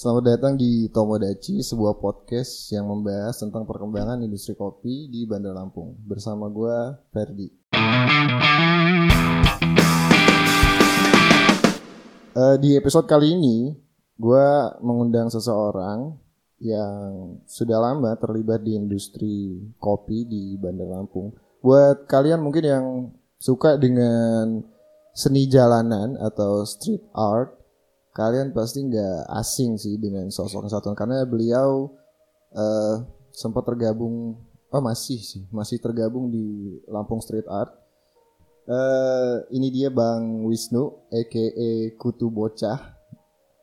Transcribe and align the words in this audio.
Selamat 0.00 0.32
datang 0.32 0.56
di 0.56 0.88
Tomodachi, 0.88 1.60
sebuah 1.60 2.00
podcast 2.00 2.72
yang 2.72 2.88
membahas 2.88 3.36
tentang 3.36 3.68
perkembangan 3.68 4.24
industri 4.24 4.56
kopi 4.56 5.12
di 5.12 5.28
Bandar 5.28 5.52
Lampung. 5.52 5.92
Bersama 6.08 6.48
gue, 6.48 6.96
Ferdi. 7.12 7.52
Eh, 12.32 12.56
di 12.64 12.80
episode 12.80 13.04
kali 13.04 13.36
ini, 13.36 13.76
gue 14.16 14.48
mengundang 14.80 15.28
seseorang 15.28 16.16
yang 16.64 17.36
sudah 17.44 17.76
lama 17.92 18.16
terlibat 18.16 18.64
di 18.64 18.80
industri 18.80 19.68
kopi 19.76 20.24
di 20.24 20.56
Bandar 20.56 20.96
Lampung. 20.96 21.36
Buat 21.60 22.08
kalian 22.08 22.40
mungkin 22.40 22.64
yang 22.64 22.86
suka 23.36 23.76
dengan 23.76 24.64
seni 25.12 25.44
jalanan 25.44 26.16
atau 26.16 26.64
street 26.64 27.04
art, 27.12 27.59
kalian 28.10 28.50
pasti 28.50 28.82
nggak 28.82 29.30
asing 29.38 29.78
sih 29.78 29.94
dengan 29.96 30.26
sosok 30.28 30.66
yang 30.66 30.72
satu 30.72 30.94
karena 30.98 31.22
beliau 31.22 31.94
eh, 32.54 32.96
sempat 33.30 33.62
tergabung, 33.66 34.34
oh 34.70 34.82
masih 34.82 35.22
sih, 35.22 35.46
masih 35.54 35.78
tergabung 35.78 36.28
di 36.28 36.78
Lampung 36.90 37.22
Street 37.22 37.46
Art. 37.46 37.70
Eh, 38.70 39.34
ini 39.54 39.70
dia 39.70 39.90
Bang 39.90 40.46
Wisnu, 40.46 41.10
aka 41.10 41.44
Kutu 41.98 42.30
Bocah. 42.30 42.78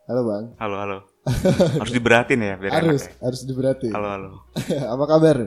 Halo 0.08 0.22
Bang. 0.24 0.46
Halo, 0.60 0.76
halo. 0.80 0.98
Harus 1.84 1.92
diberatin 1.92 2.40
ya 2.40 2.56
biar 2.56 2.80
harus 2.80 3.04
enak 3.04 3.12
ya. 3.12 3.20
harus 3.28 3.42
diberarti. 3.44 3.88
Halo, 3.92 4.08
halo. 4.08 4.30
Apa 4.96 5.04
kabar? 5.04 5.38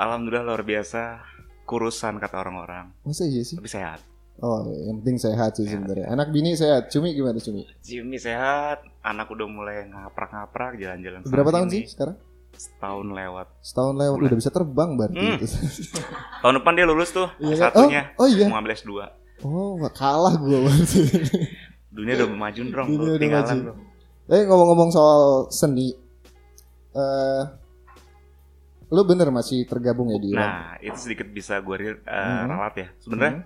Alhamdulillah 0.00 0.48
luar 0.48 0.64
biasa. 0.64 1.20
Kurusan 1.68 2.16
kata 2.16 2.40
orang-orang. 2.40 2.96
Masa 3.04 3.28
iya 3.28 3.44
sih? 3.44 3.60
Tapi 3.60 3.68
sehat. 3.68 4.00
Oh, 4.38 4.62
yang 4.70 5.02
penting 5.02 5.18
sehat 5.18 5.58
sih 5.58 5.66
sebenarnya. 5.66 6.14
Anak 6.14 6.30
bini 6.30 6.54
sehat. 6.54 6.94
Cumi 6.94 7.10
gimana 7.10 7.42
Cumi? 7.42 7.66
Jimmy 7.82 8.22
sehat. 8.22 8.86
Anak 9.02 9.26
udah 9.28 9.50
mulai 9.50 9.90
ngaprak-ngaprak 9.90 10.78
jalan-jalan. 10.78 11.26
Berapa 11.26 11.50
tahun 11.50 11.68
sih 11.74 11.82
sekarang? 11.90 12.14
Setahun 12.54 13.06
lewat. 13.10 13.46
Setahun 13.62 13.94
lewat 13.98 14.14
Bulan. 14.18 14.28
udah 14.30 14.36
bisa 14.38 14.50
terbang 14.54 14.90
berarti. 14.94 15.18
Hmm. 15.18 15.38
Tahun 16.42 16.54
depan 16.58 16.72
dia 16.74 16.86
lulus 16.86 17.10
tuh. 17.10 17.28
Iya 17.38 17.54
kan? 17.58 17.70
Satunya. 17.74 18.02
Oh, 18.14 18.24
oh 18.24 18.28
iya. 18.30 18.46
Mau 18.46 18.54
ngambil 18.58 18.72
S2. 18.78 18.90
Oh, 19.42 19.74
kalah 19.90 20.34
gue 20.38 20.58
berarti. 20.66 21.00
Dunia 21.94 22.14
udah 22.14 22.28
maju 22.30 22.60
dong. 22.62 22.86
Dunia 22.94 23.10
udah 23.14 23.18
tinggalan 23.18 23.46
maju. 23.58 23.72
Eh 24.28 24.42
ngomong-ngomong 24.44 24.90
soal 24.92 25.22
seni, 25.48 25.96
eh 26.92 27.42
lu 28.88 29.02
bener 29.04 29.28
masih 29.28 29.64
tergabung 29.64 30.08
ya 30.12 30.18
di 30.20 30.30
Nah, 30.32 30.76
itu 30.80 30.96
sedikit 30.96 31.28
bisa 31.28 31.60
gue 31.60 31.76
uh, 31.76 31.96
Hmm. 32.06 32.46
ralat 32.48 32.74
ya. 32.76 32.88
Sebenarnya 33.00 33.44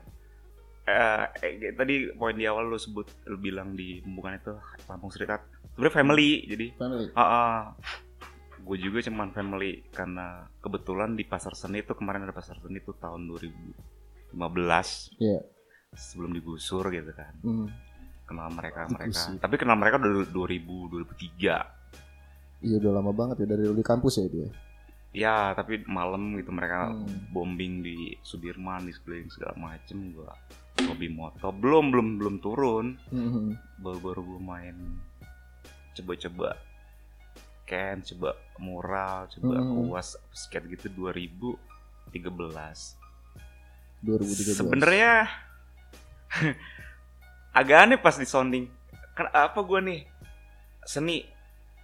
eh, 0.84 1.24
eh, 1.60 1.72
tadi 1.72 1.94
poin 2.12 2.32
di 2.32 2.44
awal 2.44 2.66
lu 2.66 2.76
sebut 2.76 3.06
lu 3.24 3.36
bilang 3.36 3.72
di 3.72 3.98
pembukaan 3.98 4.36
itu 4.36 4.54
Lampung 4.84 5.08
Street 5.08 5.28
Art. 5.28 5.44
Sebenarnya 5.70 5.94
family. 5.94 6.30
Jadi 6.46 6.66
family. 6.74 7.06
gue 8.62 8.78
juga 8.78 9.02
cuman 9.02 9.28
family 9.28 9.82
karena 9.88 10.26
kebetulan 10.56 11.12
di 11.12 11.24
pasar 11.24 11.50
seni 11.52 11.80
itu 11.80 11.92
kemarin 11.92 12.22
ada 12.22 12.30
pasar 12.30 12.54
seni 12.56 12.78
itu 12.78 12.94
tahun 12.94 13.26
2015 13.26 15.18
Iya. 15.18 15.42
sebelum 15.92 16.30
digusur 16.30 16.86
gitu 16.88 17.10
kan 17.10 17.34
Hmm. 17.38 17.66
kenal 18.22 18.48
mereka 18.48 18.86
mereka 18.88 19.34
tapi 19.36 19.58
kenal 19.58 19.74
mereka 19.74 19.98
udah 19.98 20.24
2000 20.24 20.62
2003 20.88 21.58
Iya 22.62 22.78
udah 22.78 22.92
lama 22.94 23.10
banget 23.10 23.42
ya 23.42 23.46
dari 23.50 23.66
di 23.66 23.82
kampus 23.82 24.14
ya 24.16 24.26
dia. 24.26 24.48
ya 25.12 25.36
tapi 25.52 25.82
malam 25.84 26.38
gitu 26.38 26.48
mereka 26.48 26.88
Hmm. 26.88 27.04
bombing 27.28 27.82
di 27.82 28.14
Sudirman 28.20 28.86
di 28.86 28.94
sekeliling 28.94 29.26
segala 29.28 29.58
macem 29.58 29.98
gue 30.08 30.30
hobi 30.78 31.08
moto 31.08 31.50
belum 31.50 31.90
belum 31.90 32.08
belum 32.16 32.36
turun. 32.38 32.86
Hmm. 33.08 33.56
baru 33.76 33.98
baru 34.00 34.20
gue 34.22 34.40
main 34.40 34.76
coba-coba 35.92 36.56
can 37.62 38.00
coba 38.02 38.30
mural 38.56 39.26
coba 39.28 39.54
Hmm. 39.58 39.88
uas 39.88 40.14
skate 40.30 40.70
gitu 40.70 40.88
2013 40.94 41.58
2013. 44.00 44.56
sebenarnya 44.56 45.28
agak 47.52 47.78
aneh 47.78 47.98
pas 47.98 48.16
di 48.16 48.24
sounding. 48.24 48.64
Kan 49.12 49.28
apa 49.28 49.60
gue 49.60 49.80
nih? 49.80 50.00
Seni. 50.82 51.20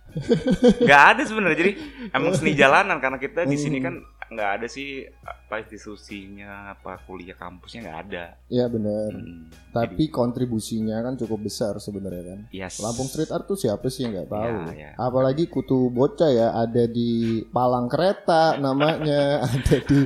Nggak 0.83 1.03
ada 1.05 1.23
sebenarnya. 1.23 1.59
Jadi 1.59 1.73
emang 2.11 2.33
seni 2.33 2.57
jalanan 2.57 2.97
karena 2.99 3.21
kita 3.21 3.45
di 3.45 3.55
sini 3.55 3.79
kan 3.79 4.01
nggak 4.29 4.51
ada 4.61 4.67
sih 4.69 5.09
apa 5.25 5.65
institusinya 5.65 6.77
apa 6.77 7.01
kuliah 7.09 7.33
kampusnya 7.33 7.81
nggak 7.89 8.01
ada 8.09 8.25
Iya 8.49 8.65
bener. 8.69 9.13
Hmm, 9.13 9.49
Tapi 9.73 10.09
kontribusinya 10.09 11.01
kan 11.01 11.17
cukup 11.17 11.49
besar 11.49 11.77
sebenarnya 11.81 12.25
kan. 12.25 12.41
jadi, 12.49 12.65
yes. 12.65 12.81
Lampung 12.81 13.09
Street 13.09 13.29
Art 13.29 13.45
tuh 13.45 13.57
siapa 13.57 13.89
sih 13.89 14.05
yang 14.09 14.17
nggak 14.17 14.29
tahu? 14.33 14.57
Iya, 14.73 14.73
iya. 14.73 14.91
Apalagi 14.97 15.49
kutu 15.49 15.89
bocah 15.89 16.29
ya 16.33 16.49
ada 16.57 16.85
di 16.89 17.45
palang 17.49 17.89
kereta 17.89 18.57
namanya, 18.57 19.41
ada 19.53 19.77
di 19.85 19.99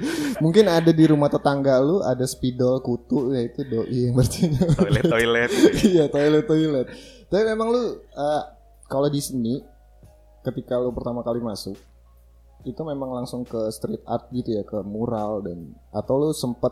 mungkin 0.42 0.66
ada 0.66 0.90
di 0.90 1.04
rumah 1.06 1.30
tetangga 1.30 1.78
lu 1.78 2.02
ada 2.02 2.26
spidol 2.26 2.82
kutu 2.82 3.30
ya 3.30 3.46
itu 3.46 3.62
doi 3.62 4.10
yang 4.10 4.14
bertanya. 4.14 4.58
toilet 4.74 5.04
toilet 5.06 5.50
Iya 5.94 6.04
toilet 6.10 6.44
toilet. 6.46 6.86
Tapi 7.26 7.42
memang 7.46 7.70
lu 7.70 7.82
eh, 7.98 8.42
kalau 8.86 9.06
di 9.06 9.22
sini 9.22 9.62
ketika 10.42 10.78
lu 10.78 10.90
pertama 10.90 11.22
kali 11.22 11.38
masuk 11.38 11.78
itu 12.62 12.80
memang 12.80 13.10
langsung 13.12 13.42
ke 13.42 13.58
street 13.68 14.02
art 14.04 14.30
gitu 14.30 14.50
ya 14.52 14.62
ke 14.62 14.80
mural 14.80 15.40
dan 15.40 15.58
atau 15.90 16.14
lu 16.16 16.30
sempet 16.30 16.70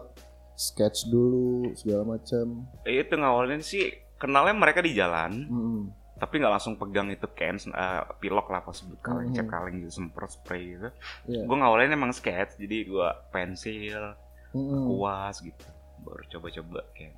sketch 0.53 1.06
dulu 1.06 1.73
segala 1.75 2.05
macam. 2.09 2.69
itu 2.84 3.11
ngawalnya 3.11 3.59
sih 3.59 3.91
kenalnya 4.15 4.53
mereka 4.53 4.79
di 4.79 4.93
jalan 4.93 5.47
Mm-mm. 5.47 5.81
tapi 6.15 6.37
nggak 6.37 6.53
langsung 6.53 6.77
pegang 6.77 7.09
itu 7.09 7.25
can 7.31 7.56
eh, 7.56 8.03
pilok 8.19 8.47
lah 8.47 8.61
pas 8.61 8.73
sebut 8.73 9.00
kaleng 9.00 9.29
Hmm. 9.29 9.37
cat 9.37 9.49
kaleng 9.49 9.81
gitu 9.81 9.91
semprot 9.97 10.29
spray 10.29 10.77
gitu 10.77 10.89
Iya. 11.27 11.43
gue 11.43 11.56
ngawalnya 11.56 11.91
emang 11.91 12.12
sketch 12.12 12.55
jadi 12.56 12.77
gue 12.84 13.09
pensil 13.31 14.15
Mm-mm. 14.53 14.84
kuas 14.87 15.41
gitu 15.41 15.65
baru 16.00 16.23
coba-coba 16.29 16.81
kayak 16.93 17.17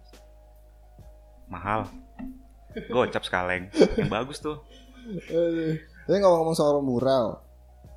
mahal 1.47 1.85
gocap 2.89 3.21
sekaleng 3.21 3.69
yang 3.97 4.09
bagus 4.09 4.39
tuh. 4.39 4.57
Tapi 6.03 6.17
ngomong-ngomong 6.17 6.55
soal 6.55 6.81
mural, 6.81 7.43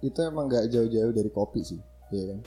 itu 0.05 0.19
emang 0.21 0.45
nggak 0.45 0.65
jauh-jauh 0.67 1.11
dari 1.11 1.29
kopi 1.29 1.61
sih, 1.61 1.79
iya 2.09 2.25
kan? 2.31 2.39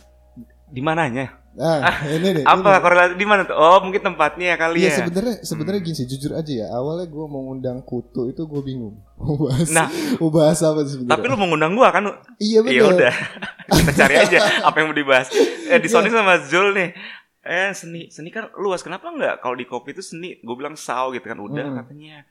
di 0.68 0.78
mananya? 0.78 1.32
Ah, 1.56 2.04
ini 2.06 2.28
nih. 2.30 2.44
apa 2.44 2.60
ini. 2.70 2.78
korelasi? 2.78 3.12
Di 3.16 3.24
mana 3.24 3.42
tuh? 3.42 3.56
Oh 3.56 3.80
mungkin 3.80 4.04
tempatnya 4.04 4.52
ya 4.52 4.56
kali 4.58 4.78
Iya 4.78 4.86
ya. 4.86 4.96
sebenarnya 5.00 5.34
sebenarnya 5.40 5.80
Hmm. 5.80 5.88
gini 5.88 5.96
sih 5.96 6.06
jujur 6.06 6.32
aja 6.32 6.52
ya. 6.54 6.66
Awalnya 6.70 7.08
gue 7.08 7.24
mau 7.26 7.40
ngundang 7.42 7.80
kutu 7.82 8.28
itu 8.28 8.44
gue 8.44 8.62
bingung. 8.62 9.00
Mau 9.16 9.34
bahas 9.40 9.66
Nah. 9.72 9.88
mau 10.14 10.28
bahas 10.28 10.60
apa 10.60 10.84
sih 10.84 10.92
sebenarnya? 10.94 11.10
Tapi 11.10 11.24
lu 11.24 11.34
mau 11.34 11.48
ngundang 11.48 11.72
gua 11.72 11.88
kan? 11.88 12.04
Iya 12.36 12.60
ya 12.62 12.84
udah 12.86 13.14
kita 13.80 13.92
cari 13.96 14.14
aja 14.20 14.38
apa 14.62 14.76
yang 14.76 14.86
mau 14.86 14.96
dibahas. 14.96 15.32
Eh 15.66 15.80
di 15.80 15.88
Sony 15.88 16.12
sama 16.12 16.36
Zul 16.44 16.70
nih. 16.70 16.92
Eh 17.40 17.72
seni 17.72 18.06
seni 18.06 18.28
kan 18.28 18.52
luas. 18.54 18.78
Kenapa 18.78 19.08
nggak? 19.08 19.40
Kalau 19.40 19.56
di 19.56 19.64
kopi 19.64 19.90
itu 19.90 20.04
seni 20.04 20.36
gue 20.36 20.54
bilang 20.54 20.76
saw 20.76 21.08
gitu 21.10 21.24
kan. 21.24 21.40
Udah 21.40 21.64
Hmm. 21.64 21.80
katanya 21.80 22.28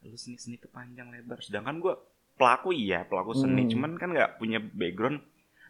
lu 0.00 0.14
seni 0.14 0.38
seni 0.38 0.56
itu 0.56 0.70
panjang 0.70 1.10
lebar. 1.10 1.42
Sedangkan 1.42 1.76
gue 1.76 1.92
pelaku 2.40 2.72
iya 2.72 3.04
pelaku 3.04 3.36
seni. 3.36 3.62
Hmm. 3.62 3.70
cuman 3.70 3.90
kan 3.94 4.08
nggak 4.10 4.30
punya 4.34 4.56
background 4.56 5.20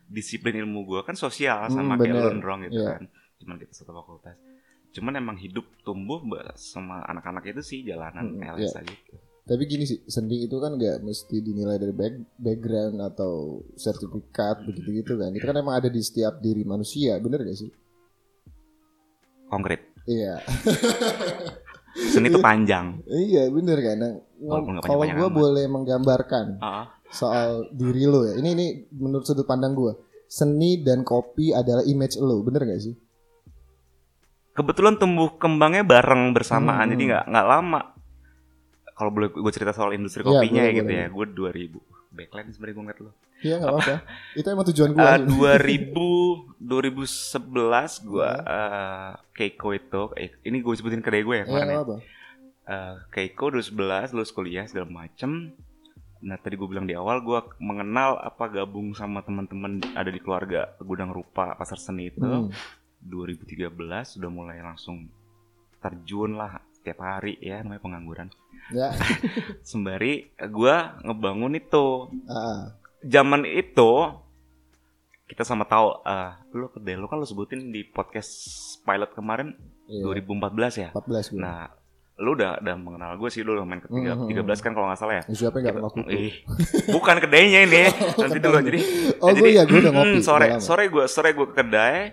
disiplin 0.06 0.54
ilmu 0.56 0.86
gue 0.86 1.00
kan 1.02 1.14
sosial 1.14 1.66
sama 1.66 1.94
Hmm, 1.94 2.00
kayak 2.00 2.14
bener. 2.14 2.22
lu 2.24 2.38
Ndrong 2.38 2.60
gitu 2.66 2.78
Iya. 2.78 2.90
kan. 2.94 3.04
Cuman 3.38 3.56
kita 3.58 3.72
satu 3.74 3.90
fakultas. 3.90 4.36
Cuman 4.90 5.12
emang 5.14 5.36
hidup 5.36 5.66
tumbuh 5.80 6.18
sama 6.54 7.02
anak-anak 7.04 7.46
itu 7.48 7.60
sih 7.60 7.78
jalanan 7.82 8.26
Hmm, 8.32 8.42
LS 8.54 8.74
aja. 8.76 8.86
Gitu. 8.86 9.18
tapi 9.40 9.66
gini 9.66 9.82
sih 9.82 9.98
seni 10.06 10.46
itu 10.46 10.56
kan 10.56 10.74
nggak 10.74 11.02
mesti 11.02 11.42
dinilai 11.42 11.74
dari 11.74 11.90
back- 11.90 12.38
background 12.38 13.02
atau 13.02 13.58
sertifikat 13.74 14.62
begitu 14.62 14.94
gitu 14.96 15.12
kan. 15.14 15.30
Itu 15.30 15.42
kan 15.42 15.56
emang 15.56 15.74
ada 15.74 15.86
di 15.86 15.98
setiap 15.98 16.38
diri 16.38 16.62
manusia 16.62 17.18
bener 17.18 17.42
gak 17.42 17.58
sih? 17.58 17.70
Konkret. 19.46 19.90
Iya 20.06 20.38
seni 21.92 22.26
itu 22.26 22.38
panjang 22.38 23.02
iya 23.08 23.46
bener 23.46 23.78
kan 23.78 23.96
nah, 23.96 24.14
kalau 24.80 25.04
gue 25.04 25.28
boleh 25.28 25.64
menggambarkan 25.66 26.56
Ah, 26.58 26.86
soal 27.06 27.66
diri 27.70 28.06
lo 28.06 28.22
ya. 28.22 28.34
Ini 28.34 28.48
ini 28.50 28.66
menurut 28.94 29.26
sudut 29.26 29.42
pandang 29.42 29.74
gue. 29.74 29.92
Seni 30.24 30.78
dan 30.78 31.02
kopi 31.02 31.50
adalah 31.50 31.82
image 31.82 32.14
lo, 32.16 32.38
bener 32.40 32.62
gak 32.64 32.80
sih? 32.80 32.94
kebetulan 34.50 34.94
tumbuh 34.94 35.34
kembangnya 35.34 35.82
bareng 35.82 36.30
bersamaan 36.30 36.84
Hmm. 36.84 36.92
jadi 36.92 37.02
nggak 37.06 37.24
nggak 37.28 37.46
lama 37.48 37.80
kalau 38.92 39.10
boleh 39.10 39.32
gue 39.32 39.52
cerita 39.52 39.72
soal 39.72 39.90
industri 39.90 40.20
Iya, 40.20 40.28
kopinya 40.28 40.60
boleh, 40.60 40.68
ya 40.68 40.76
gitu 40.76 40.86
boleh. 40.86 41.00
ya 41.00 41.06
gue 41.08 41.26
2000 41.32 41.80
backline 42.10 42.50
sebenarnya 42.50 42.74
gue 42.74 42.84
ngeliat 42.84 43.00
lo 43.00 43.12
Iya 43.40 43.56
nggak 43.56 43.72
apa-apa. 43.72 43.96
Itu 44.34 44.46
emang 44.46 44.66
tujuan 44.68 44.90
gue. 44.92 45.00
Eh, 45.00 45.18
2000 45.24 46.60
2011 46.60 47.40
gue 48.04 48.20
Iya. 48.22 48.36
eh, 48.44 49.10
Keiko 49.32 49.68
itu 49.72 50.02
eh, 50.14 50.28
ini 50.42 50.60
gue 50.60 50.74
sebutin 50.74 51.00
kedai 51.00 51.22
gue 51.22 51.34
ya 51.34 51.38
Iya 51.38 51.48
kemarin 51.48 51.64
nggak 51.64 51.74
ya. 51.74 51.82
apa. 51.82 51.96
Eh, 52.66 52.94
Keiko 53.10 53.44
2011 53.50 54.12
lulus 54.12 54.30
kuliah 54.30 54.64
segala 54.64 54.86
macem 54.86 55.56
nah 56.20 56.36
tadi 56.36 56.52
gue 56.52 56.68
bilang 56.68 56.84
di 56.84 56.92
awal 56.92 57.18
gue 57.18 57.40
mengenal 57.58 58.20
apa 58.20 58.44
gabung 58.50 58.92
sama 58.92 59.20
teman-teman 59.20 59.80
ada 59.94 60.06
di 60.06 60.20
keluarga 60.20 60.68
gudang 60.78 61.08
rupa 61.08 61.56
pasar 61.56 61.80
seni 61.80 62.08
itu 62.08 62.20
Hmm. 62.20 62.52
2013 63.00 63.72
sudah 64.10 64.28
mulai 64.28 64.60
langsung 64.60 65.08
terjun 65.78 66.36
lah 66.36 66.60
tiap 66.80 66.98
hari 66.98 67.36
ya 67.38 67.60
namanya 67.60 67.80
pengangguran 67.80 68.28
Ya. 68.70 68.94
sembari 69.62 70.12
gue 70.32 70.74
ngebangun 71.02 71.54
itu 71.54 72.06
Ah, 72.24 72.70
zaman 73.02 73.42
itu 73.42 73.90
kita 75.24 75.42
sama 75.42 75.62
tahu 75.64 75.90
eh 76.04 76.30
lu 76.52 76.66
kedai 76.68 76.94
lu 76.94 77.04
kan 77.04 77.16
lu 77.16 77.24
sebutin 77.24 77.68
di 77.68 77.82
podcast 77.84 78.30
pilot 78.80 79.10
kemarin 79.10 79.54
iya. 79.86 80.02
2014 80.04 80.54
ya 80.76 80.88
14 80.92 81.02
gue. 81.30 81.38
nah 81.38 81.70
lu 82.16 82.34
udah 82.34 82.58
udah 82.58 82.74
mengenal 82.76 83.10
gue 83.16 83.26
sih 83.28 83.40
lu 83.40 83.54
udah 83.54 83.64
main 83.64 83.78
ke 83.78 83.88
tiga- 83.88 84.14
Mhm. 84.14 84.38
13 84.38 84.60
kan 84.60 84.70
kalau 84.70 84.86
nggak 84.86 84.98
salah 84.98 85.14
ya 85.16 85.24
Siapa 85.26 85.56
yang 85.56 85.72
gak 85.72 85.88
kenal? 85.88 86.06
Ih, 86.06 86.34
bukan 86.88 87.16
kedainya 87.18 87.60
ini 87.64 87.82
nanti 88.20 88.38
dulu 88.38 88.58
jadi 88.60 88.80
Oh, 89.18 89.32
gue 89.32 89.50
ya, 89.50 89.62
gue 89.64 89.78
udah 89.80 89.92
ngopi. 89.92 90.14
mm, 90.14 90.20
sore 90.20 90.46
sore 90.58 90.84
gue 90.86 91.04
sore 91.06 91.30
gue 91.32 91.46
ke 91.48 91.56
kedai 91.56 92.12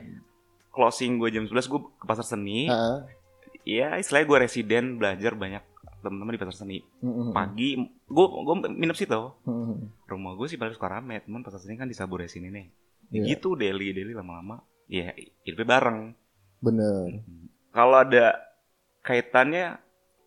closing 0.70 1.18
gue 1.18 1.30
jam 1.30 1.44
11 1.44 1.54
gue 1.68 1.80
ke 1.92 2.06
pasar 2.06 2.24
seni 2.24 2.66
Ah, 2.66 3.02
Iya 3.68 4.00
istilahnya 4.00 4.28
gue 4.32 4.40
residen 4.48 4.96
belajar 4.96 5.36
banyak 5.36 5.64
teman-teman 6.00 6.32
di 6.32 6.40
pasar 6.40 6.56
seni. 6.56 6.80
Mm, 7.04 7.12
mm, 7.12 7.32
pagi 7.36 7.76
gue 8.08 8.26
gue 8.32 8.56
minum 8.72 8.96
situ. 8.96 9.36
Mm, 9.44 9.52
mm. 9.52 9.78
rumah 10.08 10.32
gue 10.40 10.48
sih 10.48 10.56
paling 10.56 10.72
suka 10.72 10.88
rame. 10.88 11.20
Teman 11.20 11.44
pasar 11.44 11.60
seni 11.60 11.76
kan 11.76 11.92
di 11.92 11.98
Sabure 11.98 12.32
sini 12.32 12.48
nih 12.48 12.68
Iya. 13.08 13.24
Ya 13.24 13.28
gitu 13.36 13.56
daily 13.56 13.96
daily 13.96 14.12
lama-lama. 14.16 14.64
Ya 14.88 15.12
hidupnya 15.44 15.68
bareng. 15.68 16.00
Bener. 16.58 17.22
kalau 17.70 18.02
ada 18.02 18.34
kaitannya 19.06 19.78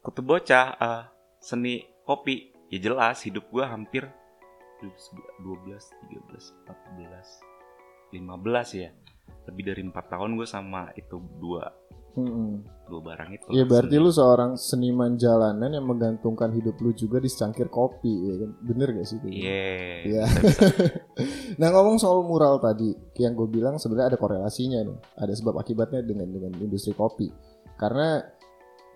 kutu 0.06 0.22
bocah 0.22 0.78
eh, 0.78 1.04
seni 1.42 1.82
kopi 2.06 2.54
ya 2.70 2.78
jelas 2.78 3.18
hidup 3.26 3.50
gue 3.50 3.66
hampir 3.66 4.06
12 4.78 4.94
13 5.42 6.14
14 6.70 8.14
15 8.14 8.78
ya. 8.78 8.90
Lebih 9.50 9.64
dari 9.74 9.82
empat 9.82 10.06
tahun 10.12 10.38
gue 10.38 10.46
sama 10.46 10.94
itu 10.94 11.18
dua 11.42 11.66
Mm, 12.18 12.26
mm. 12.26 12.52
dua 12.90 13.00
barang 13.06 13.28
itu 13.30 13.44
Iya 13.54 13.64
berarti 13.70 13.94
lu 14.02 14.10
seorang 14.10 14.58
seniman 14.58 15.14
jalanan 15.14 15.70
yang 15.70 15.86
menggantungkan 15.86 16.50
hidup 16.50 16.74
lu 16.82 16.90
juga 16.90 17.22
di 17.22 17.30
secangkir 17.30 17.70
kopi, 17.70 18.10
ya 18.10 18.34
kan? 18.42 18.50
Bener 18.66 18.88
gak 18.98 19.06
sih? 19.06 19.18
Iya. 19.22 19.62
Iya. 20.10 20.24
nah 21.60 21.70
ngomong 21.70 22.02
soal 22.02 22.26
mural 22.26 22.58
tadi, 22.58 22.90
yang 23.22 23.38
gue 23.38 23.46
bilang 23.46 23.78
sebenarnya 23.78 24.14
ada 24.14 24.18
korelasinya 24.18 24.82
nih, 24.82 24.98
ada 25.22 25.32
sebab 25.32 25.54
akibatnya 25.62 26.02
dengan 26.02 26.34
dengan 26.34 26.50
industri 26.58 26.90
kopi. 26.98 27.30
Karena 27.78 28.18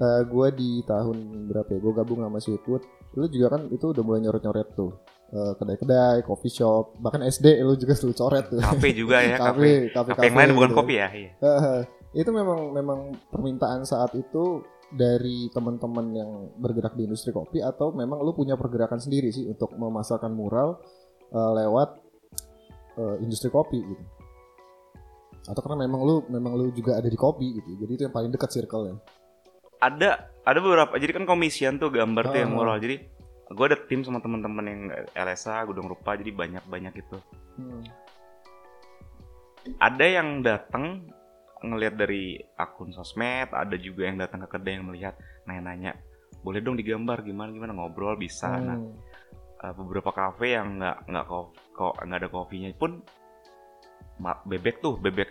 eh, 0.02 0.22
gue 0.26 0.48
di 0.58 0.82
tahun 0.82 1.46
berapa 1.54 1.70
ya, 1.70 1.78
gue 1.78 1.92
gabung 1.94 2.20
sama 2.26 2.38
Sweetwood, 2.42 2.82
lu 3.14 3.30
juga 3.30 3.54
kan 3.54 3.70
itu 3.70 3.94
udah 3.94 4.02
mulai 4.02 4.20
nyoret-nyoret 4.26 4.74
tuh 4.74 4.90
Eh, 5.34 5.52
kedai-kedai, 5.58 6.22
coffee 6.22 6.52
shop, 6.52 6.94
bahkan 7.02 7.18
SD 7.26 7.58
lu 7.66 7.74
juga 7.74 7.98
lu 8.06 8.14
coret 8.14 8.46
tuh. 8.54 8.62
Kafe 8.62 8.94
juga 8.94 9.18
ya, 9.18 9.34
kafe, 9.42 9.90
kafe. 9.90 9.90
kafe, 9.90 10.10
Kafe 10.14 10.26
yang 10.30 10.36
lain 10.38 10.50
bukan 10.54 10.70
gitu. 10.70 10.78
kopi 10.78 10.94
ya, 10.94 11.08
iya. 11.10 11.30
Itu 12.14 12.30
memang 12.30 12.70
memang 12.70 12.98
permintaan 13.28 13.82
saat 13.82 14.14
itu 14.14 14.62
dari 14.94 15.50
teman-teman 15.50 16.06
yang 16.14 16.30
bergerak 16.54 16.94
di 16.94 17.10
industri 17.10 17.34
kopi 17.34 17.58
atau 17.58 17.90
memang 17.90 18.22
lu 18.22 18.30
punya 18.30 18.54
pergerakan 18.54 19.02
sendiri 19.02 19.34
sih 19.34 19.50
untuk 19.50 19.74
memasarkan 19.74 20.30
mural 20.30 20.78
eh, 21.34 21.50
lewat 21.58 21.98
eh, 23.02 23.16
industri 23.24 23.50
kopi 23.50 23.82
gitu 23.82 24.04
atau 25.44 25.60
karena 25.60 25.84
memang 25.84 26.00
lu 26.00 26.14
memang 26.32 26.56
lu 26.56 26.72
juga 26.72 26.96
ada 26.96 27.04
di 27.04 27.18
kopi 27.20 27.60
gitu 27.60 27.84
jadi 27.84 27.90
itu 27.92 28.02
yang 28.08 28.14
paling 28.14 28.32
dekat 28.32 28.48
circle-nya 28.48 28.96
Ada 29.76 30.32
ada 30.48 30.58
beberapa. 30.64 30.96
Jadi 30.96 31.12
kan 31.12 31.24
komisian 31.28 31.76
tuh 31.76 31.92
gambar 31.92 32.32
tuh 32.32 32.40
yang 32.40 32.52
Ah. 32.52 32.56
mural. 32.56 32.80
Jadi 32.80 33.04
gue 33.52 33.64
ada 33.68 33.76
tim 33.84 34.00
sama 34.00 34.24
teman-teman 34.24 34.64
yang 34.64 34.80
LSA, 35.12 35.60
Gudang 35.68 35.92
Rupa, 35.92 36.16
jadi 36.16 36.32
banyak-banyak 36.32 37.04
itu. 37.04 37.16
Hmm. 37.60 37.84
Ada 39.76 40.06
yang 40.08 40.40
datang 40.40 41.04
ngelihat 41.64 41.94
dari 41.94 42.36
akun 42.54 42.90
sosmed, 42.90 43.48
ada 43.48 43.76
juga 43.76 44.04
yang 44.04 44.16
datang 44.16 44.42
ke 44.42 44.52
kedai 44.52 44.76
yang 44.76 44.86
melihat 44.86 45.14
nanya-nanya, 45.44 45.96
boleh 46.40 46.60
dong 46.60 46.74
digambar 46.74 47.20
gimana 47.20 47.48
gimana 47.48 47.72
ngobrol 47.72 48.14
bisa. 48.14 48.48
Nah, 48.54 48.76
Hmm. 48.76 48.92
eh, 49.60 49.74
beberapa 49.74 50.10
kafe 50.10 50.52
yang 50.52 50.76
nggak 50.76 51.08
nggak 51.08 51.24
ko- 51.24 51.50
ko- 51.70 51.96
nggak 51.96 52.20
ada 52.20 52.28
kopinya 52.28 52.68
pun 52.74 53.00
bebek 54.46 54.78
tuh 54.78 54.94
bebek 54.96 55.26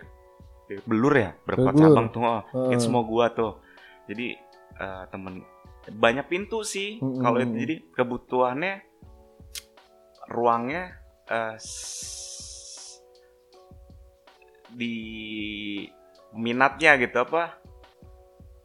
bebek 0.68 0.84
belur 0.84 1.14
ya 1.14 1.32
berapa 1.42 1.60
Bebek 1.62 1.74
belur. 1.74 1.88
cabang 1.88 2.06
tuh 2.10 2.20
oh, 2.22 2.40
hit 2.68 2.78
semua 2.78 3.00
gua 3.00 3.32
tuh 3.32 3.64
jadi 4.04 4.36
eh, 4.76 5.04
temen 5.08 5.40
banyak 5.88 6.26
pintu 6.26 6.60
sih 6.60 7.00
Mm-mm. 7.00 7.20
kalau 7.20 7.40
itu 7.40 7.54
jadi 7.54 7.74
kebutuhannya 7.92 8.74
ruangnya 10.28 10.96
s- 11.56 13.00
di 14.68 14.94
minatnya 16.34 16.94
gitu 16.96 17.16
apa 17.20 17.56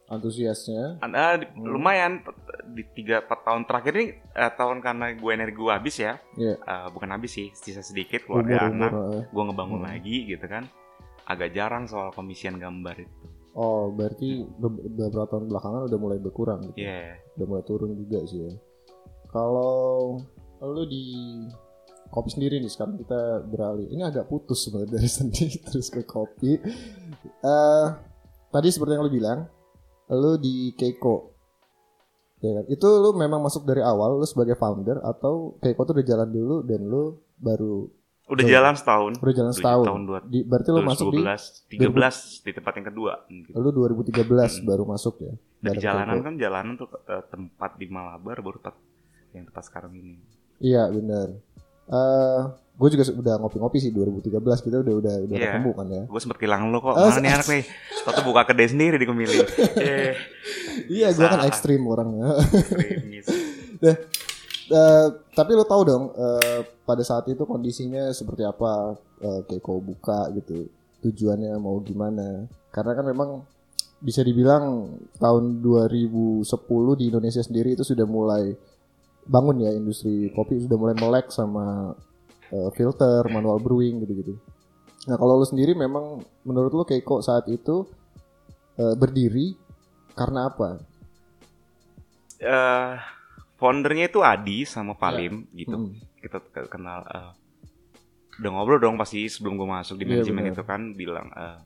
antusiasnya 0.08 0.98
Hmm. 0.98 1.46
lumayan 1.56 2.26
di 2.68 2.82
tiga 2.94 3.22
empat 3.22 3.40
tahun 3.44 3.64
terakhir 3.64 3.94
ini 3.94 4.06
eh, 4.32 4.52
tahun 4.52 4.78
karena 4.80 5.14
gue 5.14 5.32
energi 5.32 5.54
gue 5.56 5.70
habis 5.72 5.96
ya 5.98 6.18
Iya. 6.36 6.56
Eh, 6.58 6.88
bukan 6.90 7.10
habis 7.10 7.32
sih 7.32 7.48
sisa 7.54 7.82
sedikit 7.82 8.26
umur 8.26 8.42
keluarga 8.42 8.58
anak 8.68 8.90
umur 8.90 8.92
eh. 9.12 9.24
gue 9.28 9.44
ngebangun 9.46 9.80
Hmm. 9.80 9.88
lagi 9.88 10.18
gitu 10.28 10.46
kan 10.46 10.64
agak 11.24 11.50
jarang 11.52 11.86
soal 11.86 12.10
komisian 12.10 12.58
gambar 12.58 12.98
itu 12.98 13.16
oh 13.52 13.90
berarti 13.92 14.30
be- 14.52 14.82
beberapa 14.90 15.30
tahun 15.30 15.46
belakangan 15.48 15.82
udah 15.86 16.00
mulai 16.00 16.18
berkurang 16.18 16.60
gitu 16.68 16.78
Iya 16.80 17.14
udah 17.36 17.46
mulai 17.48 17.64
turun 17.64 17.92
juga 17.96 18.20
sih 18.24 18.40
ya. 18.42 18.54
Kalau 19.28 20.18
lu 20.60 20.84
di 20.84 21.06
kopi 22.10 22.30
sendiri 22.32 22.58
nih 22.58 22.68
sekarang 22.68 22.98
kita 22.98 23.20
beralih. 23.46 23.86
Ini 23.88 24.02
agak 24.04 24.26
putus 24.26 24.66
sebenarnya 24.66 24.98
dari 24.98 25.10
seni 25.14 25.46
terus 25.62 25.88
ke 25.88 26.02
kopi. 26.02 26.58
Eh 27.26 27.88
tadi 28.50 28.68
seperti 28.70 28.96
yang 28.96 29.04
lu 29.06 29.12
bilang, 29.12 29.40
lu 30.10 30.38
di 30.38 30.72
Keiko. 30.74 31.36
Ya 32.40 32.62
kan? 32.62 32.66
Itu 32.72 32.88
lu 33.00 33.12
memang 33.16 33.44
masuk 33.44 33.68
dari 33.68 33.84
awal 33.84 34.16
lu 34.16 34.26
sebagai 34.26 34.56
founder 34.56 35.04
atau 35.04 35.60
Keiko 35.60 35.84
tuh 35.84 35.94
udah 36.00 36.06
jalan 36.08 36.30
dulu 36.32 36.64
dan 36.64 36.82
lu 36.88 37.20
baru 37.40 37.88
udah 38.30 38.46
jalan 38.46 38.78
setahun 38.78 39.12
udah 39.18 39.34
jalan 39.34 39.54
setahun. 39.58 39.86
tahun 39.90 40.02
dua 40.06 40.20
Di, 40.22 40.46
berarti 40.46 40.70
lu 40.70 40.86
masuk 40.86 41.10
di 41.10 41.26
2012 41.26 42.46
13 42.46 42.46
di 42.46 42.52
tempat 42.54 42.74
yang 42.78 42.88
kedua 42.94 43.14
gitu. 43.26 43.58
lu 43.58 43.70
2013 43.74 44.70
baru 44.70 44.84
masuk 44.86 45.16
ya. 45.18 45.34
dari 45.58 45.82
jalanan 45.82 46.14
Keiko. 46.22 46.28
kan 46.30 46.34
jalanan 46.38 46.74
tuh 46.78 46.88
eh, 47.10 47.24
tempat 47.26 47.72
di 47.82 47.90
Malabar 47.90 48.38
baru 48.38 48.62
tempat 48.62 48.78
yang 49.34 49.50
tempat 49.50 49.64
sekarang 49.66 49.98
ini 49.98 50.22
Iya 50.60 50.92
benar. 50.92 51.28
Eh 51.90 52.42
gue 52.80 52.90
juga 52.90 53.04
udah 53.12 53.36
ngopi-ngopi 53.38 53.78
sih 53.78 53.92
2013 53.92 54.40
kita 54.40 54.80
udah 54.80 54.94
udah 54.96 55.16
udah 55.28 55.36
Iya. 55.36 55.60
ketemu 55.60 55.72
kan 55.76 55.88
ya. 55.90 56.04
gue 56.08 56.20
sempet 56.20 56.38
kehilangan 56.40 56.68
lo 56.70 56.80
kok 56.80 56.94
Oh, 56.94 57.04
mana 57.04 57.20
nih 57.20 57.32
anak 57.36 57.48
nih 57.48 57.64
Satu 58.00 58.22
buka 58.24 58.42
kedai 58.46 58.68
sendiri 58.68 58.96
di 58.96 59.04
Kemilin 59.04 59.44
eh, 59.84 60.16
Iya 60.88 61.12
gue 61.12 61.28
kan 61.28 61.44
ekstrim 61.44 61.84
orangnya. 61.84 62.40
krimis. 62.72 63.28
Eh, 64.70 65.08
tapi 65.34 65.52
lo 65.52 65.66
tahu 65.66 65.82
dong 65.82 66.04
eh, 66.14 66.62
pada 66.84 67.02
saat 67.02 67.26
itu 67.26 67.42
kondisinya 67.42 68.14
seperti 68.14 68.46
apa 68.46 68.94
eh, 69.18 69.42
Keiko 69.44 69.82
buka 69.82 70.30
gitu 70.32 70.70
tujuannya 71.02 71.58
mau 71.58 71.82
gimana 71.82 72.46
karena 72.70 72.94
kan 72.94 73.02
memang 73.04 73.30
bisa 73.98 74.22
dibilang 74.22 74.86
tahun 75.18 75.60
2010 75.60 76.46
di 76.96 77.10
Indonesia 77.10 77.42
sendiri 77.42 77.74
itu 77.74 77.82
sudah 77.82 78.06
mulai 78.06 78.54
bangun 79.26 79.58
ya 79.60 79.74
industri 79.74 80.30
kopi 80.30 80.62
sudah 80.62 80.78
mulai 80.78 80.94
melek 80.94 81.34
sama 81.34 81.98
eh, 82.50 82.70
filter 82.72 83.22
manual 83.28 83.58
brewing 83.58 84.02
gitu-gitu. 84.02 84.34
Nah 85.06 85.16
kalau 85.16 85.36
lo 85.36 85.46
sendiri 85.46 85.74
memang 85.74 86.18
menurut 86.44 86.72
lo 86.72 86.84
Keiko 86.84 87.20
saat 87.20 87.48
itu 87.48 87.86
eh, 88.76 88.94
berdiri 88.94 89.54
karena 90.14 90.48
apa? 90.48 90.80
Eh, 92.38 92.94
foundernya 93.56 94.08
itu 94.08 94.20
Adi 94.20 94.64
sama 94.64 94.94
Palim 94.94 95.44
gitu 95.52 95.76
Mm. 95.76 95.92
kita 96.18 96.38
ke- 96.42 96.68
kenal 96.68 97.04
eh, 97.06 97.32
udah 98.40 98.50
ngobrol 98.50 98.80
dong 98.80 98.96
pasti 98.96 99.28
sebelum 99.28 99.56
gue 99.56 99.68
masuk 99.68 99.96
di 99.96 100.04
Iya, 100.04 100.24
manajemen 100.24 100.48
itu 100.48 100.64
kan 100.64 100.82
bilang 100.94 101.28
eh, 101.30 101.60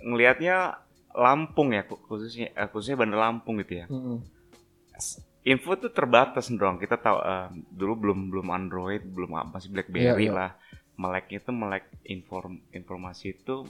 ngelihatnya 0.00 0.78
Lampung 1.14 1.70
ya 1.70 1.82
khu- 1.82 1.98
khususnya 2.00 2.50
khususnya 2.68 2.94
Bandar 2.96 3.18
Lampung 3.20 3.58
gitu 3.58 3.82
ya 3.82 3.86
Mm-mm. 3.86 4.18
Info 5.44 5.76
tuh 5.76 5.92
terbatas 5.92 6.48
dong 6.48 6.76
kita 6.76 6.96
tahu 6.96 7.18
eh, 7.20 7.48
dulu 7.70 7.92
belum 8.00 8.18
belum 8.32 8.48
Android 8.48 9.04
belum 9.04 9.36
apa 9.36 9.60
masih 9.60 9.70
BlackBerry 9.70 10.02
Iya, 10.02 10.14
iya. 10.18 10.32
lah. 10.32 10.50
Meleknya 10.94 11.38
itu 11.38 11.50
melek 11.50 11.84
inform 12.06 12.62
informasi 12.70 13.34
itu 13.34 13.66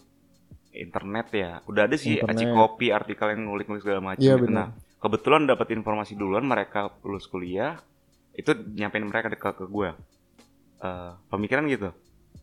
internet 0.70 1.26
ya. 1.30 1.50
Udah 1.64 1.86
ada 1.86 1.96
sih 1.96 2.20
aci 2.20 2.44
kopi 2.46 2.90
artikel 2.90 3.32
yang 3.32 3.48
ngulik-ngulik 3.48 3.82
segala 3.82 4.00
macam 4.04 4.20
Iya, 4.20 4.36
gitu. 4.36 4.50
nah 4.50 4.70
kebetulan 4.98 5.44
dapat 5.44 5.72
informasi 5.72 6.14
duluan 6.14 6.44
mereka 6.44 6.92
lulus 7.00 7.26
kuliah 7.26 7.80
itu 8.34 8.50
nyampein 8.74 9.04
mereka 9.04 9.28
ke 9.28 9.38
ke 9.40 9.66
gue 9.66 9.90
Eh, 10.78 11.12
pemikiran 11.26 11.64
gitu. 11.66 11.90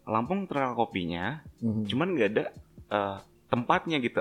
Lampung 0.03 0.49
terkenal 0.49 0.73
kopinya 0.73 1.39
Mhm. 1.61 1.85
cuman 1.85 2.07
nggak 2.11 2.29
ada 2.31 2.45
eh, 2.89 3.17
tempatnya 3.47 3.99
gitu 3.99 4.19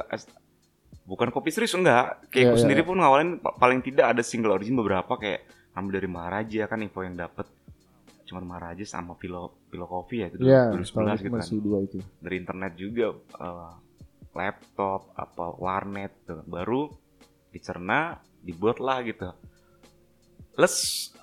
bukan 1.10 1.28
kopi 1.28 1.50
serius 1.50 1.74
enggak 1.74 2.22
kayak 2.28 2.38
Iya, 2.40 2.46
gue 2.46 2.54
iya, 2.54 2.62
sendiri 2.62 2.82
pun 2.82 2.96
ngawalin 2.96 3.30
pa- 3.36 3.52
paling 3.52 3.80
tidak 3.80 4.06
ada 4.08 4.22
single 4.22 4.52
origin 4.52 4.72
beberapa 4.72 5.10
kayak 5.12 5.42
ambil 5.72 5.92
dari 5.92 6.08
Maharaja 6.08 6.62
kan 6.64 6.78
info 6.78 7.02
yang 7.02 7.14
dapet 7.14 7.50
cuman 8.24 8.44
Maharaja 8.44 8.84
sama 8.84 9.12
Pilo 9.12 9.50
Pilo 9.66 9.84
Coffee 9.84 10.18
ya 10.20 10.26
itu 10.28 10.38
Iya, 10.40 10.70
2011 10.70 10.86
tahun 10.86 11.06
itu 11.10 11.24
gitu 11.24 11.34
kan 11.34 11.46
dua 11.60 11.78
itu. 11.82 11.98
dari 12.16 12.34
internet 12.36 12.72
juga 12.74 13.06
eh, 13.16 13.72
laptop 14.30 15.10
apa 15.12 15.46
warnet 15.56 16.14
tuh. 16.22 16.42
baru 16.44 16.86
dicerna 17.50 18.14
dibuatlah 18.40 19.02
gitu 19.02 19.34
les 20.54 20.74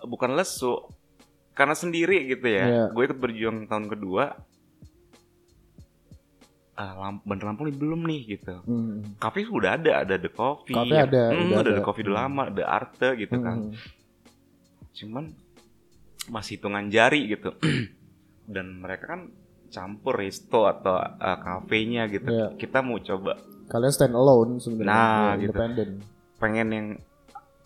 bukan 0.02 0.34
lesu 0.34 0.84
karena 1.54 1.74
sendiri 1.74 2.28
gitu 2.28 2.44
ya 2.46 2.66
Iya. 2.66 2.84
gue 2.92 3.04
ikut 3.06 3.18
berjuang 3.18 3.66
tahun 3.66 3.88
kedua 3.88 4.36
ah 6.78 6.94
lamp, 6.94 7.26
Bandar 7.26 7.50
Lampung 7.50 7.68
belum 7.70 8.06
nih 8.06 8.38
gitu 8.38 8.62
Hmm. 8.64 9.18
kafe 9.18 9.50
udah 9.50 9.76
ada 9.76 10.06
ada 10.06 10.16
the 10.16 10.30
coffee 10.30 10.72
Cafe 10.72 10.96
ada, 10.96 11.22
Hmm, 11.34 11.50
udah 11.50 11.58
ada 11.58 11.70
ada. 11.70 11.78
the 11.78 11.84
coffee 11.84 12.06
udah 12.06 12.16
lama 12.16 12.44
ada 12.48 12.64
arte 12.64 13.10
gitu 13.18 13.36
kan 13.38 13.58
Hmm. 13.60 13.74
cuman 14.94 15.24
masih 16.28 16.58
hitungan 16.58 16.86
jari 16.88 17.28
gitu 17.28 17.54
dan 18.54 18.78
mereka 18.78 19.10
kan 19.10 19.22
campur 19.68 20.16
resto 20.16 20.64
atau 20.64 20.96
uh, 20.96 21.38
kafenya 21.38 22.08
gitu 22.08 22.30
Iya. 22.30 22.48
kita 22.56 22.80
mau 22.80 22.98
coba 22.98 23.36
Kalian 23.68 23.92
stand 23.92 24.16
alone 24.16 24.64
sebenarnya. 24.64 24.88
Nah, 24.88 25.36
ya, 25.36 25.44
gitu. 25.44 25.60
Pengen 26.40 26.68
yang 26.72 26.88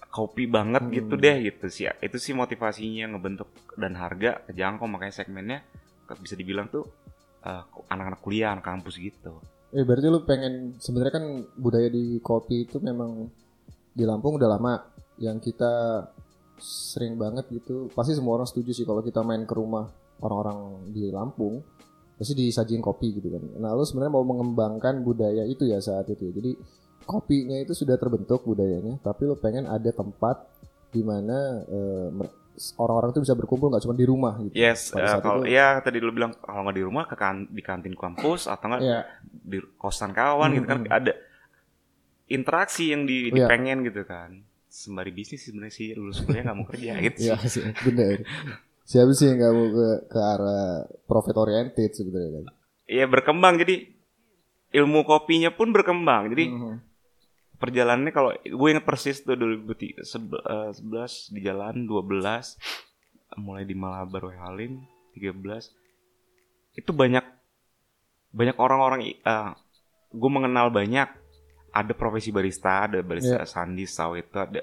kopi 0.09 0.43
banget 0.43 0.81
Hmm. 0.81 0.91
gitu 0.91 1.13
deh 1.13 1.37
gitu 1.41 1.69
sih 1.69 1.85
itu 1.95 2.17
sih 2.17 2.33
motivasinya 2.33 3.13
ngebentuk 3.13 3.47
dan 3.75 3.93
harga 3.93 4.41
kejangkau 4.43 4.83
makanya 4.83 5.13
segmennya 5.13 5.59
bisa 6.17 6.33
dibilang 6.33 6.67
tuh 6.67 6.83
uh, 7.45 7.63
anak-anak 7.89 8.19
kuliah 8.21 8.53
anak 8.53 8.65
kampus 8.65 8.97
gitu 8.97 9.41
Eh 9.71 9.87
berarti 9.87 10.11
lu 10.11 10.27
pengen 10.27 10.75
sebenarnya 10.83 11.13
kan 11.15 11.25
budaya 11.55 11.87
di 11.87 12.19
kopi 12.19 12.67
itu 12.67 12.83
memang 12.83 13.31
di 13.95 14.03
Lampung 14.03 14.35
udah 14.35 14.51
lama 14.51 14.83
yang 15.15 15.39
kita 15.39 16.03
sering 16.59 17.15
banget 17.15 17.47
gitu 17.49 17.87
pasti 17.95 18.11
semua 18.11 18.35
orang 18.35 18.47
setuju 18.51 18.75
sih 18.75 18.83
kalau 18.83 18.99
kita 18.99 19.23
main 19.23 19.47
ke 19.47 19.53
rumah 19.55 19.87
orang-orang 20.19 20.91
di 20.91 21.07
Lampung 21.07 21.63
pasti 22.19 22.37
disajin 22.37 22.83
kopi 22.83 23.17
gitu 23.17 23.33
kan. 23.33 23.43
Nah 23.57 23.73
lu 23.73 23.81
sebenarnya 23.81 24.13
mau 24.13 24.21
mengembangkan 24.27 25.01
budaya 25.01 25.41
itu 25.47 25.65
ya 25.65 25.81
saat 25.81 26.05
itu. 26.11 26.29
ya. 26.29 26.31
Jadi 26.37 26.51
kopinya 27.01 27.57
itu 27.57 27.73
sudah 27.73 27.97
terbentuk 27.97 28.45
budayanya, 28.45 29.01
tapi 29.01 29.25
lu 29.25 29.33
pengen 29.33 29.65
ada 29.65 29.89
tempat 29.89 30.45
di 30.93 31.01
mana 31.01 31.65
mer- 32.13 32.40
orang-orang 32.75 33.09
itu 33.09 33.21
bisa 33.21 33.33
berkumpul 33.33 33.67
nggak 33.67 33.81
cuma 33.81 33.93
di 33.93 34.03
rumah 34.03 34.33
gitu. 34.39 34.53
yes 34.53 34.91
Pada 34.91 35.17
uh, 35.17 35.19
kalau 35.19 35.41
itu- 35.41 35.51
ya 35.51 35.77
tadi 35.77 35.97
lu 35.97 36.09
bilang 36.09 36.31
kalau 36.35 36.63
nggak 36.63 36.75
di 36.75 36.83
rumah 36.83 37.03
ke 37.03 37.15
kan, 37.15 37.45
di 37.45 37.59
kantin 37.59 37.93
kampus 37.93 38.45
atau 38.45 38.65
nggak 38.67 38.81
Iya. 38.81 38.99
di 39.23 39.57
kosan 39.75 40.11
kawan 40.11 40.53
gitu 40.53 40.65
kan 40.65 40.79
Hmm, 40.79 40.91
ada 40.91 41.13
interaksi 42.27 42.89
yang 42.89 43.03
di, 43.03 43.27
Iya. 43.27 43.45
dipengen 43.45 43.83
gitu 43.83 44.03
kan 44.03 44.39
sembari 44.65 45.11
bisnis 45.11 45.43
sebenarnya 45.43 45.73
sih 45.73 45.87
lulus 45.91 46.21
kuliah 46.21 46.43
nggak 46.43 46.55
mau 46.55 46.67
kerja 46.71 46.91
gitu 47.01 47.19
Iya 47.21 47.35
sih. 47.43 47.63
bener. 47.81 48.23
Siapa 48.81 49.11
sih 49.11 49.25
yang 49.25 49.37
nggak 49.37 49.53
mau 49.53 49.67
ke, 49.69 49.87
ke 50.07 50.19
arah 50.19 50.67
profit 51.03 51.35
oriented 51.35 51.91
sebenarnya 51.91 52.31
kan? 52.33 52.45
Iya 52.85 53.05
berkembang 53.05 53.55
jadi 53.57 53.87
ilmu 54.73 55.03
kopinya 55.03 55.49
pun 55.49 55.69
berkembang 55.69 56.29
jadi 56.29 56.45
Mhm. 56.47 56.75
Perjalanannya 57.61 58.11
kalau 58.11 58.33
gue 58.33 58.67
inget 58.73 58.83
persis 58.83 59.21
tuh 59.21 59.37
2011 59.37 60.01
di 61.29 61.39
jalan 61.45 61.85
12 61.85 63.37
mulai 63.39 63.63
di 63.63 63.77
Malabar 63.77 64.27
Wai 64.27 64.39
Halim 64.41 64.81
13 65.13 65.69
itu 66.75 66.91
banyak 66.91 67.23
banyak 68.31 68.57
orang-orang 68.57 69.13
eh, 69.13 69.51
gue 70.11 70.31
mengenal 70.31 70.71
banyak. 70.71 71.07
Ada 71.71 71.95
profesi 71.95 72.35
barista 72.35 72.83
ada 72.83 72.99
barista 72.99 73.47
sandi 73.47 73.87
saw 73.87 74.11
itu 74.19 74.35
ada 74.35 74.59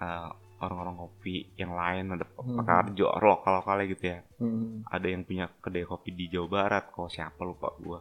eh, 0.00 0.30
orang-orang 0.60 0.96
kopi 0.96 1.52
yang 1.56 1.72
lain 1.72 2.16
ada 2.16 2.24
Hmm. 2.40 2.56
Pak 2.56 2.68
Arjo 2.68 3.12
lokal 3.20 3.60
lokalnya 3.60 3.84
gitu 3.92 4.04
ya. 4.16 4.20
Mhm. 4.40 4.88
ada 4.88 5.06
yang 5.08 5.22
punya 5.28 5.44
kedai 5.60 5.84
kopi 5.84 6.16
di 6.16 6.32
Jawa 6.32 6.48
Barat 6.48 6.88
kok 6.88 7.12
siapa 7.12 7.44
lupa 7.44 7.68
gua. 7.76 8.00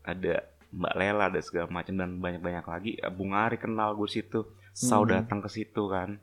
Ada 0.00 0.40
Mbak 0.68 0.94
Lela 0.94 1.24
ada 1.28 1.40
segala 1.40 1.68
macam 1.68 1.94
dan 1.94 2.16
banyak-banyak 2.16 2.64
lagi. 2.64 2.92
Eh, 2.96 3.08
Bung 3.08 3.32
Ari 3.32 3.56
kenal 3.56 3.94
gue 3.94 4.06
situ. 4.06 4.44
Sau 4.70 5.02
Hmm. 5.02 5.12
datang 5.12 5.38
ke 5.38 5.48
situ 5.48 5.86
kan. 5.86 6.18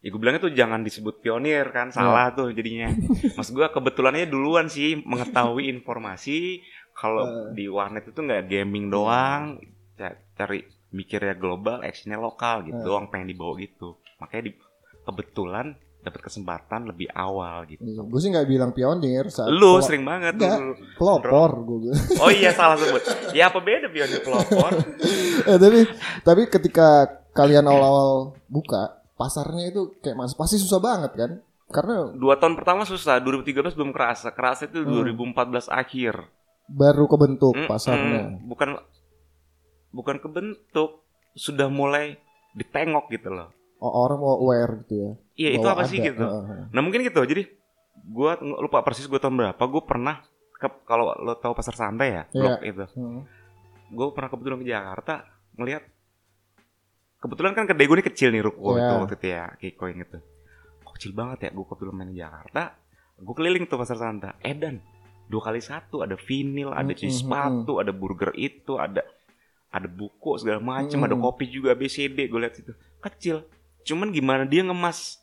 Ya 0.00 0.08
gue 0.08 0.16
bilangnya 0.16 0.40
tuh 0.40 0.54
jangan 0.54 0.80
disebut 0.80 1.20
pionir 1.20 1.68
kan 1.68 1.92
salah 1.92 2.32
tuh 2.32 2.48
jadinya. 2.50 2.88
Mas 3.36 3.50
gue 3.50 3.66
kebetulannya 3.66 4.24
duluan 4.24 4.66
sih 4.66 4.96
mengetahui 4.96 5.68
informasi. 5.68 6.64
Kalau 6.92 7.24
di 7.52 7.68
warnet 7.68 8.08
itu 8.08 8.16
nggak 8.18 8.46
gaming 8.46 8.88
doang. 8.88 9.60
Ca- 9.94 10.16
cari 10.34 10.64
mikirnya 10.90 11.36
global 11.36 11.80
actionnya 11.80 12.16
lokal 12.16 12.64
gitu 12.64 12.80
Eh. 12.80 12.82
doang 12.82 13.06
pengen 13.06 13.28
dibawa 13.28 13.54
gitu. 13.56 14.00
Makanya 14.18 14.48
di, 14.48 14.52
kebetulan 15.02 15.76
dapat 16.00 16.20
kesempatan 16.22 16.86
lebih 16.86 17.08
awal 17.10 17.64
gitu 17.64 17.80
Iya. 17.80 18.00
Gue 18.02 18.18
sih 18.18 18.28
nggak 18.28 18.46
bilang 18.46 18.70
pionir 18.70 19.28
saat 19.28 19.48
Lu 19.48 19.76
pelo- 19.76 19.84
sering 19.84 20.02
banget 20.02 20.32
Enggak. 20.34 20.58
pelopor 20.96 21.50
gue. 21.60 21.92
Oh 22.18 22.30
iya 22.30 22.50
salah 22.50 22.74
sebut. 22.74 23.04
Ya 23.30 23.48
apa 23.48 23.58
beda 23.58 23.86
pionir 23.86 24.20
pelopor? 24.20 24.72
eh, 25.48 25.56
tapi 25.56 25.78
tapi 26.22 26.42
ketika 26.46 26.88
kalian 27.30 27.62
awal-awal 27.62 28.10
buka 28.46 28.96
pasarnya 29.14 29.68
itu 29.68 29.92
kayak 29.98 30.16
mas 30.16 30.32
pasti 30.32 30.56
susah 30.56 30.78
banget 30.78 31.12
kan? 31.12 31.30
Karena 31.68 32.10
Dua 32.10 32.34
tahun 32.34 32.56
pertama 32.56 32.82
susah, 32.82 33.20
2013 33.20 33.54
belum 33.72 33.92
kerasa. 33.92 34.32
Kerasa 34.32 34.66
itu 34.66 34.82
Hmm. 34.82 35.06
2014 35.06 35.68
akhir. 35.68 36.16
baru 36.66 37.04
kebentuk 37.04 37.50
Mm-mm. 37.52 37.66
pasarnya. 37.66 38.40
Bukan 38.40 38.78
bukan 39.90 40.16
kebentuk, 40.18 41.02
sudah 41.32 41.66
mulai 41.66 42.14
ditengok 42.52 43.10
gitu 43.10 43.28
loh. 43.28 43.50
O- 43.76 43.94
Orang 43.96 44.18
mau 44.18 44.38
aware 44.38 44.78
gitu 44.80 44.94
ya. 44.96 45.10
Iya 45.40 45.56
itu 45.56 45.66
apa 45.66 45.82
sih 45.84 45.98
gitu. 45.98 46.20
Heeh. 46.20 46.68
Nah 46.68 46.80
mungkin 46.80 47.00
gitu. 47.00 47.20
Jadi 47.22 47.48
gua 48.06 48.36
nggak 48.36 48.60
lupa 48.60 48.78
persis 48.82 49.06
gua 49.06 49.16
tahun 49.16 49.36
berapa. 49.38 49.62
Gue 49.64 49.82
pernah 49.82 50.20
ke 50.52 50.68
kalau 50.84 51.16
lo 51.16 51.32
tahu 51.34 51.52
pasar 51.54 51.72
santai 51.72 52.08
ya, 52.10 52.22
Iya. 52.26 52.36
blok 52.36 52.60
itu. 52.62 52.84
Heeh. 52.90 53.22
gue 53.90 54.06
pernah 54.12 54.28
kebetulan 54.28 54.58
ke 54.60 54.68
Jakarta 54.68 55.14
ngelihat 55.56 55.82
kebetulan 57.18 57.52
kan 57.52 57.64
kedai 57.66 57.84
gue 57.84 57.96
ini 57.98 58.06
kecil 58.06 58.28
nih 58.30 58.38
ruko 58.40 58.70
Iya. 58.72 58.80
itu 58.80 58.94
waktu 58.96 59.14
itu 59.14 59.26
ya 59.28 59.44
Kiko 59.56 59.84
yang 59.86 60.00
itu 60.00 60.18
kok 60.80 60.92
kecil 60.94 61.12
banget 61.12 61.38
ya 61.40 61.50
gue 61.50 61.64
kebetulan 61.64 61.94
main 61.94 62.08
di 62.08 62.18
Jakarta 62.18 62.62
gue 63.18 63.34
keliling 63.34 63.64
tuh 63.66 63.76
pasar 63.76 63.98
Santa 63.98 64.38
Edan 64.40 64.80
dua 65.26 65.42
kali 65.42 65.60
satu 65.60 66.00
ada 66.00 66.16
vinil 66.16 66.72
ada 66.72 66.86
cuci 66.88 67.12
sepatu 67.12 67.78
ada 67.78 67.92
burger 67.92 68.32
itu 68.34 68.74
ada 68.74 69.04
ada 69.68 69.86
buku 69.86 70.34
segala 70.36 70.58
macem 70.58 70.96
Mm. 70.96 71.06
ada 71.06 71.16
kopi 71.16 71.44
juga 71.46 71.74
BCD 71.74 72.26
gue 72.26 72.40
lihat 72.40 72.56
itu 72.56 72.72
kecil 73.00 73.44
cuman 73.82 74.10
gimana 74.10 74.42
dia 74.42 74.62
ngemas 74.62 75.19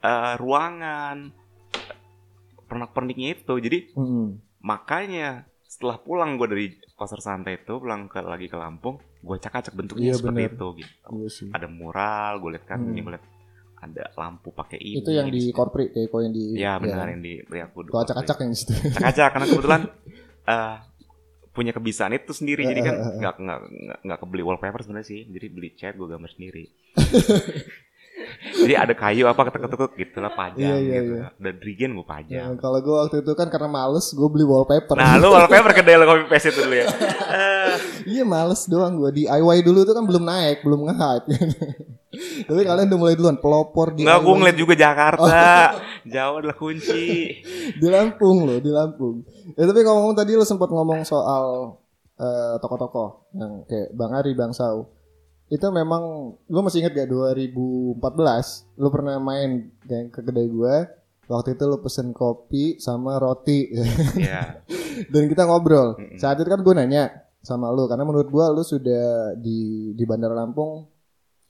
eh, 0.00 0.34
ruangan 0.36 1.32
pernak 2.64 2.92
perniknya 2.92 3.34
itu 3.34 3.54
jadi 3.58 3.78
Heeh. 3.90 4.28
Makanya 4.58 5.28
setelah 5.62 5.96
pulang 5.96 6.34
gue 6.34 6.48
dari 6.48 6.66
pasar 6.92 7.20
santai 7.20 7.62
itu 7.62 7.78
pulang 7.78 8.10
ke 8.10 8.18
lagi 8.18 8.50
ke 8.50 8.56
Lampung, 8.56 8.98
gue 9.20 9.34
acak-acak 9.36 9.70
bentuknya 9.70 10.10
Iya, 10.10 10.18
seperti 10.18 10.40
bener. 10.42 10.52
itu 10.52 10.66
gitu. 10.82 11.08
Iya 11.14 11.28
sih. 11.30 11.48
Ada 11.48 11.66
mural, 11.68 12.42
gue 12.42 12.50
lihat 12.52 12.66
kan 12.66 12.82
Hmm. 12.82 12.90
ini 12.90 13.00
gue 13.00 13.12
lihat 13.14 13.26
ada 13.78 14.04
lampu 14.18 14.50
pakai 14.50 14.82
ini. 14.82 14.98
Itu 14.98 15.14
yang 15.14 15.30
di 15.30 15.54
korpri 15.54 15.94
kayak 15.94 16.10
yang 16.10 16.34
di 16.34 16.44
Ya 16.58 16.72
benar 16.76 17.06
yang 17.06 17.22
di 17.22 17.38
ya, 17.38 17.70
aku 17.70 17.86
acak-acak 17.94 18.36
yang 18.42 18.50
di 18.50 18.58
situ. 18.58 18.74
acak-acak 18.74 19.28
karena 19.30 19.46
kebetulan 19.46 19.82
eh, 20.52 20.76
punya 21.54 21.70
kebiasaan 21.70 22.12
itu 22.12 22.32
sendiri 22.34 22.62
jadi 22.66 22.80
kan 22.82 22.94
Eh, 22.98 23.14
nggak 23.22 23.34
nggak 23.38 23.60
nggak 24.02 24.18
kebeli 24.18 24.42
wallpaper 24.42 24.82
sebenarnya 24.82 25.06
sih 25.06 25.20
jadi 25.26 25.46
beli 25.48 25.70
cat 25.74 25.94
gue 25.94 26.06
gambar 26.06 26.30
sendiri 26.30 26.64
jadi 28.58 28.74
ada 28.78 28.94
kayu 28.94 29.24
apa 29.24 29.40
ketek-ketek 29.46 29.92
gitu 29.94 30.18
lah 30.18 30.32
pajang 30.32 30.58
Iya, 30.58 30.74
iya, 30.78 30.98
gitu 31.00 31.12
iya. 31.16 31.26
dan 31.36 31.54
drigen 31.58 31.90
gue 31.94 32.02
Ya, 32.02 32.10
pajang 32.10 32.50
kalau 32.58 32.78
gue 32.78 32.94
waktu 32.94 33.16
itu 33.22 33.32
kan 33.32 33.48
karena 33.48 33.68
males 33.68 34.06
gue 34.10 34.28
beli 34.28 34.42
wallpaper. 34.42 34.94
nah 34.94 35.14
lu 35.16 35.30
wallpaper 35.30 35.72
kedai 35.72 35.96
lo 35.96 36.04
copy 36.04 36.26
paste 36.26 36.50
itu 36.50 36.60
dulu 36.62 36.76
ya 36.76 36.86
Iya 38.08 38.24
males 38.24 38.64
doang 38.64 38.96
gue 38.96 39.10
DIY 39.14 39.58
dulu 39.60 39.84
tuh 39.84 39.92
kan 39.92 40.02
belum 40.02 40.24
naik, 40.24 40.64
belum 40.64 40.88
nge-hype. 40.88 41.26
Tapi 42.48 42.60
kalian 42.64 42.88
udah 42.88 42.98
mulai 42.98 43.14
duluan 43.14 43.38
pelopor 43.38 43.92
di 43.92 44.02
Enggak, 44.02 44.24
gue 44.24 44.34
ngeliat 44.34 44.56
juga 44.58 44.74
Jakarta. 44.74 45.38
Jawa 46.12 46.40
adalah 46.40 46.56
kunci. 46.56 47.36
di 47.76 47.86
Lampung 47.86 48.48
loh, 48.48 48.58
di 48.58 48.72
Lampung. 48.72 49.22
Ya 49.54 49.68
tapi 49.68 49.84
ngomong 49.84 50.16
tadi 50.16 50.34
lo 50.34 50.42
sempat 50.42 50.72
ngomong 50.72 51.04
soal 51.04 51.76
eh, 52.16 52.54
tokoh-tokoh 52.58 53.30
yang 53.36 53.62
kayak 53.68 53.92
Bang 53.92 54.16
Ari, 54.16 54.32
Bang 54.32 54.50
Sau. 54.50 54.88
Itu 55.48 55.72
memang 55.72 56.02
lo 56.36 56.60
masih 56.60 56.84
inget 56.84 57.04
gak 57.04 57.08
2014 57.08 58.00
lo 58.76 58.88
pernah 58.92 59.16
main 59.16 59.72
ke 59.84 60.20
kedai 60.20 60.48
gue 60.48 60.76
waktu 61.28 61.56
itu 61.56 61.64
lo 61.68 61.80
pesen 61.84 62.16
kopi 62.16 62.80
sama 62.80 63.20
roti 63.20 63.68
ya. 64.28 64.64
dan 65.12 65.22
kita 65.28 65.44
ngobrol. 65.44 65.96
Mm-mm. 65.96 66.16
Saat 66.16 66.40
itu 66.40 66.48
kan 66.48 66.60
gue 66.64 66.74
nanya 66.76 67.28
sama 67.44 67.70
lu 67.70 67.86
karena 67.86 68.04
menurut 68.04 68.28
gue 68.28 68.44
lu 68.52 68.62
sudah 68.64 69.36
di 69.38 69.92
di 69.94 70.04
Bandar 70.08 70.32
Lampung 70.34 70.88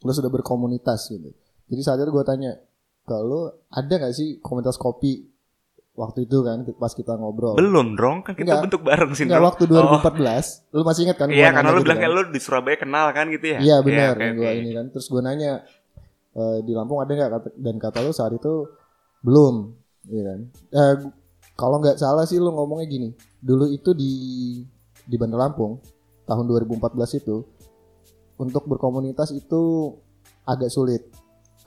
lu 0.03 0.13
sudah 0.15 0.31
berkomunitas 0.31 1.11
gitu. 1.11 1.31
Jadi 1.71 1.81
saat 1.83 1.99
itu 2.03 2.11
gue 2.11 2.25
tanya 2.27 2.55
kalau 3.07 3.51
ada 3.71 3.89
nggak 3.89 4.15
sih 4.15 4.39
komunitas 4.43 4.77
kopi 4.77 5.38
waktu 5.99 6.31
itu 6.31 6.47
kan 6.47 6.63
pas 6.79 6.95
kita 6.95 7.19
ngobrol. 7.19 7.59
Belum, 7.59 7.99
Drong. 7.99 8.23
Kan 8.23 8.39
kita 8.39 8.55
Enggak. 8.55 8.63
bentuk 8.71 8.83
bareng 8.87 9.11
sih, 9.19 9.27
Enggak 9.27 9.43
waktu 9.43 9.67
2014. 9.67 10.71
Lu 10.71 10.83
masih 10.87 11.03
ingat 11.11 11.17
kan? 11.19 11.27
Iya, 11.27 11.51
karena 11.51 11.71
lu 11.75 11.83
gitu 11.83 11.87
bilang 11.91 11.99
kan? 11.99 12.05
kayak 12.07 12.15
lu 12.15 12.23
di 12.31 12.41
Surabaya 12.41 12.77
kenal 12.79 13.07
kan 13.11 13.27
gitu 13.35 13.47
ya. 13.51 13.59
Iya 13.59 13.77
benar 13.83 14.15
oke, 14.15 14.23
yang 14.23 14.35
gua 14.39 14.51
oke. 14.55 14.59
ini 14.63 14.71
kan. 14.79 14.85
Terus 14.95 15.07
gue 15.11 15.21
nanya 15.27 15.53
eh, 16.39 16.59
di 16.63 16.73
Lampung 16.73 17.03
ada 17.03 17.11
nggak 17.11 17.31
dan 17.59 17.77
kata 17.83 17.99
lu 18.07 18.15
saat 18.15 18.31
itu 18.31 18.53
belum, 19.27 19.75
iya 20.07 20.23
kan? 20.23 20.41
Gu- 21.03 21.15
kalau 21.59 21.83
nggak 21.83 21.99
salah 21.99 22.23
sih 22.23 22.39
lu 22.39 22.55
ngomongnya 22.55 22.87
gini. 22.87 23.09
Dulu 23.43 23.67
itu 23.67 23.91
di 23.91 24.13
di 25.03 25.17
Bandar 25.19 25.51
Lampung 25.51 25.83
tahun 26.31 26.47
2014 26.47 27.19
itu 27.19 27.43
untuk 28.39 28.71
berkomunitas 28.71 29.35
itu 29.35 29.91
agak 30.47 30.71
sulit 30.71 31.11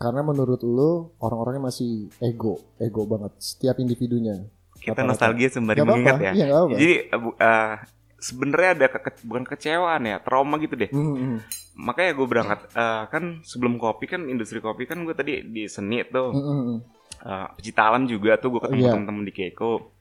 karena 0.02 0.22
menurut 0.22 0.60
lu 0.60 0.92
orang-orangnya 1.18 1.70
masih 1.70 2.10
ego, 2.20 2.58
ego 2.78 3.06
banget 3.06 3.38
setiap 3.38 3.78
individunya. 3.78 4.50
Kita 4.74 5.06
nostalgia 5.06 5.46
sembari 5.48 5.78
Gak 5.78 5.88
mengingat 5.88 6.18
ya. 6.20 6.32
Iya, 6.34 6.46
apa-apa. 6.50 6.74
Jadi 6.74 6.94
eh, 7.38 7.74
sebenarnya 8.18 8.70
ada 8.76 8.88
keke- 8.90 9.22
bukan 9.24 9.46
kecewaan 9.46 10.02
ya, 10.04 10.18
trauma 10.18 10.58
gitu 10.58 10.74
deh. 10.74 10.90
Hmm, 10.90 11.14
hmm, 11.14 11.38
Makanya 11.78 12.12
gue 12.12 12.28
berangkat 12.28 12.60
eh, 12.74 13.04
kan 13.08 13.24
sebelum 13.42 13.78
kopi 13.78 14.06
kan 14.06 14.26
industri 14.26 14.58
kopi 14.58 14.84
kan 14.84 15.06
gue 15.06 15.14
tadi 15.14 15.46
di 15.46 15.70
seni 15.70 16.02
tuh. 16.04 16.34
hmm, 16.34 16.42
hmm, 16.42 16.62
hmm. 16.66 16.80
Eh, 17.22 17.48
pecinta 17.54 17.86
alam 17.86 18.10
juga 18.10 18.34
tuh 18.36 18.50
gue 18.52 18.62
ketemu 18.66 18.82
Iya. 18.82 18.92
temen-temen 18.92 19.24
di 19.24 19.32
Keiko. 19.32 19.94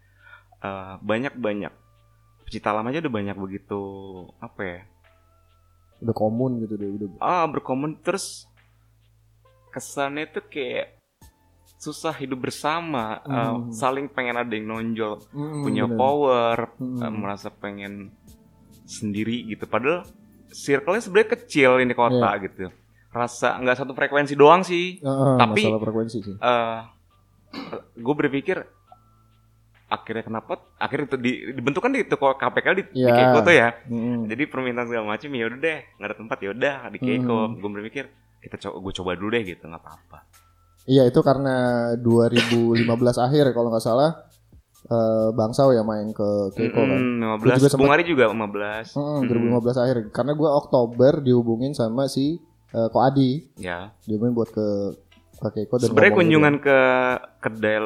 Eh, 0.59 0.95
banyak-banyak 0.99 1.73
pecinta 2.43 2.73
alam 2.73 2.89
aja 2.89 2.99
udah 2.99 3.13
banyak 3.13 3.37
begitu 3.37 3.81
apa 4.41 4.61
ya? 4.65 4.81
Udah 6.01 6.17
komun 6.17 6.65
gitu 6.65 6.75
deh, 6.75 6.89
udah. 6.89 7.09
ah 7.21 7.45
berkomun 7.45 8.01
terus 8.01 8.49
kesannya 9.71 10.27
tuh 10.29 10.45
kayak 10.45 10.99
susah 11.77 12.13
hidup 12.13 12.43
bersama 12.43 13.23
eh, 13.23 13.33
Hmm. 13.33 13.71
saling 13.71 14.07
pengen 14.07 14.37
ada 14.37 14.51
yang 14.51 14.69
nonjol 14.69 15.17
Hmm, 15.31 15.63
punya 15.63 15.85
bener. 15.85 15.97
power 15.97 16.57
Hmm. 16.77 16.99
eh, 16.99 17.13
merasa 17.15 17.49
pengen 17.49 18.13
sendiri 18.85 19.47
gitu 19.47 19.65
padahal 19.65 20.05
circle-nya 20.51 21.01
sebenarnya 21.01 21.31
kecil 21.37 21.79
ini 21.79 21.95
kota 21.95 22.29
Iya. 22.29 22.43
gitu 22.43 22.65
rasa 23.09 23.57
nggak 23.57 23.77
satu 23.77 23.93
frekuensi 23.93 24.35
doang 24.35 24.61
sih 24.61 24.99
Heeh, 24.99 25.35
Tapi- 25.37 25.65
masalah 25.65 25.81
frekuensi 25.81 26.19
sih. 26.21 26.35
eh 26.37 26.79
gue 27.97 28.15
berpikir 28.17 28.63
akhirnya 29.89 30.23
kenapa 30.23 30.53
akhirnya 30.77 31.07
itu 31.09 31.19
di, 31.19 31.33
dibentuk 31.53 31.81
kan 31.81 31.91
di 31.91 32.05
toko 32.05 32.31
KPK 32.33 32.67
di, 32.73 32.83
di 32.89 33.01
Iya. 33.01 33.11
Keiko 33.11 33.39
tuh 33.41 33.55
ya 33.57 33.69
Hmm. 33.85 34.23
jadi 34.25 34.43
permintaan 34.45 34.87
segala 34.87 35.07
macam 35.09 35.29
ya 35.29 35.45
udah 35.45 35.59
deh 35.59 35.79
nggak 35.93 36.07
ada 36.07 36.17
tempat 36.17 36.39
ya 36.39 36.49
udah 36.51 36.77
di 36.89 36.99
Keiko 37.01 37.39
Hmm. 37.41 37.55
gue 37.57 37.71
berpikir 37.73 38.05
kita 38.41 38.57
coba 38.59 38.77
gue 38.81 38.93
coba 38.97 39.11
dulu 39.15 39.31
deh 39.31 39.45
gitu 39.45 39.65
nggak 39.65 39.79
apa-apa. 39.79 40.19
Iya 40.85 41.05
itu 41.05 41.21
karena 41.21 41.57
2015 41.95 42.89
akhir 43.27 43.53
kalau 43.53 43.69
nggak 43.69 43.85
salah 43.85 44.11
eh, 44.83 45.29
Bang 45.31 45.53
Sao 45.53 45.71
ya 45.71 45.83
main 45.83 46.09
ke 46.11 46.29
Keiko 46.53 46.81
kan. 46.81 46.97
Mm, 46.97 47.21
Gua 47.37 47.53
juga 47.53 47.57
15 47.61 47.69
sempet- 47.69 47.79
Bung 47.79 47.93
Ari 47.93 48.05
juga 48.05 48.25
15 48.27 48.87
Heeh, 48.97 49.19
Mm, 49.21 49.29
2015 49.29 49.77
akhir. 49.79 49.97
Karena 50.11 50.33
gue 50.33 50.51
Oktober 50.51 51.13
dihubungin 51.21 51.73
sama 51.73 52.07
si 52.07 52.41
eh, 52.71 52.89
Ko 52.89 52.99
Adi. 52.99 53.45
Ya. 53.57 53.93
Dihubungin 54.03 54.33
buat 54.33 54.49
ke 54.49 54.67
ke 55.37 55.49
Keiko 55.55 55.77
dan 55.77 55.87
sebenarnya 55.87 56.11
ngomong 56.11 56.21
kunjungan 56.23 56.55
ke 56.59 56.79
kedai 57.39 57.77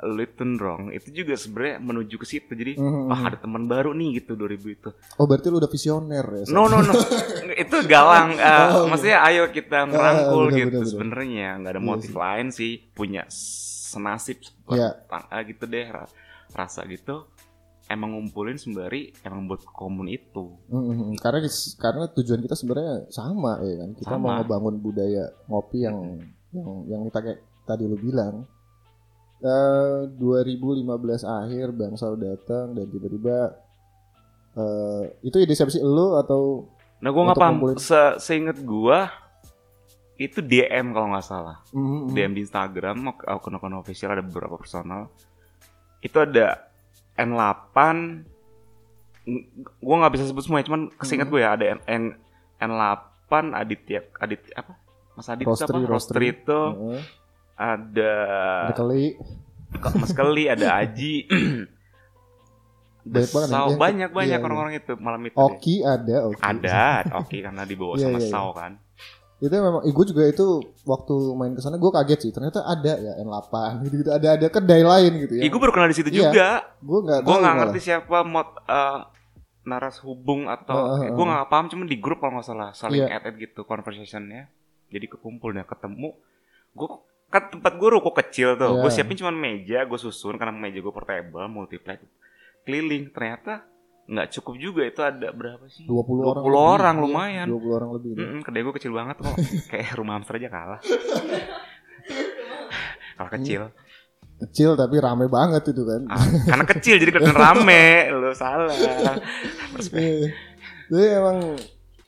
Littenrong 0.00 0.90
itu 0.90 1.10
juga 1.12 1.34
sebenarnya 1.34 1.76
menuju 1.78 2.14
ke 2.14 2.24
situ 2.24 2.50
jadi. 2.50 2.74
Mhm. 2.74 3.06
wah 3.06 3.20
ada 3.24 3.36
teman 3.36 3.64
baru 3.64 3.90
nih 3.90 4.18
gitu 4.18 4.34
2000 4.34 4.54
itu 4.70 4.90
Oh 5.14 5.24
berarti 5.24 5.46
lu 5.46 5.58
udah 5.58 5.66
visioner 5.66 6.22
ya? 6.24 6.44
No 6.48 6.66
no 6.66 6.78
no 6.78 6.94
itu 7.56 7.76
galang 7.84 8.32
eh, 8.32 8.46
Oh, 8.68 8.84
iya. 8.84 8.88
maksudnya 8.88 9.18
ayo 9.24 9.42
kita 9.48 9.84
merangkul 9.84 10.44
bener, 10.48 10.58
gitu 10.70 10.78
sebenarnya 10.88 11.58
nggak 11.58 11.72
ada 11.72 11.80
Iya 11.80 11.88
motif 11.88 12.10
sih. 12.10 12.16
lain 12.16 12.46
sih 12.48 12.72
punya 12.88 13.22
senasib 13.28 14.38
Iya. 14.68 15.02
ah, 15.08 15.42
gitu 15.42 15.64
deh 15.64 15.86
ra- 15.86 16.10
rasa 16.50 16.84
gitu 16.84 17.26
emang 17.86 18.12
ngumpulin 18.12 18.54
sembari 18.54 19.16
emang 19.20 19.46
buat 19.46 19.64
komun 19.64 20.06
itu 20.06 20.60
Mhm, 20.68 21.16
Karena 21.16 21.40
karena 21.74 22.04
tujuan 22.12 22.38
kita 22.38 22.52
sebenarnya 22.52 23.08
sama 23.08 23.58
ya 23.62 23.74
kan. 23.78 23.90
Kita 23.94 24.14
mau 24.14 24.28
Sama. 24.28 24.38
ngebangun 24.38 24.76
budaya 24.76 25.24
ngopi 25.46 25.78
yang 25.80 26.20
yang 26.50 26.68
yang 26.86 27.00
kita 27.04 27.18
kayak 27.18 27.38
tadi 27.64 27.82
lu 27.82 27.96
bilang. 27.96 28.44
Eh 29.38 29.98
2015 30.12 30.82
akhir 31.22 31.66
Bang 31.70 31.94
Sao 31.94 32.14
datang 32.14 32.72
dan 32.72 32.86
tiba-tiba 32.86 33.54
eh 34.52 35.04
itu 35.22 35.38
ide 35.38 35.54
siapa 35.54 35.68
sih 35.68 35.78
lu 35.78 36.14
atau 36.14 36.66
Nah, 36.98 37.08
gue 37.08 37.22
nggak 37.22 37.30
Untuk 37.30 37.38
paham. 37.40 37.54
ngumpulin. 37.56 37.78
Se 37.78 38.00
Seinget 38.18 38.58
gue 38.58 38.98
itu 40.18 40.38
DM 40.40 40.90
kalau 40.90 41.14
nggak 41.14 41.22
salah. 41.22 41.62
Mhm, 41.70 41.78
mhm. 41.78 42.06
DM 42.10 42.32
di 42.32 42.42
Instagram, 42.42 42.96
akun-akun 43.22 43.70
official 43.76 44.10
ada 44.10 44.20
beberapa 44.20 44.58
personal. 44.58 45.06
Itu 46.00 46.18
ada 46.18 46.66
N8. 47.14 47.78
Gue 49.78 49.94
nggak 49.94 50.10
bisa 50.10 50.26
sebut 50.26 50.42
semua, 50.42 50.58
cuman 50.60 50.90
keseinget 50.92 51.26
Hmm. 51.26 51.32
gue 51.32 51.40
ya 51.40 51.50
ada 51.52 51.64
N, 51.68 51.78
N 51.86 52.04
N8 52.58 53.30
Aditya 53.52 54.02
Adit 54.18 54.42
apa? 54.52 54.74
Mas 55.14 55.28
Adit 55.28 55.44
itu 55.44 55.54
Roastery, 55.54 55.78
apa? 55.78 55.86
Roastery 55.86 55.94
roastery. 56.26 56.26
itu 56.34 56.58
Heeh. 56.58 57.02
ada 57.04 57.27
Ada 57.58 58.14
kali 58.72 59.18
Mas 59.94 60.12
Keli, 60.12 60.46
ada 60.46 60.78
Aji. 60.78 61.26
Banyak 63.04 63.30
banget 63.30 63.48
Sau, 63.48 63.66
yang- 63.66 63.80
banyak 63.80 64.10
banyak 64.10 64.28
iya, 64.28 64.36
iya. 64.36 64.44
orang-orang 64.44 64.72
itu 64.76 64.92
malam 64.96 65.22
itu. 65.22 65.32
deh. 65.32 65.42
Oki 65.42 65.74
ada 65.80 66.16
Oki. 66.26 66.40
Ada, 66.40 66.82
oke 67.16 67.36
karena 67.40 67.62
dibawa 67.64 67.92
Iya, 67.94 68.04
sama. 68.06 68.18
Sau 68.22 68.48
kan. 68.52 68.72
itu 69.38 69.54
memang 69.54 69.86
gue 69.86 70.04
juga 70.04 70.26
itu 70.26 70.46
waktu 70.82 71.14
main 71.32 71.54
ke 71.54 71.62
sana 71.62 71.78
gue 71.78 71.86
kaget 71.88 72.20
sih 72.20 72.32
ternyata 72.32 72.58
ada 72.60 72.98
ya 72.98 73.22
N8 73.22 73.54
gitu 73.86 73.94
gitu 73.96 74.10
ada 74.10 74.34
ada 74.34 74.46
kedai 74.48 74.82
lain 74.82 75.12
gitu 75.16 75.38
ya 75.38 75.42
Ih, 75.42 75.48
gue 75.48 75.60
baru 75.60 75.70
kenal 75.70 75.86
di 75.86 75.94
situ 75.94 76.10
juga. 76.10 76.66
gue 76.76 76.98
nggak 77.00 77.20
gue 77.22 77.36
nggak 77.38 77.54
ngerti 77.56 77.80
siapa 77.80 78.26
mod 78.26 78.50
eh, 78.60 78.98
naras 79.62 80.02
hubung 80.02 80.50
atau 80.50 80.74
Heeh, 80.74 80.98
heeh. 81.00 81.10
gue 81.14 81.22
nggak 81.24 81.46
paham 81.46 81.70
cuma 81.70 81.86
di 81.86 81.96
grup 81.96 82.18
kalau 82.18 82.34
nggak 82.34 82.50
salah 82.50 82.74
saling 82.74 82.98
Iya. 82.98 83.14
add 83.14 83.30
add 83.30 83.38
gitu 83.38 83.62
conversationnya 83.62 84.50
jadi 84.90 85.06
kekumpul 85.06 85.54
dah 85.54 85.62
ketemu 85.62 86.18
gue 86.74 86.88
kan 87.28 87.52
tempat 87.52 87.72
gue 87.76 87.88
ruko 87.92 88.10
kecil 88.16 88.56
tuh. 88.56 88.80
Iya. 88.80 88.80
gue 88.84 88.90
siapin 88.90 89.16
cuma 89.20 89.32
meja 89.32 89.84
gue 89.84 89.98
susun 90.00 90.40
karena 90.40 90.52
meja 90.52 90.80
gue 90.80 90.92
portable 90.92 91.44
multiply 91.46 92.00
keliling. 92.64 93.12
Ternyata 93.12 93.68
nggak 94.08 94.28
cukup 94.40 94.54
juga 94.56 94.82
itu 94.88 95.00
ada 95.04 95.28
berapa 95.36 95.68
sih? 95.68 95.84
20 95.84 96.24
orang 96.24 96.42
20 96.48 96.56
orang 96.56 96.96
lebih, 96.96 97.04
lumayan. 97.12 97.46
Iya, 97.46 97.60
20 97.60 97.76
orang 97.76 97.90
lebih 97.92 98.10
Mm-mm, 98.16 98.40
kedai 98.40 98.62
gue 98.64 98.74
kecil 98.80 98.92
banget 98.96 99.16
kok. 99.20 99.36
Kayak 99.70 99.92
rumah 100.00 100.16
hamster 100.16 100.40
aja 100.40 100.48
kalah. 100.48 100.80
Kalah 103.18 103.32
kecil. 103.34 103.62
Kecil 104.38 104.78
tapi 104.78 105.02
rame 105.02 105.26
banget 105.26 105.74
itu 105.74 105.82
kan. 105.82 106.06
Ah, 106.06 106.22
karena 106.22 106.64
kecil 106.70 106.94
jadi 107.02 107.10
kelihatan 107.10 107.34
rame. 107.34 108.06
Lu 108.14 108.30
salah. 108.30 108.70
Iya. 108.70 110.30
jadi 110.86 111.06
emang 111.18 111.58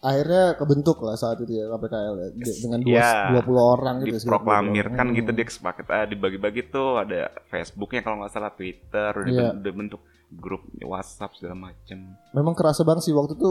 akhirnya 0.00 0.56
kebentuk 0.56 0.96
lah 1.00 1.12
saat 1.12 1.36
itu 1.38 1.52
ya 1.52 1.68
KPKL 1.68 2.14
ya 2.16 2.28
De- 2.32 2.58
dengan 2.58 2.80
dua, 2.80 2.92
Iya. 2.94 3.12
20 3.36 3.60
orang 3.70 3.94
gitu 4.00 4.08
20 4.08 4.16
diproklamirkan 4.18 4.96
orang. 5.04 5.16
gitu 5.16 5.30
dia 5.30 5.46
sepaket 5.46 5.86
ah, 5.86 6.04
dibagi-bagi 6.04 6.62
tuh 6.66 6.88
ada 6.96 7.20
Facebooknya 7.46 8.00
kalau 8.00 8.16
nggak 8.18 8.32
salah 8.32 8.48
Twitter 8.50 9.12
udah, 9.14 9.28
Iya. 9.28 9.48
udah 9.54 9.72
bentuk 9.74 10.00
grup 10.30 10.62
WhatsApp 10.80 11.34
segala 11.34 11.54
macem 11.64 12.16
memang 12.30 12.54
kerasa 12.54 12.80
banget 12.80 13.02
sih 13.02 13.12
waktu 13.12 13.34
itu 13.34 13.50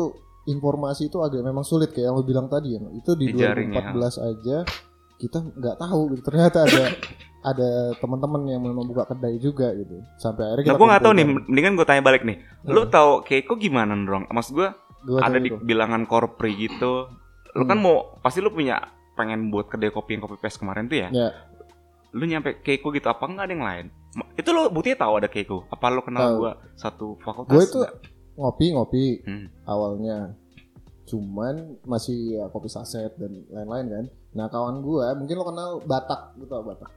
informasi 0.50 1.08
itu 1.08 1.20
agak 1.20 1.40
memang 1.40 1.62
sulit 1.62 1.92
kayak 1.92 2.08
yang 2.08 2.16
lu 2.16 2.24
bilang 2.24 2.48
tadi 2.48 2.74
ya 2.74 2.82
itu 2.90 3.12
di 3.14 3.30
Jejaring, 3.30 3.70
ya. 3.70 3.94
2014 3.94 4.18
aja 4.26 4.58
kita 5.18 5.38
nggak 5.44 5.76
tahu 5.78 6.02
gitu 6.10 6.22
ternyata 6.24 6.58
ada 6.64 6.84
ada 7.52 7.70
teman-teman 7.96 8.42
yang 8.48 8.60
memang 8.60 8.84
buka 8.84 9.06
kedai 9.06 9.38
juga 9.38 9.70
gitu 9.72 10.02
sampai 10.16 10.50
akhirnya 10.50 10.66
nah 10.66 10.76
gue 10.76 10.88
nggak 10.88 11.04
tahu 11.04 11.14
nih 11.14 11.26
mendingan 11.46 11.74
gue 11.76 11.86
tanya 11.86 12.02
balik 12.02 12.24
nih 12.24 12.38
Hmm. 12.60 12.88
tahu 12.88 13.24
Keiko 13.24 13.56
gimana 13.56 13.94
dong 13.96 14.26
maksud 14.28 14.52
gue 14.54 14.70
Gua 15.02 15.20
ada 15.22 15.38
di 15.38 15.48
itu. 15.48 15.58
bilangan 15.58 16.04
korpri 16.04 16.56
gitu 16.58 17.08
lu 17.50 17.64
kan 17.64 17.76
Hmm. 17.76 17.84
mau 17.84 17.96
pasti 18.20 18.40
lu 18.40 18.50
punya 18.50 18.78
pengen 19.14 19.48
buat 19.48 19.68
kedai 19.68 19.90
kopi 19.90 20.14
yang 20.14 20.24
kopi 20.24 20.38
paste 20.38 20.58
kemarin 20.58 20.86
tuh 20.86 20.98
ya 20.98 21.10
Ya. 21.10 21.30
lu 22.12 22.24
nyampe 22.24 22.60
Keiko 22.60 22.90
gitu 22.90 23.06
apa 23.06 23.24
enggak 23.24 23.46
ada 23.46 23.54
yang 23.54 23.64
lain 23.64 23.86
itu 24.34 24.50
lu 24.50 24.68
buktinya 24.68 24.98
tahu 25.00 25.14
ada 25.16 25.28
Keiko 25.28 25.66
apa 25.68 25.86
lu 25.88 26.02
kenal 26.02 26.22
Tahu. 26.26 26.38
gua 26.38 26.52
satu 26.74 27.08
fakultas 27.20 27.52
gue 27.52 27.64
itu 27.66 27.80
ngopi-ngopi 28.36 29.06
Hmm. 29.22 29.48
awalnya 29.64 30.34
cuman 31.04 31.56
masih 31.84 32.38
ya, 32.38 32.46
kopi 32.48 32.68
saset 32.68 33.10
dan 33.16 33.34
lain-lain 33.48 33.86
kan 33.90 34.06
nah 34.32 34.46
kawan 34.46 34.80
gue 34.80 35.06
mungkin 35.16 35.36
lo 35.36 35.46
kenal 35.46 35.70
Batak 35.82 36.38
tau 36.40 36.62
Batak 36.62 36.92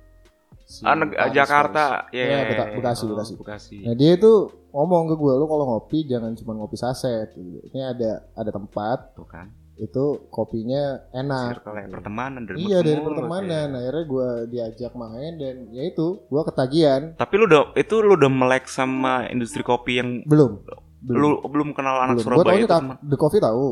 Si 0.72 0.80
Ah, 0.82 0.96
neg- 0.96 1.12
Paris, 1.12 1.34
Jakarta 1.34 1.84
ya 2.10 2.24
Ya, 2.24 2.38
Beta- 2.46 2.72
Bekasi, 2.72 3.04
Oh, 3.04 3.08
Bekasi. 3.12 3.32
Bekasi 3.36 3.76
Nah 3.82 3.92
dia 3.92 4.12
itu 4.14 4.32
ngomong 4.70 5.04
ke 5.06 5.14
gue, 5.14 5.32
lu 5.34 5.44
kalau 5.44 5.64
ngopi 5.66 5.98
jangan 6.02 6.32
cuma 6.32 6.52
ngopi 6.54 6.74
saset. 6.74 7.28
Ini 7.36 7.80
ada 7.86 8.10
ada 8.32 8.48
tempat 8.50 9.12
tuh 9.12 9.26
kan 9.26 9.52
itu 9.74 10.04
kopinya 10.28 10.82
enak. 11.10 11.58
circle 11.58 11.74
ya, 11.74 11.86
pertemanan 11.90 12.40
dari 12.42 12.56
iya 12.62 12.78
dari 12.80 12.98
pertemanan. 12.98 13.68
ya. 13.68 13.78
Akhirnya 13.82 14.04
gue 14.06 14.28
diajak 14.48 14.92
main 14.94 15.32
dan 15.36 15.54
ya 15.70 15.82
itu 15.84 16.06
gue 16.22 16.42
ketagihan. 16.42 17.02
Tapi 17.14 17.34
lu 17.34 17.44
udah 17.44 17.62
itu 17.74 17.94
lu 17.98 18.14
udah 18.14 18.30
melek 18.30 18.64
sama 18.66 19.26
industri 19.26 19.60
kopi 19.60 19.98
yang 19.98 20.24
Belum. 20.24 20.60
Belum. 21.02 21.18
lu 21.18 21.28
belum 21.44 21.68
kenal 21.72 21.98
anak 22.00 22.16
Belum. 22.16 22.22
Gue 22.22 22.24
Surabaya 22.24 22.46
taunya 22.46 22.60
itu 22.60 22.70
ka- 22.70 22.78
teman. 22.78 22.96
The 23.02 23.18
Coffee 23.18 23.42
tahu. 23.42 23.66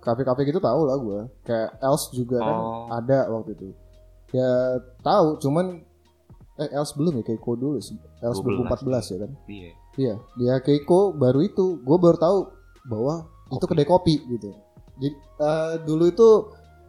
Kafe-kafe 0.00 0.40
gitu 0.44 0.58
tahu 0.58 0.80
lah 0.82 0.96
gue. 0.98 1.20
Kayak 1.42 1.68
Els 1.80 2.02
juga 2.10 2.36
kan 2.40 2.56
Oh. 2.58 2.86
ada 2.90 3.18
waktu 3.30 3.50
itu. 3.54 3.68
Ya 4.32 4.50
tahu, 5.00 5.38
cuman 5.38 5.84
eh 6.54 6.68
Els 6.70 6.92
belum 6.92 7.18
ya 7.18 7.24
Keiko 7.24 7.52
dulu. 7.54 7.78
Els 7.78 7.88
12, 8.20 8.64
2014 8.64 9.12
ya 9.12 9.18
kan. 9.18 9.30
Iya. 9.46 9.70
Iya, 9.92 10.14
dia 10.34 10.54
Keiko 10.58 11.12
baru 11.12 11.40
itu. 11.40 11.80
Gue 11.80 11.96
baru 11.96 12.16
tahu 12.16 12.38
bahwa 12.84 13.14
itu 13.48 13.60
Kopi. 13.60 13.70
kedai 13.70 13.86
kopi 13.86 14.14
gitu. 14.28 14.48
Jadi 14.96 15.08
eh, 15.38 15.74
dulu 15.82 16.04
itu 16.06 16.28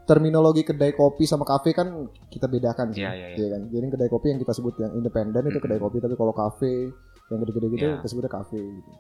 terminologi 0.04 0.62
kedai 0.62 0.92
kopi 0.92 1.24
sama 1.24 1.44
kafe 1.44 1.72
kan 1.72 1.88
kita 2.28 2.48
bedakan 2.48 2.92
sih. 2.92 3.00
Iya, 3.00 3.12
iya, 3.16 3.28
iya. 3.36 3.48
kan? 3.50 3.62
Jadi 3.68 3.86
kedai 3.90 4.10
kopi 4.10 4.28
yang 4.30 4.40
kita 4.40 4.52
sebut 4.52 4.76
yang 4.78 4.92
independen 4.94 5.48
itu 5.48 5.60
kedai 5.60 5.80
kopi, 5.80 6.00
tapi 6.00 6.16
kalau 6.16 6.32
kafe 6.32 6.92
yang 7.28 7.40
gede-gede 7.40 7.68
gitu 7.72 7.86
Iya. 7.86 7.96
kita 8.00 8.08
sebutnya 8.10 8.32
kafe 8.34 8.60
gitu. 8.60 8.92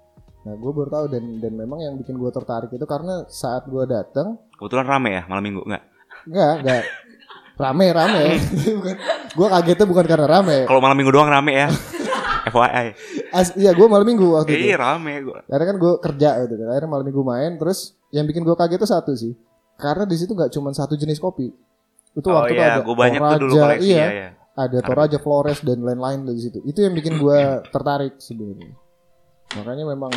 Nah, 0.43 0.55
gue 0.55 0.71
baru 0.73 0.89
tahu 0.89 1.05
dan 1.07 1.23
dan 1.39 1.53
memang 1.55 1.79
yang 1.79 1.95
bikin 1.95 2.15
gue 2.15 2.27
tertarik 2.27 2.67
itu 2.67 2.83
karena 2.83 3.23
saat 3.27 3.63
gue 3.63 3.83
datang, 3.83 4.35
Kebetulan 4.55 4.83
rame 4.85 5.09
ya 5.13 5.23
malam 5.25 5.39
minggu 5.39 5.63
enggak? 5.63 5.83
enggak, 6.23 6.53
enggak 6.63 6.83
rame 7.57 7.85
rame. 7.93 8.23
gue 9.37 9.47
kagetnya 9.47 9.85
bukan 9.85 10.05
karena 10.05 10.27
rame. 10.27 10.65
Kalau 10.65 10.81
malam 10.81 10.97
minggu 10.97 11.13
doang 11.13 11.29
rame 11.29 11.53
ya. 11.53 11.69
FYI. 12.53 12.87
As, 13.31 13.55
iya, 13.55 13.71
gue 13.71 13.87
malam 13.87 14.03
minggu 14.03 14.35
waktu 14.35 14.59
itu. 14.59 14.65
Iya 14.73 14.75
rame 14.81 15.13
gue. 15.23 15.39
Karena 15.47 15.65
kan 15.65 15.75
gue 15.79 15.93
kerja 16.03 16.29
gitu 16.43 16.53
kan. 16.59 16.67
Akhirnya 16.75 16.89
malam 16.91 17.05
minggu 17.07 17.23
main, 17.23 17.51
terus 17.55 17.95
yang 18.11 18.27
bikin 18.27 18.43
gue 18.43 18.55
kaget 18.57 18.77
itu 18.83 18.87
satu 18.89 19.11
sih. 19.15 19.33
Karena 19.79 20.03
di 20.03 20.15
situ 20.19 20.35
nggak 20.35 20.51
cuma 20.53 20.75
satu 20.75 20.93
jenis 20.99 21.17
kopi. 21.23 21.49
Itu 22.13 22.27
Oh 22.29 22.43
waktu 22.43 22.53
itu 22.53 22.61
iya, 22.61 22.77
ada 22.77 22.81
gue 22.85 22.95
banyak 22.95 23.19
tuh 23.19 23.39
dulu 23.41 23.53
Toraja, 23.57 23.65
koleksi 23.65 23.89
iya, 23.89 23.97
ya, 23.97 24.09
ya. 24.11 24.29
ada 24.53 24.77
Toraja 24.85 25.17
Flores 25.17 25.59
dan 25.65 25.77
lain-lain 25.81 26.19
dari 26.29 26.39
situ. 26.43 26.59
Itu 26.61 26.85
yang 26.85 26.93
bikin 26.93 27.17
gue 27.17 27.39
tertarik 27.73 28.21
sebenarnya. 28.21 28.75
Makanya 29.57 29.85
memang 29.89 30.13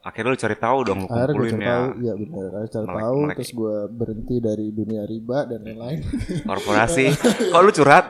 Akhirnya 0.00 0.32
lu 0.32 0.38
cari 0.38 0.56
tahu 0.56 0.78
dong 0.82 1.00
lu 1.00 1.06
akhirnya 1.06 1.28
kumpulin 1.28 1.52
cari 1.52 1.60
ya 1.60 1.68
tahu, 1.70 1.84
iya 1.98 2.12
benar. 2.16 2.40
Akhirnya 2.50 2.70
cari 2.70 2.86
Melek- 2.86 3.02
tahu, 3.02 3.16
melek. 3.18 3.36
terus 3.36 3.50
gue 3.52 3.76
berhenti 3.90 4.36
dari 4.38 4.66
dunia 4.70 5.02
riba 5.04 5.38
dan 5.44 5.60
lain-lain. 5.60 5.98
korporasi. 6.48 7.04
Kok 7.52 7.60
lu 7.60 7.70
curhat? 7.70 8.04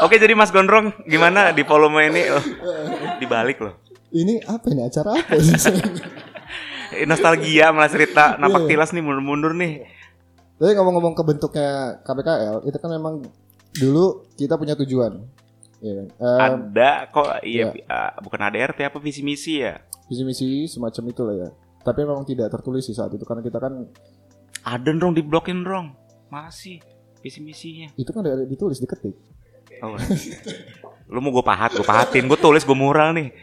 Oke 0.00 0.16
jadi 0.16 0.32
Mas 0.32 0.48
Gondrong 0.48 0.96
gimana 1.04 1.50
di 1.50 1.60
volume 1.60 2.08
ini? 2.08 2.22
Oh, 2.26 2.44
dibalik 3.16 3.60
loh. 3.60 3.76
Ini 4.08 4.42
apa 4.42 4.64
ini 4.66 4.80
acara 4.82 5.12
apa 5.14 5.36
sih? 5.36 5.54
Nostalgia 7.06 7.70
malah 7.70 7.86
cerita 7.86 8.34
napak 8.36 8.64
Iya. 8.64 8.68
tilas 8.68 8.90
nih 8.90 9.00
mundur-mundur 9.00 9.52
nih. 9.52 9.86
Tapi 10.56 10.72
ngomong-ngomong 10.74 11.14
ke 11.14 11.22
bentuknya 11.22 11.70
KPKL, 12.00 12.64
itu 12.64 12.76
kan 12.76 12.90
memang 12.90 13.14
dulu 13.72 14.26
kita 14.34 14.56
punya 14.56 14.74
tujuan. 14.74 15.24
Iya 15.80 15.92
kan? 15.96 16.06
Eh, 16.12 16.38
Ada 16.44 16.90
kok 17.08 17.26
iya 17.42 17.72
Iya. 17.72 17.84
ah, 17.88 18.12
bukan 18.20 18.40
ADRT 18.40 18.78
apa 18.84 18.98
visi 19.00 19.24
misi 19.24 19.60
ya? 19.60 19.80
visi 20.06 20.26
misi 20.26 20.46
semacam 20.66 21.02
itu 21.06 21.22
lah 21.22 21.36
ya. 21.38 21.48
Tapi 21.80 22.02
memang 22.02 22.26
tidak 22.26 22.50
tertulis 22.50 22.84
sih 22.84 22.92
saat 22.92 23.14
itu 23.14 23.22
karena 23.22 23.40
kita 23.40 23.56
kan 23.56 23.88
Ada 24.60 24.92
dong 24.92 25.16
diblokin 25.16 25.64
dong. 25.64 25.96
Masih 26.28 26.82
visi 27.20 27.40
misinya. 27.40 27.88
itu 27.96 28.10
kan 28.12 28.20
ada 28.24 28.44
ditulis 28.44 28.76
diketik. 28.76 29.16
Oh. 29.80 29.96
lu 31.10 31.18
mau 31.18 31.32
gue 31.32 31.42
pahat, 31.42 31.74
gue 31.74 31.82
pahatin, 31.82 32.28
gue 32.30 32.38
tulis, 32.38 32.62
gue 32.62 32.76
mural 32.76 33.10
nih. 33.16 33.34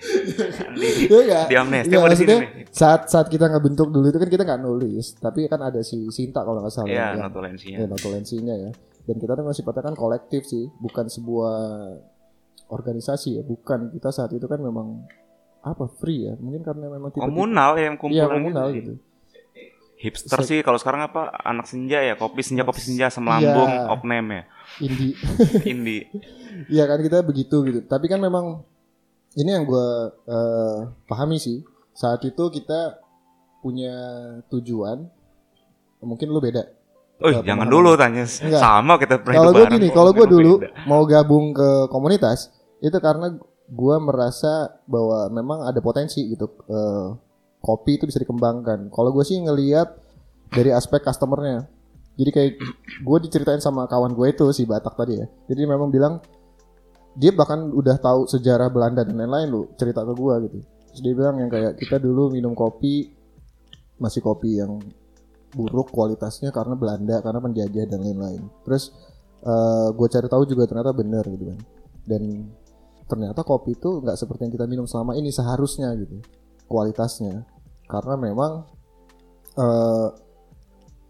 Di, 0.77 0.87
Iya 1.09 1.19
enggak? 1.19 1.45
di 1.49 1.55
amnesti 1.57 1.93
apa 1.97 2.07
di 2.07 2.17
sini 2.19 2.33
nih? 2.37 2.49
saat 2.71 3.11
saat 3.11 3.27
kita 3.27 3.51
ngebentuk 3.51 3.91
dulu 3.91 4.07
itu 4.07 4.19
kan 4.21 4.29
kita 4.31 4.43
nggak 4.47 4.61
nulis, 4.63 5.17
tapi 5.19 5.49
kan 5.51 5.59
ada 5.59 5.83
si 5.83 6.07
Sinta 6.13 6.47
kalau 6.47 6.63
nggak 6.63 6.71
salah. 6.71 6.87
Iya, 6.87 7.19
notulensinya. 7.19 7.77
ya, 7.79 7.85
notulensinya 7.89 8.55
ya. 8.55 8.71
Dan 9.03 9.15
kita 9.19 9.35
tuh 9.35 9.43
masih 9.43 9.63
kan 9.67 9.95
kolektif 9.95 10.47
sih, 10.47 10.67
bukan 10.79 11.11
sebuah 11.11 11.55
organisasi 12.67 13.37
ya, 13.37 13.43
bukan. 13.43 13.89
Kita 13.89 14.09
saat 14.09 14.31
itu 14.31 14.43
kan 14.43 14.59
memang 14.59 15.03
apa 15.59 15.87
free 15.97 16.25
ya, 16.25 16.33
mungkin 16.37 16.61
karena 16.61 16.87
memang 16.87 17.11
tipe 17.11 17.21
Komunal 17.21 17.75
ya, 17.75 17.87
yang 17.87 17.95
kumpulan 17.95 18.23
Iya 18.23 18.25
komunal 18.29 18.67
gitu. 18.71 18.77
gitu. 18.79 18.93
Hipster 19.97 20.39
sih 20.41 20.61
kalau 20.61 20.77
sekarang 20.77 21.01
apa 21.03 21.33
anak 21.41 21.65
senja 21.65 21.97
ya 21.97 22.13
kopi 22.13 22.45
senja 22.45 22.61
kopi 22.61 22.77
senja 22.77 23.09
semelambung 23.09 23.65
Iya. 23.65 23.89
opname 23.89 24.29
ya 24.29 24.43
Indie. 24.77 25.17
indie 25.73 26.05
Iya 26.69 26.85
kan 26.85 27.01
kita 27.01 27.25
begitu 27.25 27.65
gitu. 27.65 27.81
Tapi 27.81 28.05
kan 28.05 28.21
memang 28.21 28.61
ini 29.33 29.49
yang 29.49 29.65
gue 29.65 29.87
pahami 31.03 31.41
sih. 31.41 31.65
Saat 31.91 32.21
itu 32.23 32.43
kita 32.47 33.01
punya 33.59 33.89
tujuan. 34.47 35.09
Mungkin 35.97 36.29
lu 36.29 36.37
beda. 36.37 36.61
Oh 37.17 37.33
jangan 37.33 37.65
dulu 37.65 37.97
tanya 37.97 38.21
Enggak. 38.21 38.61
sama 38.61 39.01
kita 39.01 39.17
pernah 39.17 39.41
Kalau 39.41 39.51
gue 39.51 39.65
gini, 39.73 39.87
kalau 39.89 40.11
gue 40.13 40.27
dulu 40.29 40.53
beda. 40.61 40.85
mau 40.85 41.01
gabung 41.09 41.49
ke 41.49 41.89
komunitas 41.89 42.53
itu 42.83 42.97
karena 43.01 43.33
gue 43.67 43.95
merasa 43.99 44.79
bahwa 44.87 45.27
memang 45.31 45.67
ada 45.67 45.79
potensi 45.83 46.23
gitu. 46.31 46.47
eh, 46.69 47.07
kopi 47.57 47.99
itu 47.99 48.05
bisa 48.07 48.21
dikembangkan. 48.21 48.93
Kalau 48.93 49.09
gue 49.11 49.25
sih 49.27 49.35
ngelihat 49.41 49.91
dari 50.53 50.71
aspek 50.71 51.03
customernya. 51.03 51.67
Jadi 52.17 52.29
kayak 52.31 52.51
gue 53.03 53.17
diceritain 53.27 53.59
sama 53.59 53.85
kawan 53.89 54.13
gue 54.15 54.27
itu 54.29 54.45
si 54.55 54.63
Batak 54.63 54.95
tadi 54.95 55.19
ya. 55.19 55.25
Jadi 55.51 55.61
memang 55.67 55.89
bilang 55.91 56.21
dia 57.17 57.33
bahkan 57.33 57.73
udah 57.73 57.97
tahu 57.97 58.29
sejarah 58.29 58.69
Belanda 58.69 59.01
dan 59.01 59.17
lain-lain 59.17 59.49
lu 59.49 59.61
cerita 59.75 60.05
ke 60.05 60.13
gue 60.15 60.35
gitu. 60.47 60.57
Terus 60.63 61.01
dia 61.01 61.13
bilang 61.17 61.35
yang 61.41 61.49
kayak 61.49 61.75
kita 61.81 61.97
dulu 61.97 62.29
minum 62.29 62.53
kopi 62.55 63.09
masih 63.97 64.21
kopi 64.21 64.61
yang 64.61 64.77
buruk 65.51 65.89
kualitasnya 65.89 66.53
karena 66.53 66.77
Belanda 66.77 67.19
karena 67.25 67.41
penjajah 67.41 67.85
dan 67.89 67.99
lain-lain. 68.05 68.47
Terus 68.63 68.93
gue 69.91 70.07
cari 70.07 70.27
tahu 70.29 70.45
juga 70.45 70.69
ternyata 70.69 70.93
benar 70.93 71.25
gitu 71.25 71.51
kan. 71.51 71.59
Dan 72.07 72.47
ternyata 73.07 73.41
kopi 73.41 73.73
itu 73.79 74.03
nggak 74.03 74.19
seperti 74.19 74.47
yang 74.47 74.53
kita 74.53 74.65
minum 74.67 74.85
selama 74.85 75.15
ini 75.15 75.31
seharusnya 75.31 75.95
gitu 75.95 76.19
kualitasnya. 76.67 77.47
Karena 77.87 78.19
memang 78.19 78.67
eh, 79.55 80.09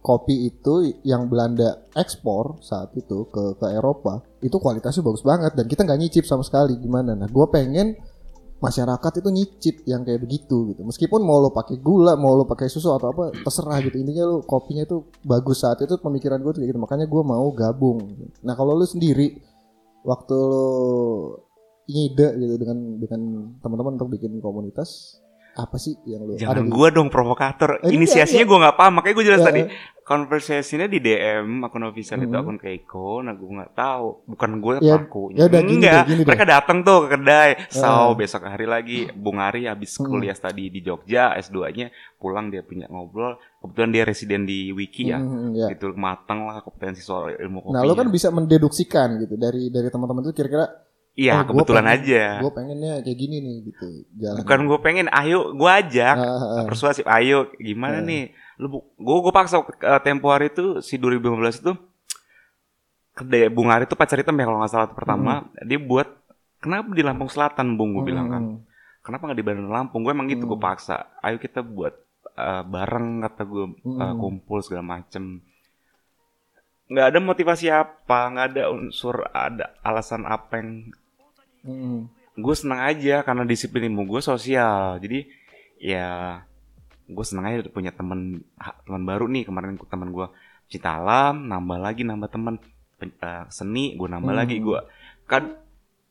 kopi 0.06 0.48
itu 0.48 1.04
yang 1.04 1.28
Belanda 1.28 1.84
ekspor 1.98 2.62
saat 2.64 2.96
itu 2.96 3.28
ke 3.28 3.60
ke 3.60 3.68
Eropa 3.76 4.24
itu 4.40 4.56
kualitasnya 4.56 5.04
bagus 5.04 5.26
banget 5.26 5.52
dan 5.58 5.66
kita 5.68 5.84
nggak 5.84 6.00
nyicip 6.00 6.24
sama 6.24 6.46
sekali 6.46 6.78
gimana? 6.80 7.18
Nah 7.18 7.28
gue 7.28 7.46
pengen 7.52 7.98
masyarakat 8.58 9.22
itu 9.22 9.30
nyicip 9.30 9.76
yang 9.90 10.02
kayak 10.06 10.22
begitu 10.22 10.74
gitu. 10.74 10.82
Meskipun 10.86 11.22
mau 11.26 11.42
lo 11.42 11.50
pakai 11.54 11.82
gula 11.82 12.14
mau 12.18 12.34
lo 12.38 12.46
pakai 12.46 12.70
susu 12.70 12.94
atau 12.94 13.10
apa 13.12 13.34
terserah 13.42 13.82
gitu. 13.84 13.98
Intinya 14.00 14.24
lo 14.30 14.46
kopinya 14.46 14.86
itu 14.86 15.06
bagus 15.26 15.66
saat 15.66 15.82
itu 15.82 15.98
pemikiran 15.98 16.42
gue 16.42 16.52
tuh 16.54 16.62
kayak 16.62 16.72
gitu. 16.74 16.82
Makanya 16.82 17.06
gue 17.10 17.24
mau 17.26 17.48
gabung. 17.54 17.98
Nah 18.46 18.54
kalau 18.54 18.78
lo 18.78 18.86
sendiri 18.86 19.38
waktu 20.06 20.38
lo 20.38 21.47
ngide 21.88 22.28
gitu 22.36 22.56
dengan 22.58 22.78
dengan 22.98 23.22
teman-teman 23.58 23.96
untuk 23.96 24.12
bikin 24.12 24.38
komunitas 24.38 25.20
apa 25.54 25.74
sih 25.76 25.98
yang 26.06 26.22
lo 26.22 26.36
ada 26.36 26.54
jangan 26.54 26.62
di- 26.62 26.70
gue 26.70 26.88
dong 26.92 27.10
provokator 27.10 27.82
Eh, 27.82 27.90
inisiasinya 27.92 28.44
iya, 28.44 28.46
gue 28.46 28.58
nggak 28.62 28.78
paham 28.78 28.94
makanya 28.94 29.16
gue 29.16 29.26
jelas 29.26 29.42
Iya, 29.42 29.48
tadi 29.48 29.62
iya. 29.64 29.74
konversasinya 30.04 30.86
di 30.86 31.00
DM 31.00 31.48
akun 31.60 31.84
official 31.84 32.20
itu 32.20 32.30
Mhm. 32.30 32.40
akun 32.40 32.58
Keiko 32.58 33.20
nah 33.20 33.34
gue 33.34 33.50
nggak 33.50 33.74
tahu 33.74 34.08
bukan 34.28 34.52
gue 34.56 34.74
Ya, 34.80 34.96
pelakunya 34.96 35.38
ya 35.38 35.46
udah, 35.48 35.60
gini 35.60 35.74
enggak 35.76 36.04
gini 36.06 36.16
deh. 36.16 36.28
mereka 36.28 36.46
datang 36.46 36.78
tuh 36.82 36.98
ke 37.02 37.08
kedai 37.12 37.50
Eh. 37.74 38.10
besok 38.14 38.42
hari 38.44 38.66
lagi 38.66 39.10
Bung 39.12 39.40
Ari 39.40 39.66
habis 39.66 39.92
Mhm. 39.94 40.06
kuliah 40.06 40.38
tadi 40.38 40.70
di 40.70 40.80
Jogja 40.80 41.34
S2 41.36 41.58
nya 41.74 41.88
pulang 42.16 42.48
dia 42.48 42.62
punya 42.62 42.86
ngobrol 42.88 43.36
kebetulan 43.58 43.90
dia 43.92 44.04
residen 44.04 44.46
di 44.46 44.70
Wiki 44.70 45.10
ya 45.10 45.18
Hmm, 45.18 45.52
ya. 45.52 45.68
itu 45.70 45.90
matang 45.92 46.46
lah 46.46 46.62
kompetensi 46.62 47.02
soal 47.02 47.34
ilmu 47.34 47.60
kopi 47.64 47.74
Nah, 47.74 47.82
lo 47.82 47.94
kan 47.94 48.08
bisa 48.08 48.30
mendeduksikan 48.30 49.20
gitu 49.20 49.34
dari 49.34 49.68
dari 49.68 49.90
teman-teman 49.90 50.22
itu 50.22 50.34
kira-kira 50.34 50.86
iya 51.18 51.34
oh, 51.36 51.44
kebetulan 51.44 51.84
pengen- 51.84 51.98
aja 52.00 52.24
gue 52.40 52.54
pengennya 52.54 52.94
kayak 53.02 53.18
gini 53.18 53.36
nih 53.40 53.56
gitu. 53.66 53.88
Jalan. 54.16 54.38
bukan 54.38 54.60
gue 54.64 54.80
pengen 54.80 55.08
ayo 55.12 55.40
gue 55.52 55.70
ajak 55.74 56.16
Ah, 56.16 56.24
ah, 56.24 56.38
ah. 56.54 56.64
persuasif 56.64 57.04
ayo 57.04 57.50
gimana 57.58 58.00
nih 58.00 58.30
lu 58.56 58.70
gue 58.80 59.18
gue 59.20 59.34
paksa 59.34 59.60
uh, 59.60 59.66
tempo 60.00 60.30
hari 60.30 60.48
itu 60.48 60.78
si 60.80 60.96
2015 60.96 61.26
itu 61.60 61.74
kedai 63.14 63.50
Bung 63.50 63.68
Ari 63.68 63.84
itu 63.84 63.94
pacar 63.94 64.16
hitam 64.16 64.34
ya 64.34 64.46
kalau 64.46 64.60
nggak 64.60 64.72
salah 64.72 64.90
pertama 64.90 65.34
dia 65.60 65.80
buat 65.80 66.06
kenapa 66.58 66.90
di 66.92 67.02
Lampung 67.02 67.28
Selatan 67.28 67.74
Bung 67.74 67.94
gue 67.94 68.06
bilang 68.06 68.28
kan 68.28 68.44
Hmm. 68.44 68.62
kenapa 69.04 69.26
nggak 69.26 69.36
di 69.36 69.46
Bandar 69.46 69.66
Lampung 69.68 70.02
gue 70.02 70.12
emang 70.12 70.28
gitu 70.28 70.46
gue 70.46 70.54
Hmm. 70.56 70.68
paksa 70.68 70.96
ayo 71.20 71.38
kita 71.38 71.62
buat 71.62 71.98
uh, 72.36 72.62
bareng 72.64 73.22
kata 73.24 73.42
gue 73.44 73.66
uh, 73.66 73.74
Hmm. 74.06 74.16
kumpul 74.16 74.62
segala 74.62 74.86
macem 74.96 75.42
nggak 76.88 77.04
ada 77.06 77.20
motivasi 77.20 77.68
apa 77.68 78.20
nggak 78.28 78.48
ada 78.50 78.64
unsur 78.70 79.20
ada 79.28 79.76
alasan 79.82 80.24
apa 80.24 80.54
yang 80.56 80.88
Hmm. 81.68 82.08
gue 82.34 82.56
senang 82.56 82.80
aja 82.82 83.22
karena 83.22 83.44
disiplin 83.44 83.84
ilmu 83.86 84.08
gue 84.08 84.22
sosial. 84.22 84.98
Jadi 84.98 85.28
ya 85.78 86.40
gue 87.06 87.26
senang 87.26 87.46
aja 87.46 87.68
punya 87.68 87.92
teman 87.92 88.40
ha- 88.56 88.80
teman 88.82 89.04
baru 89.04 89.28
nih. 89.28 89.44
Kemarin 89.44 89.76
teman 89.78 90.10
gue 90.10 90.28
cinta 90.66 90.96
alam 90.96 91.44
nambah 91.44 91.76
lagi 91.78 92.02
nambah 92.02 92.28
teman 92.28 92.56
Pen- 92.96 93.14
eh, 93.14 93.46
seni 93.50 93.94
gue 93.94 94.08
nambah 94.08 94.32
Hmm. 94.32 94.42
lagi 94.42 94.58
gue 94.58 94.80
kan 95.26 95.54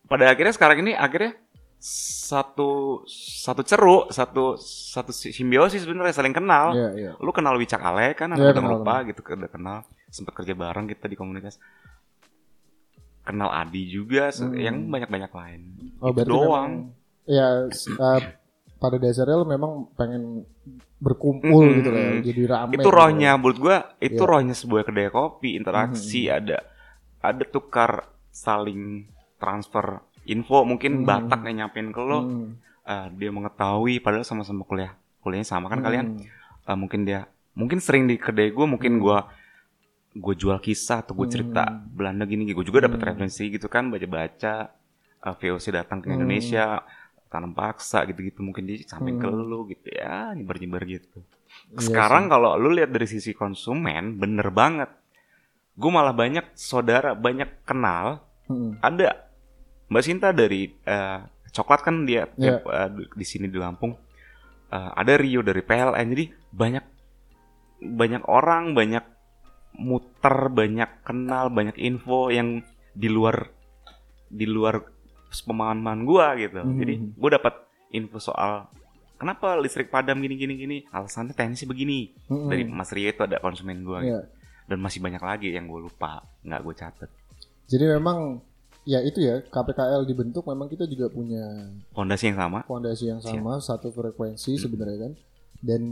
pada 0.05 0.29
akhirnya 0.29 0.53
sekarang 0.53 0.81
ini 0.81 0.93
akhirnya 0.93 1.35
satu 1.77 3.03
satu 3.07 3.61
ceruk 3.61 4.09
satu 4.09 4.57
satu 4.57 5.11
si- 5.11 5.31
simbiosis 5.31 5.83
sebenarnya 5.83 6.13
saling 6.13 6.33
kenal. 6.33 6.73
Iya, 6.73 6.89
iya. 6.95 7.11
lu 7.17 7.31
kenal 7.31 7.55
Wicak 7.55 7.79
Ale 7.79 8.13
kan 8.13 8.31
Iya, 8.31 8.35
aku 8.35 8.43
udah 8.45 8.55
kenal, 8.57 8.73
lupa 8.77 8.95
gitu 9.05 9.21
udah 9.23 9.51
kenal 9.51 9.77
sempat 10.09 10.33
kerja 10.33 10.55
bareng 10.55 10.87
kita 10.87 11.05
di 11.05 11.15
komunitas 11.15 11.59
kenal 13.27 13.51
Adi 13.51 13.83
juga 13.87 14.31
Hmm. 14.31 14.55
yang 14.55 14.77
banyak 14.87 15.11
banyak 15.11 15.33
lain 15.33 15.61
Oh, 15.99 16.13
itu 16.13 16.23
doang 16.25 16.71
memang- 16.87 17.27
ya 17.27 17.47
uh, 17.99 18.21
pada 18.77 18.97
dasarnya 18.97 19.35
lo 19.35 19.45
memang 19.45 19.73
pengen 19.93 20.47
berkumpul 20.97 21.45
Mm-mm, 21.61 21.77
gitu 21.77 21.91
lah 21.91 22.01
ya, 22.01 22.13
jadi 22.23 22.43
rame. 22.47 22.73
itu 22.73 22.81
gitu. 22.81 22.89
rohnya 22.91 23.31
menurut 23.35 23.59
gua 23.59 23.77
itu 23.99 24.17
Iya. 24.17 24.31
rohnya 24.31 24.55
sebuah 24.55 24.83
kedai 24.83 25.11
kopi 25.11 25.55
interaksi 25.55 26.23
Hmm. 26.25 26.39
ada 26.39 26.59
ada 27.21 27.45
tukar 27.45 28.07
saling 28.31 29.05
transfer 29.37 29.99
info 30.25 30.63
mungkin 30.63 31.03
Hmm. 31.03 31.05
Batak 31.05 31.41
yang 31.45 31.57
nyampein 31.63 31.91
ke 31.91 32.01
lo 32.01 32.21
Hmm. 32.21 32.49
eh, 32.83 33.07
dia 33.13 33.29
mengetahui 33.29 33.99
padahal 33.99 34.23
sama-sama 34.23 34.63
kuliah 34.63 34.95
kuliahnya 35.21 35.45
sama 35.45 35.67
kan 35.67 35.79
Hmm. 35.79 35.87
kalian 35.87 36.07
Eh, 36.63 36.75
mungkin 36.75 37.03
dia 37.03 37.27
mungkin 37.53 37.79
sering 37.79 38.05
di 38.05 38.17
kedai 38.17 38.51
gue 38.51 38.67
mungkin 38.67 38.99
Hmm. 38.99 39.01
gua 39.01 39.19
gue 40.17 40.35
jual 40.35 40.57
kisah 40.59 41.01
atau 41.01 41.13
gue 41.15 41.29
cerita 41.29 41.63
Hmm. 41.63 41.93
Belanda 41.93 42.25
gini 42.25 42.49
gue 42.49 42.63
juga 42.63 42.83
dapat 42.83 42.99
Hmm. 42.99 43.09
referensi 43.11 43.47
gitu 43.47 43.67
kan 43.67 43.89
baca-baca 43.89 44.73
eh, 45.19 45.35
VOC 45.35 45.67
datang 45.71 45.99
ke 45.99 46.09
Hmm. 46.09 46.17
Indonesia 46.17 46.81
tanam 47.27 47.53
paksa 47.53 48.05
gitu-gitu 48.05 48.41
mungkin 48.41 48.65
dia 48.65 48.81
sampai 48.83 49.13
ke 49.13 49.27
Hmm. 49.27 49.43
lu 49.43 49.67
gitu 49.67 49.89
ya 49.89 50.33
nyebar-nyebar 50.33 50.83
gitu. 50.85 51.21
Iya 51.69 51.81
Sekarang 51.81 52.27
kalau 52.27 52.55
lu 52.55 52.71
lihat 52.71 52.89
dari 52.89 53.05
sisi 53.05 53.33
konsumen 53.33 54.17
bener 54.17 54.49
banget. 54.49 54.89
Gue 55.75 55.91
malah 55.91 56.13
banyak 56.13 56.55
saudara 56.55 57.13
banyak 57.13 57.63
kenal 57.63 58.25
Mm-mm. 58.47 58.81
ada 58.81 59.29
Mbak 59.87 60.03
Sinta 60.03 60.31
dari 60.31 60.73
eh, 60.83 61.19
coklat 61.51 61.81
kan 61.83 62.05
dia 62.05 62.31
Iya. 62.35 62.63
eh, 62.63 62.89
di- 62.91 63.11
di 63.13 63.27
sini 63.27 63.47
di 63.47 63.57
Lampung. 63.57 63.93
Eh, 64.67 64.91
ada 64.95 65.13
Rio 65.15 65.41
dari 65.41 65.61
PLN 65.61 66.07
jadi 66.09 66.25
banyak 66.51 66.85
banyak 67.79 68.23
orang 68.25 68.73
banyak 68.73 69.05
muter 69.77 70.49
banyak 70.49 70.91
kenal 71.03 71.49
banyak 71.49 71.77
info 71.79 72.29
yang 72.29 72.61
di 72.93 73.07
luar 73.07 73.53
di 74.27 74.45
luar 74.45 74.81
pemahaman 75.45 76.03
gua 76.03 76.33
gitu. 76.35 76.59
Mhm. 76.59 76.77
Jadi 76.77 76.95
gue 77.13 77.31
dapat 77.31 77.55
info 77.91 78.19
soal 78.19 78.67
kenapa 79.17 79.57
listrik 79.57 79.89
padam 79.89 80.19
gini 80.19 80.35
gini 80.35 80.55
gini 80.55 80.77
alasannya 80.89 81.33
teknisnya 81.33 81.67
begini 81.67 82.13
Mm-mm. 82.27 82.49
dari 82.49 82.65
Mas 82.65 82.91
Rio 82.91 83.09
itu 83.09 83.23
ada 83.23 83.39
konsumen 83.39 83.81
gua 83.81 84.01
gitu. 84.01 84.13
Iya. 84.13 84.21
dan 84.67 84.79
masih 84.79 84.99
banyak 84.99 85.23
lagi 85.23 85.49
yang 85.51 85.65
gue 85.65 85.79
lupa 85.81 86.27
nggak 86.43 86.61
gue 86.61 86.75
catet 86.75 87.11
Jadi 87.67 87.87
memang 87.87 88.43
ya 88.83 88.99
itu 88.99 89.19
ya 89.19 89.39
KPKL 89.41 90.03
dibentuk 90.05 90.43
memang 90.43 90.67
kita 90.67 90.85
juga 90.85 91.07
punya 91.07 91.71
fondasi 91.91 92.29
yang 92.29 92.37
sama 92.37 92.61
fondasi 92.63 93.05
yang 93.07 93.21
sama 93.21 93.57
satu 93.59 93.89
frekuensi 93.89 94.53
Hmm. 94.53 94.61
sebenarnya 94.61 94.99
kan 95.01 95.13
dan 95.63 95.83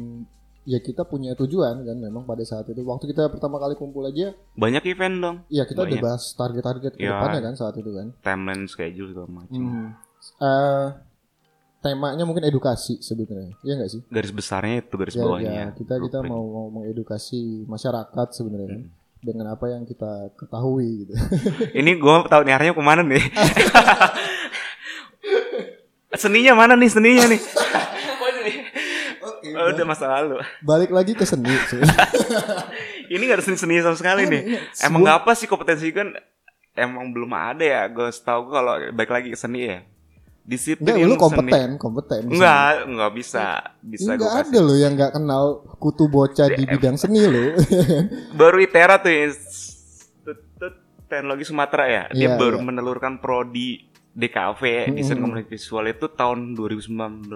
ya 0.64 0.78
kita 0.78 1.04
punya 1.04 1.32
tujuan 1.34 1.80
kan 1.80 1.96
memang 1.96 2.24
pada 2.24 2.40
saat 2.42 2.64
itu. 2.66 2.80
Waktu 2.80 3.10
kita 3.10 3.28
pertama 3.28 3.56
kali 3.56 3.74
kumpul 3.74 4.04
aja 4.04 4.32
banyak 4.54 4.80
event 4.86 5.16
dong. 5.16 5.36
ya 5.48 5.62
kita 5.62 5.80
udah 5.80 5.90
Banyak. 5.90 6.02
bahas 6.02 6.24
target-target 6.32 6.92
ke 6.94 7.00
Ya. 7.00 7.14
depannya 7.14 7.40
kan 7.42 7.54
saat 7.54 7.74
itu 7.74 7.90
kan. 7.90 8.06
Timeline 8.18 8.64
schedule 8.64 9.08
segala 9.08 9.28
macam. 9.30 9.60
Hmm. 9.60 9.88
Eh, 10.40 10.86
temanya 11.80 12.24
mungkin 12.24 12.42
edukasi 12.42 12.96
sebenarnya 12.98 13.52
ya 13.60 13.76
nggak 13.76 13.90
sih? 13.90 14.00
Garis 14.08 14.32
besarnya 14.32 14.80
itu 14.80 14.94
garis 14.96 15.12
ya, 15.12 15.20
bawahnya. 15.20 15.52
Ya, 15.52 15.66
kita 15.70 16.00
kita 16.00 16.18
mau, 16.24 16.40
mau 16.42 16.66
mengedukasi 16.74 17.68
masyarakat 17.68 18.28
sebenarnya 18.32 18.68
kan 18.72 18.82
Hmm. 18.82 18.92
dengan 19.20 19.46
apa 19.52 19.68
yang 19.68 19.84
kita 19.84 20.32
ketahui 20.34 21.04
gitu. 21.04 21.12
Ini 21.80 21.90
gue 21.94 22.14
tahu 22.24 22.40
nih 22.40 22.52
arahnya 22.52 22.72
ke 22.72 22.80
mana 22.80 23.04
nih? 23.04 23.20
Seninya 26.14 26.54
mana 26.54 26.72
nih 26.72 26.86
seninya 26.86 27.26
nih 27.26 27.40
Oke, 29.44 29.52
oh, 29.52 29.68
udah 29.76 29.84
masa 29.84 30.06
lalu 30.08 30.40
balik 30.64 30.88
lagi 30.88 31.12
ke 31.12 31.28
seni 31.28 31.52
ini 33.12 33.22
gak 33.28 33.36
ada 33.36 33.44
seni-seni 33.44 33.84
sama 33.84 33.96
sekali 34.00 34.24
nih 34.24 34.42
Ini 34.48 34.88
emang 34.88 35.04
apa 35.04 35.36
sih 35.36 35.44
kompetensi 35.44 35.92
kan 35.92 36.16
emang 36.72 37.12
belum 37.12 37.28
ada 37.28 37.60
ya 37.60 37.82
gue 37.92 38.08
setahu 38.08 38.48
gue 38.48 38.54
kalau 38.56 38.72
balik 38.96 39.12
lagi 39.12 39.28
ke 39.28 39.36
seni 39.36 39.68
ya 39.68 39.78
disiplin 40.44 40.92
Enggak, 40.92 40.96
lu 40.96 41.04
ilmu 41.08 41.16
seni. 41.16 41.24
kompeten, 41.24 41.68
kompeten. 41.80 42.22
Enggak, 42.28 42.84
enggak 42.84 43.12
bisa. 43.16 43.44
Bisa 43.80 44.12
Enggak 44.12 44.32
ada 44.44 44.58
loh 44.60 44.76
yang 44.76 44.92
nggak 44.92 45.12
kenal 45.16 45.44
kutu 45.80 46.04
bocah 46.04 46.52
di 46.52 46.68
bidang 46.68 47.00
seni 47.00 47.24
loh. 47.24 47.56
Baru 48.40 48.60
ITERA 48.60 49.00
tuh 49.00 49.08
teknologi 51.08 51.44
Sumatera 51.48 51.84
ya. 51.88 52.04
Dia 52.12 52.36
Iya, 52.36 52.36
baru 52.36 52.60
iya. 52.60 52.64
menelurkan 52.64 53.24
prodi 53.24 53.88
DKV 54.12 54.92
desain 54.94 55.16
Mm-mm. 55.16 55.24
komunikasi 55.24 55.56
visual 55.56 55.84
itu 55.88 56.06
tahun 56.12 56.52
2019. 56.54 57.32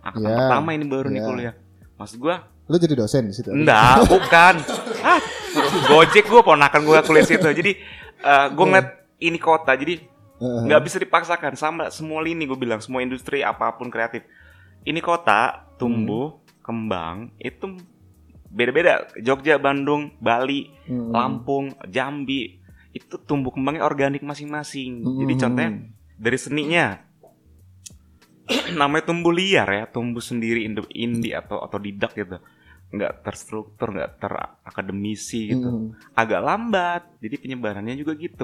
Angkatan 0.00 0.26
Iya, 0.26 0.36
pertama 0.36 0.68
ini 0.72 0.84
baru 0.88 1.08
nih 1.12 1.20
iya. 1.20 1.28
kuliah. 1.28 1.54
Maksud 2.00 2.18
gua 2.20 2.36
Lu 2.70 2.78
jadi 2.78 2.94
dosen 2.94 3.26
di 3.26 3.34
situ. 3.34 3.50
Enggak, 3.50 4.06
bukan. 4.06 4.54
Ah, 5.02 5.18
Gojek 5.90 6.30
gue 6.30 6.38
ponakan 6.38 6.86
gue 6.86 6.98
kuliah 7.02 7.26
situ. 7.26 7.42
Jadi 7.42 7.74
eh 8.20 8.46
gue 8.54 8.64
ngeliat 8.64 8.88
ini 9.18 9.38
kota, 9.42 9.74
jadi 9.74 9.98
nggak 10.40 10.82
bisa 10.86 10.96
dipaksakan 11.02 11.52
sama 11.58 11.90
semua 11.90 12.22
lini 12.22 12.46
gue 12.46 12.56
bilang 12.56 12.78
semua 12.78 13.02
industri 13.02 13.42
apa 13.42 13.74
pun 13.74 13.90
kreatif. 13.90 14.22
Ini 14.86 15.02
kota 15.02 15.66
tumbuh 15.76 16.38
kembang 16.62 17.34
itu 17.42 17.74
beda-beda. 18.48 19.10
Jogja, 19.18 19.58
Bandung, 19.58 20.14
Bali, 20.22 20.70
Mm-mm. 20.86 21.10
Lampung, 21.10 21.74
Jambi 21.90 22.62
itu 22.94 23.18
tumbuh 23.26 23.50
kembangnya 23.50 23.82
organik 23.82 24.22
masing-masing. 24.22 25.02
Jadi 25.02 25.32
Mm-mm. 25.34 25.42
contohnya 25.42 25.70
dari 26.16 26.38
seninya 26.38 27.02
namanya 28.80 29.04
tumbuh 29.10 29.32
liar 29.34 29.68
ya, 29.68 29.84
tumbuh 29.86 30.22
sendiri 30.22 30.66
indi- 30.66 30.92
indie 30.96 31.34
atau 31.36 31.56
otodidak 31.62 32.12
gitu. 32.16 32.38
nggak 32.90 33.22
terstruktur, 33.22 33.94
nggak 33.94 34.18
terakademisi 34.18 35.54
gitu. 35.54 35.68
Mm-mm. 35.70 35.94
Agak 36.18 36.42
lambat. 36.42 37.02
Jadi 37.22 37.36
penyebarannya 37.38 37.94
juga 37.94 38.18
gitu. 38.18 38.42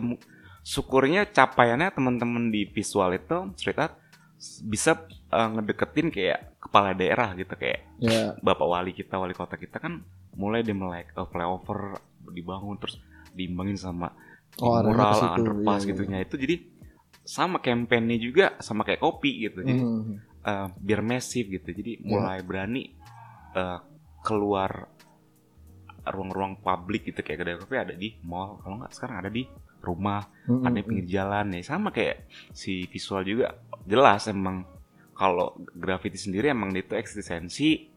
Syukurnya 0.62 1.26
capaiannya 1.30 1.90
teman-teman 1.94 2.50
di 2.50 2.66
visual 2.70 3.10
itu 3.14 3.36
street 3.58 3.78
art 3.78 3.94
s- 4.38 4.62
bisa 4.62 5.02
eh, 5.10 5.48
ngedeketin 5.50 6.10
kayak 6.14 6.58
kepala 6.62 6.94
daerah 6.94 7.34
gitu 7.34 7.54
kayak 7.54 7.86
Ya, 7.98 8.36
bapak 8.42 8.66
wali 8.68 8.92
kita 8.92 9.16
wali 9.16 9.32
kota 9.32 9.56
kita 9.56 9.80
kan 9.80 10.02
mulai 10.36 10.60
di 10.62 10.74
melek 10.74 11.10
eh, 11.14 11.26
flyover 11.26 11.98
dibangun 12.30 12.76
terus 12.78 12.98
diimbangin 13.34 13.78
sama 13.78 14.10
Oh, 14.56 14.72
mural 14.80 15.12
situ, 15.20 15.40
underpass 15.42 15.82
iya, 15.84 15.90
gitu 15.92 16.02
iya. 16.08 16.18
Itu 16.24 16.36
jadi 16.40 16.54
sama 17.26 17.58
campaignnya 17.58 18.16
juga 18.16 18.54
sama 18.62 18.86
kayak 18.86 19.02
kopi 19.02 19.50
gitu 19.50 19.66
jadi 19.66 19.82
mm. 19.82 20.02
eh, 20.46 20.66
biar 20.78 21.02
masif 21.02 21.50
gitu 21.50 21.68
jadi 21.74 21.98
Iya. 21.98 22.06
mulai 22.06 22.38
berani 22.40 22.94
eh, 23.52 23.78
keluar 24.22 24.86
ruang-ruang 26.06 26.62
publik 26.62 27.10
gitu 27.10 27.18
kayak 27.20 27.38
kedai 27.42 27.58
kopi 27.58 27.74
ada 27.74 27.90
di 27.90 28.14
mall 28.22 28.62
kalau 28.62 28.78
nggak 28.78 28.94
sekarang 28.94 29.26
ada 29.26 29.30
di 29.30 29.42
rumah 29.82 30.22
Mm-mm. 30.46 30.62
ada 30.62 30.78
di 30.78 30.86
pinggir 30.86 31.06
jalan 31.10 31.50
ya 31.50 31.66
sama 31.66 31.90
kayak 31.90 32.30
si 32.54 32.86
visual 32.86 33.26
juga 33.26 33.58
jelas 33.82 34.30
emang 34.30 34.62
kalau 35.18 35.58
graffiti 35.74 36.14
sendiri 36.14 36.54
emang 36.54 36.70
dia 36.70 36.86
itu 36.86 36.94
eksistensi 36.94 37.90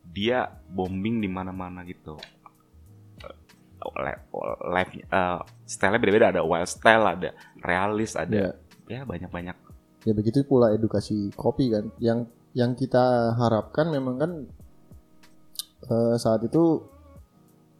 dia 0.00 0.48
bombing 0.48 1.20
di 1.20 1.28
mana-mana 1.28 1.84
gitu 1.84 2.16
live 4.72 4.92
eh, 5.04 5.40
style 5.64 5.96
beda-beda 5.96 6.32
ada 6.32 6.42
wild 6.44 6.68
style 6.68 7.04
ada 7.04 7.30
realis 7.60 8.16
ada 8.16 8.52
Ya. 8.52 8.69
Ya 8.90 9.06
banyak-banyak 9.06 9.56
ya 10.02 10.12
begitu 10.16 10.42
pula 10.48 10.72
edukasi 10.74 11.30
kopi 11.36 11.70
kan. 11.70 11.92
Yang 12.00 12.26
yang 12.56 12.74
kita 12.74 13.36
harapkan 13.38 13.92
memang 13.94 14.16
kan 14.18 14.30
eh, 15.86 16.14
saat 16.18 16.42
itu 16.42 16.82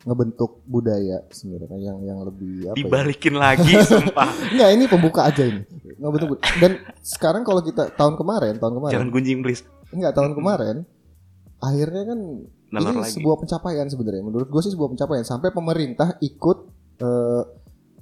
ngebentuk 0.00 0.64
budaya 0.64 1.20
sebenarnya 1.28 1.76
yang 1.76 2.00
yang 2.00 2.18
lebih 2.24 2.72
apa 2.72 2.76
ya? 2.78 2.80
dibalikin 2.80 3.36
lagi 3.36 3.76
sumpah 3.90 4.32
Enggak, 4.48 4.68
ini 4.72 4.84
pembuka 4.88 5.28
aja 5.28 5.44
ini. 5.44 5.60
Ngebentuk 6.00 6.40
dan 6.56 6.80
sekarang 7.04 7.44
kalau 7.44 7.60
kita 7.60 7.92
tahun 7.92 8.16
kemarin, 8.16 8.56
tahun 8.56 8.80
kemarin 8.80 8.94
jangan 8.96 9.10
gunjing 9.12 9.44
please 9.44 9.60
Enggak 9.92 10.16
tahun 10.16 10.32
kemarin 10.32 10.76
akhirnya 11.60 12.02
kan 12.08 12.18
Nalar 12.70 12.94
ini 12.96 13.00
lagi. 13.04 13.12
sebuah 13.18 13.36
pencapaian 13.44 13.86
sebenarnya 13.90 14.22
menurut 14.24 14.48
gue 14.48 14.60
sih 14.64 14.72
sebuah 14.72 14.94
pencapaian 14.96 15.26
sampai 15.26 15.52
pemerintah 15.52 16.16
ikut 16.24 16.58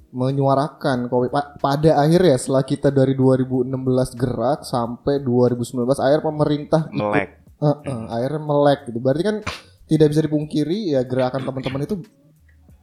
menyuarakan 0.09 1.05
kopi 1.05 1.29
Pa- 1.29 1.53
pada 1.61 2.01
akhirnya 2.01 2.35
setelah 2.37 2.65
kita 2.65 2.89
dari 2.89 3.13
2016 3.13 3.69
gerak 4.17 4.65
sampai 4.65 5.21
2019 5.21 5.85
akhir 6.01 6.19
pemerintah 6.25 6.81
ikut 6.89 6.97
melek. 6.97 7.29
Eh, 7.59 7.77
eh, 7.85 8.03
akhirnya 8.09 8.41
melek 8.41 8.79
gitu. 8.89 8.99
Berarti 9.03 9.23
kan 9.23 9.35
tidak 9.89 10.07
bisa 10.13 10.21
dipungkiri 10.25 10.97
ya 10.97 11.01
gerakan 11.05 11.45
teman-teman 11.45 11.85
itu 11.85 11.95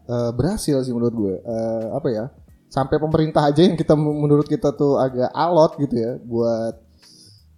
eh, 0.06 0.30
berhasil 0.34 0.82
sih 0.86 0.94
menurut 0.94 1.14
gue. 1.14 1.34
Eh, 1.42 1.86
apa 1.90 2.08
ya 2.10 2.24
sampai 2.66 2.98
pemerintah 2.98 3.46
aja 3.46 3.62
yang 3.62 3.78
kita 3.78 3.94
menurut 3.94 4.46
kita 4.46 4.74
tuh 4.74 4.98
agak 4.98 5.30
alot 5.30 5.78
gitu 5.78 5.94
ya 5.94 6.12
buat 6.18 6.74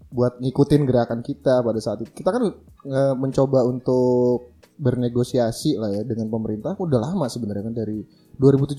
buat 0.08 0.40
ngikutin 0.40 0.88
gerakan 0.88 1.20
kita 1.20 1.60
pada 1.60 1.80
saat 1.80 2.00
itu. 2.00 2.12
Kita 2.16 2.32
kan 2.32 2.42
eh, 2.88 3.14
mencoba 3.16 3.68
untuk 3.68 4.56
bernegosiasi 4.78 5.76
lah 5.76 5.90
ya 5.92 6.02
dengan 6.06 6.32
pemerintah. 6.32 6.72
Udah 6.78 7.02
lama 7.02 7.26
sebenarnya 7.28 7.68
kan 7.68 7.74
dari 7.76 8.00
2017 8.38 8.78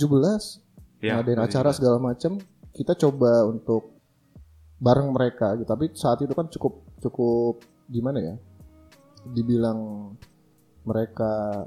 ya 1.00 1.18
ngadain 1.18 1.40
acara 1.40 1.70
segala 1.72 1.98
macam 1.98 2.36
kita 2.70 2.94
coba 2.96 3.46
untuk 3.46 3.96
bareng 4.78 5.10
mereka 5.10 5.56
gitu 5.56 5.68
tapi 5.68 5.92
saat 5.94 6.20
itu 6.20 6.32
kan 6.32 6.48
cukup 6.48 6.74
cukup 7.00 7.60
gimana 7.86 8.20
ya 8.20 8.36
dibilang 9.26 10.12
mereka 10.82 11.66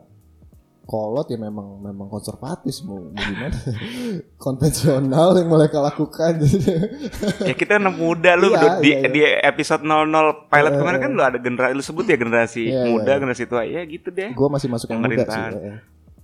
kolot 0.83 1.31
ya 1.31 1.38
memang 1.38 1.79
memang 1.79 2.11
konservatif 2.11 2.75
mau, 2.83 2.99
mau 2.99 3.14
gimana 3.14 3.55
konvensional 4.45 5.37
yang 5.37 5.47
mereka 5.47 5.79
lakukan 5.79 6.42
ya 7.49 7.55
kita 7.55 7.79
anak 7.79 7.95
muda 7.95 8.35
lu 8.35 8.51
Iya, 8.51 8.81
di, 8.81 8.90
iya, 8.90 8.99
iya. 8.99 9.09
di 9.09 9.21
episode 9.47 9.85
00 9.85 10.51
pilot 10.51 10.73
Eh, 10.73 10.79
kemarin 10.79 10.99
eh. 10.99 11.03
kan 11.03 11.11
lu 11.12 11.23
ada 11.23 11.38
generasi 11.38 11.73
lu 11.73 11.85
sebut 11.85 12.05
ya 12.05 12.16
generasi 12.16 12.64
Iya, 12.66 12.83
muda 12.88 13.11
iya. 13.11 13.18
generasi 13.21 13.45
tua 13.47 13.62
ya 13.62 13.81
gitu 13.85 14.09
deh 14.11 14.35
gue 14.35 14.49
masih 14.51 14.68
masuk 14.68 14.88
yang 14.88 15.01
muda 15.01 15.14
sih 15.14 15.23
Pemerintahan. 15.23 15.53
eh. 15.55 15.79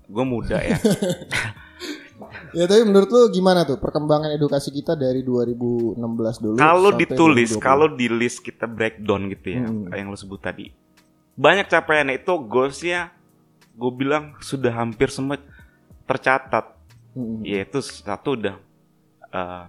gue 0.04 0.24
muda 0.26 0.56
ya 0.58 0.76
ya 2.50 2.64
tapi 2.64 2.82
menurut 2.82 3.08
lu 3.08 3.22
gimana 3.28 3.62
tuh 3.62 3.76
perkembangan 3.76 4.30
edukasi 4.30 4.68
kita 4.68 4.92
dari 4.92 5.20
2016 5.20 5.98
dulu 6.38 6.56
kalau 6.56 6.90
ditulis 6.92 7.50
2020? 7.54 7.60
kalau 7.60 7.86
di 7.88 8.06
list 8.06 8.38
kita 8.40 8.64
breakdown 8.64 9.28
gitu 9.28 9.46
ya 9.50 9.60
Hmm. 9.62 9.88
yang 9.90 10.08
lu 10.08 10.16
sebut 10.16 10.38
tadi 10.38 10.70
banyak 11.34 11.66
capaiannya 11.66 12.18
itu 12.18 12.32
goalsnya 12.44 13.10
gue 13.72 13.92
bilang 13.92 14.34
sudah 14.38 14.74
hampir 14.74 15.08
semua 15.08 15.38
tercatat 16.02 16.74
Mm-mm. 17.12 17.42
yaitu 17.42 17.78
satu 17.78 18.34
udah 18.34 18.56
eh, 19.28 19.64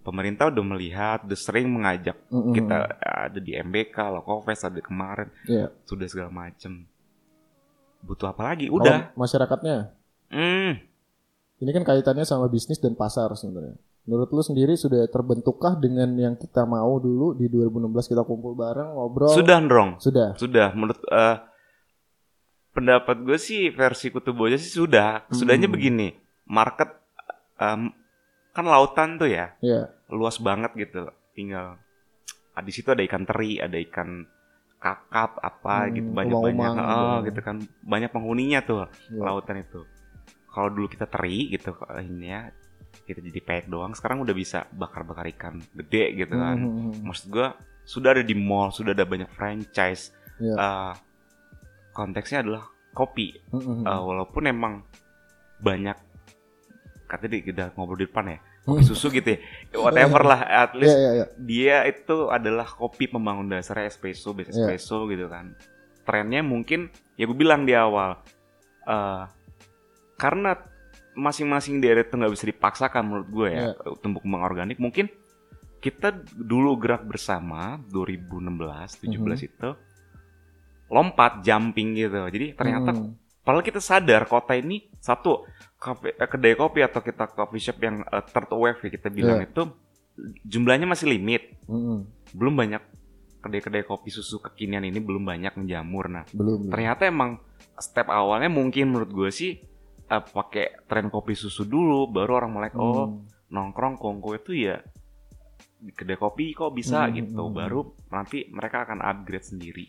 pemerintah 0.00 0.48
udah 0.48 0.64
melihat, 0.66 1.22
udah 1.22 1.38
sering 1.38 1.68
mengajak 1.68 2.16
Mm-mm. 2.26 2.50
kita 2.50 2.76
ada 2.98 3.36
di 3.36 3.52
MBK, 3.52 3.94
Lokofest 4.10 4.64
ada 4.64 4.80
kemarin, 4.80 5.28
Iya. 5.44 5.68
sudah 5.84 6.08
segala 6.08 6.32
macem. 6.32 6.88
Butuh 8.00 8.32
apa 8.32 8.42
lagi? 8.42 8.66
Kalau 8.66 8.80
Udah. 8.80 9.12
masyarakatnya 9.14 9.92
Hmm. 10.32 10.80
Ini 11.60 11.70
kan 11.70 11.84
kaitannya 11.84 12.24
sama 12.24 12.46
bisnis 12.46 12.76
dan 12.76 12.92
pasar 12.92 13.28
sebenarnya. 13.32 13.76
Menurut 14.02 14.28
lu 14.28 14.40
sendiri 14.40 14.74
sudah 14.74 15.04
terbentukkah 15.06 15.76
dengan 15.76 16.08
yang 16.14 16.34
kita 16.34 16.64
mau 16.64 16.96
dulu 16.96 17.32
di 17.32 17.46
2016 17.46 17.76
kita 18.06 18.22
kumpul 18.22 18.52
bareng 18.54 18.90
ngobrol? 18.90 19.28
Sudah, 19.28 19.60
Ndrong. 19.60 19.90
Sudah. 19.98 20.32
Sudah. 20.34 20.72
Menurut 20.72 20.98
eh, 21.06 21.36
pendapat 22.70 23.16
gue 23.20 23.36
sih 23.36 23.68
versi 23.70 24.08
Kutu 24.08 24.32
Boja 24.32 24.56
sih 24.56 24.72
sudah. 24.72 25.28
Sudahnya 25.28 25.66
Hmm. 25.66 25.74
begini. 25.74 26.08
Market 26.46 26.90
em, 27.56 27.92
kan 28.50 28.64
lautan 28.64 29.14
tuh 29.16 29.28
ya. 29.28 29.54
Iya. 29.60 29.92
luas 30.10 30.42
banget 30.42 30.74
gitu 30.74 31.06
tinggal 31.30 31.78
ah, 32.50 32.62
di 32.64 32.74
situ 32.74 32.90
ada 32.90 32.98
ikan 33.00 33.22
teri 33.22 33.62
ada 33.62 33.78
ikan 33.80 34.26
kakap 34.76 35.38
apa 35.38 35.86
Hmm, 35.86 35.94
gitu 35.94 36.08
banyak 36.10 36.34
umang-umang 36.34 36.74
banyak 36.74 36.82
gitu. 36.82 36.98
oh, 36.98 37.16
gitu 37.22 37.40
kan 37.40 37.56
banyak 37.80 38.10
penghuninya 38.10 38.58
tuh 38.60 38.90
Iya. 39.06 39.22
lautan 39.22 39.62
itu 39.62 39.86
kalau 40.50 40.68
dulu 40.68 40.86
kita 40.86 41.06
teri 41.06 41.48
gitu 41.48 41.70
ini 41.96 42.28
ya 42.28 42.50
kita 43.00 43.20
jadi 43.20 43.40
pek 43.40 43.64
doang 43.66 43.92
sekarang 43.92 44.20
udah 44.20 44.32
bisa 44.32 44.66
bakar-bakar 44.68 45.26
ikan 45.30 45.58
gede 45.74 46.16
gitu 46.16 46.34
kan 46.34 46.58
Mhm. 46.58 47.02
maksud 47.02 47.26
gua 47.28 47.54
sudah 47.82 48.12
ada 48.12 48.22
di 48.22 48.34
mall 48.34 48.70
sudah 48.70 48.92
ada 48.92 49.02
banyak 49.02 49.30
franchise 49.30 50.10
Iya. 50.36 50.54
Eh, 50.54 50.94
konteksnya 51.92 52.40
adalah 52.40 52.64
kopi 52.90 53.34
Mhm. 53.50 53.82
Eh, 53.82 54.00
walaupun 54.00 54.42
emang 54.44 54.74
banyak 55.58 55.96
katanya 57.04 57.30
di- 57.32 57.44
kita 57.44 57.64
ngobrol 57.74 57.98
di 57.98 58.06
depan 58.06 58.24
ya 58.28 58.38
kopi 58.60 58.82
susu 58.82 59.10
gitu 59.10 59.34
ya 59.34 59.38
whatever 59.74 60.22
lah 60.22 60.40
at 60.40 60.72
least 60.72 60.94
iya 60.94 61.10
iya. 61.12 61.26
dia 61.36 61.76
itu 61.84 62.28
adalah 62.28 62.64
kopi 62.64 63.06
pembangun 63.06 63.48
dasarnya 63.48 63.86
espresso 63.86 64.30
base 64.30 64.48
Iya. 64.48 64.70
espresso 64.70 65.04
gitu 65.06 65.26
kan 65.26 65.52
trennya 66.02 66.40
mungkin 66.40 66.86
ya 67.14 67.24
gue 67.24 67.34
bilang 67.34 67.62
di 67.62 67.72
awal 67.72 68.20
eh 68.82 69.22
karena 70.20 70.52
masing-masing 71.10 71.80
daerah 71.80 72.04
itu 72.04 72.12
nggak 72.12 72.30
bisa 72.30 72.46
dipaksakan 72.46 73.02
menurut 73.02 73.28
gue 73.28 73.48
ya 73.50 73.64
tumbuh 73.98 74.20
kembang 74.20 74.44
organik 74.44 74.76
mungkin 74.76 75.08
kita 75.80 76.12
dulu 76.30 76.76
gerak 76.76 77.02
bersama 77.02 77.80
2016 77.88 79.00
17 79.00 79.08
Mhm. 79.08 79.48
itu 79.48 79.68
lompat 80.90 81.40
jumping 81.40 81.94
gitu 81.94 82.20
jadi 82.28 82.52
ternyata 82.52 82.92
Mhm. 82.92 83.18
Padahal 83.40 83.64
kita 83.64 83.80
sadar 83.80 84.28
kota 84.28 84.52
ini 84.52 84.84
satu 85.00 85.48
kafe, 85.74 86.12
eh, 86.12 86.28
kedai 86.28 86.52
kopi 86.52 86.84
atau 86.84 87.00
kita 87.00 87.24
coffee 87.26 87.58
shop 87.58 87.80
yang 87.80 88.04
eh, 88.04 88.22
third 88.22 88.52
wave 88.52 88.76
ya 88.78 88.90
kita 88.92 89.08
bilang 89.08 89.40
Iya. 89.40 89.48
itu 89.48 89.62
jumlahnya 90.44 90.84
masih 90.84 91.08
limit. 91.08 91.56
Mhm. 91.64 91.98
Belum 92.36 92.54
banyak 92.54 92.84
kedai-kedai 93.40 93.88
kopi 93.88 94.12
susu 94.12 94.38
kekinian 94.38 94.84
ini 94.84 95.00
belum 95.00 95.24
banyak 95.24 95.56
menjamur. 95.56 96.12
Nah, 96.12 96.28
belum. 96.30 96.68
ternyata 96.68 97.08
emang 97.08 97.40
step 97.80 98.12
awalnya 98.12 98.52
mungkin 98.52 98.92
menurut 98.92 99.08
gue 99.08 99.30
sih 99.32 99.56
eh, 100.10 100.22
pakai 100.22 100.66
tren 100.84 101.06
kopi 101.06 101.32
susu 101.32 101.62
dulu 101.64 102.06
baru 102.06 102.36
orang 102.36 102.50
mulai 102.50 102.70
oh 102.74 103.06
Hmm. 103.06 103.24
nongkrong 103.48 103.94
kongko 103.96 104.30
itu 104.36 104.52
ya 104.60 104.76
di 105.76 105.90
kedai 105.90 106.14
kopi 106.14 106.52
kok 106.52 106.70
bisa 106.70 107.06
Hmm, 107.06 107.16
gitu. 107.16 107.42
hmm, 107.42 107.56
Baru 107.56 107.80
nanti 108.08 108.44
mereka 108.46 108.84
akan 108.84 109.00
upgrade 109.00 109.46
sendiri 109.46 109.86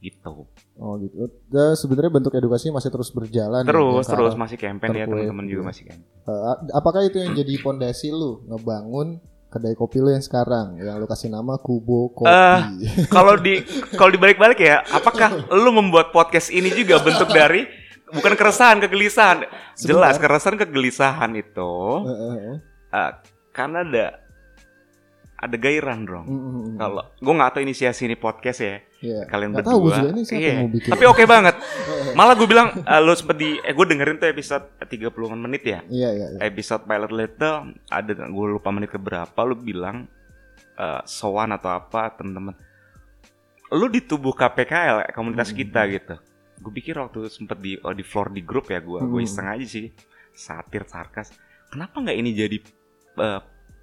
gitu. 0.00 0.44
Oh 0.74 0.94
gitu. 0.96 1.16
Ya, 1.48 1.72
sebenarnya 1.74 2.12
bentuk 2.12 2.32
edukasi 2.32 2.68
masih 2.68 2.88
terus 2.88 3.08
berjalan. 3.08 3.60
ya, 3.60 3.68
Terus 3.68 4.04
ke 4.04 4.12
terus 4.12 4.34
masih 4.34 4.56
campaign 4.56 4.92
ya 4.94 5.04
teman-teman 5.04 5.44
juga 5.44 5.62
iya. 5.62 5.68
masih 5.68 5.82
campaign. 5.86 6.08
Eh, 6.24 6.42
apakah 6.72 7.00
itu 7.02 7.16
yang 7.18 7.32
jadi 7.32 7.54
pondasi 7.58 8.08
lu 8.08 8.44
ngebangun 8.46 9.20
kedai 9.48 9.72
kopi 9.72 10.00
lu 10.00 10.10
yang 10.10 10.20
sekarang 10.20 10.76
yang 10.76 10.98
lu 10.98 11.06
kasih 11.06 11.28
nama 11.28 11.56
Kubo 11.56 12.10
Kopi? 12.10 12.28
Eh, 12.28 12.60
kalau 13.14 13.36
di 13.36 13.64
kalau 13.94 14.10
dibalik-balik 14.10 14.58
ya, 14.58 14.80
apakah 14.82 15.28
lu 15.62 15.70
membuat 15.70 16.08
podcast 16.08 16.48
ini 16.48 16.68
juga 16.68 17.00
bentuk 17.00 17.28
dari 17.28 17.64
bukan 18.06 18.32
keresahan, 18.34 18.78
kegelisahan? 18.78 19.48
Jelas 19.74 20.16
keresahan, 20.16 20.56
kegelisahan 20.58 21.30
itu 21.32 21.72
Eh, 22.02 22.10
eh, 22.10 22.34
eh. 22.50 22.56
eh, 22.92 23.10
karena 23.50 23.80
ada 23.80 24.06
ada 25.34 25.56
gairah 25.56 25.92
dong. 25.98 26.24
Mm, 26.24 26.32
mm, 26.32 26.52
mm. 26.56 26.76
Kalau 26.78 27.02
gue 27.14 27.34
nggak 27.34 27.50
tahu 27.52 27.62
inisiasi 27.62 28.02
ini 28.04 28.16
podcast 28.16 28.60
ya, 28.60 28.76
Iya. 28.98 29.28
kalian 29.28 29.52
Nggak 29.52 29.60
berdua. 29.60 29.72
tahu 29.76 29.88
juga 29.92 30.08
ini 30.08 30.22
siapa 30.22 30.40
Iya. 30.40 30.48
yang 30.48 30.56
mau 30.58 30.70
bikin. 30.72 30.90
Tapi 30.90 31.04
oke 31.04 31.24
banget. 31.26 31.54
Malah 32.14 32.34
gue 32.34 32.48
bilang 32.48 32.68
eh, 32.74 33.00
lu 33.00 33.12
sempet 33.12 33.36
di 33.36 33.50
eh 33.58 33.72
gue 33.72 33.84
dengerin 33.84 34.16
tuh 34.16 34.28
episode 34.30 34.64
30 34.80 35.12
menit 35.36 35.62
ya. 35.62 35.78
Iya 35.84 36.08
iya. 36.10 36.26
iya. 36.30 36.38
Episode 36.40 36.82
pilot 36.82 37.12
little 37.12 37.56
ada 37.86 38.12
gue 38.14 38.46
lupa 38.48 38.68
menit 38.68 38.88
keberapa 38.88 39.36
lu 39.42 39.54
bilang 39.54 40.08
eh 40.74 41.00
sowan 41.04 41.52
atau 41.52 41.70
apa 41.70 42.08
teman-teman. 42.14 42.56
Lu 43.70 43.86
di 43.86 44.00
tubuh 44.00 44.32
KPKL 44.32 45.12
komunitas 45.12 45.50
Hmm. 45.50 45.58
kita 45.58 45.80
gitu. 45.88 46.14
Gue 46.64 46.72
pikir 46.72 46.96
waktu 46.96 47.28
sempet 47.28 47.60
di 47.60 47.76
oh, 47.76 47.92
di 47.92 48.00
floor 48.00 48.32
di 48.32 48.40
grup 48.40 48.72
ya 48.72 48.80
gue 48.80 49.04
gue 49.04 49.20
Hmm. 49.20 49.28
iseng 49.28 49.46
aja 49.46 49.66
sih 49.68 49.92
satir 50.32 50.88
sarkas. 50.88 51.36
Kenapa 51.68 52.00
nggak 52.00 52.16
ini 52.16 52.30
jadi 52.32 52.56
eh, 53.20 53.40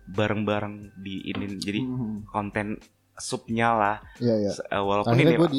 bareng-bareng 0.10 0.98
di 0.98 1.22
ini 1.24 1.46
jadi 1.56 1.80
Mm, 1.80 2.26
konten 2.26 2.82
supnya 3.14 3.70
lah. 3.72 3.98
Iya 4.18 4.36
iya. 4.42 4.52
Eh, 4.58 4.82
walaupun 4.82 5.14
Akhirnya 5.14 5.30
ini 5.30 5.40
gue 5.40 5.50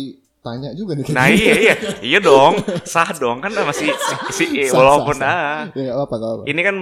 ditanya 0.43 0.75
juga 0.75 0.99
nih. 0.99 1.07
Nah 1.09 1.27
iya 1.29 1.55
iya 1.55 1.75
iya 2.09 2.19
dong 2.19 2.59
sah 2.83 3.07
dong 3.15 3.39
kan 3.39 3.55
masih 3.55 3.95
si, 4.29 4.43
si- 4.43 4.67
Sah, 4.67 4.75
walaupun 4.75 5.15
sah, 5.15 5.31
ah 5.31 5.61
Ya 5.71 5.87
nggak 5.89 6.03
apa 6.03 6.15
nggak 6.19 6.33
apa. 6.35 6.43
ini 6.45 6.61
kan 6.61 6.77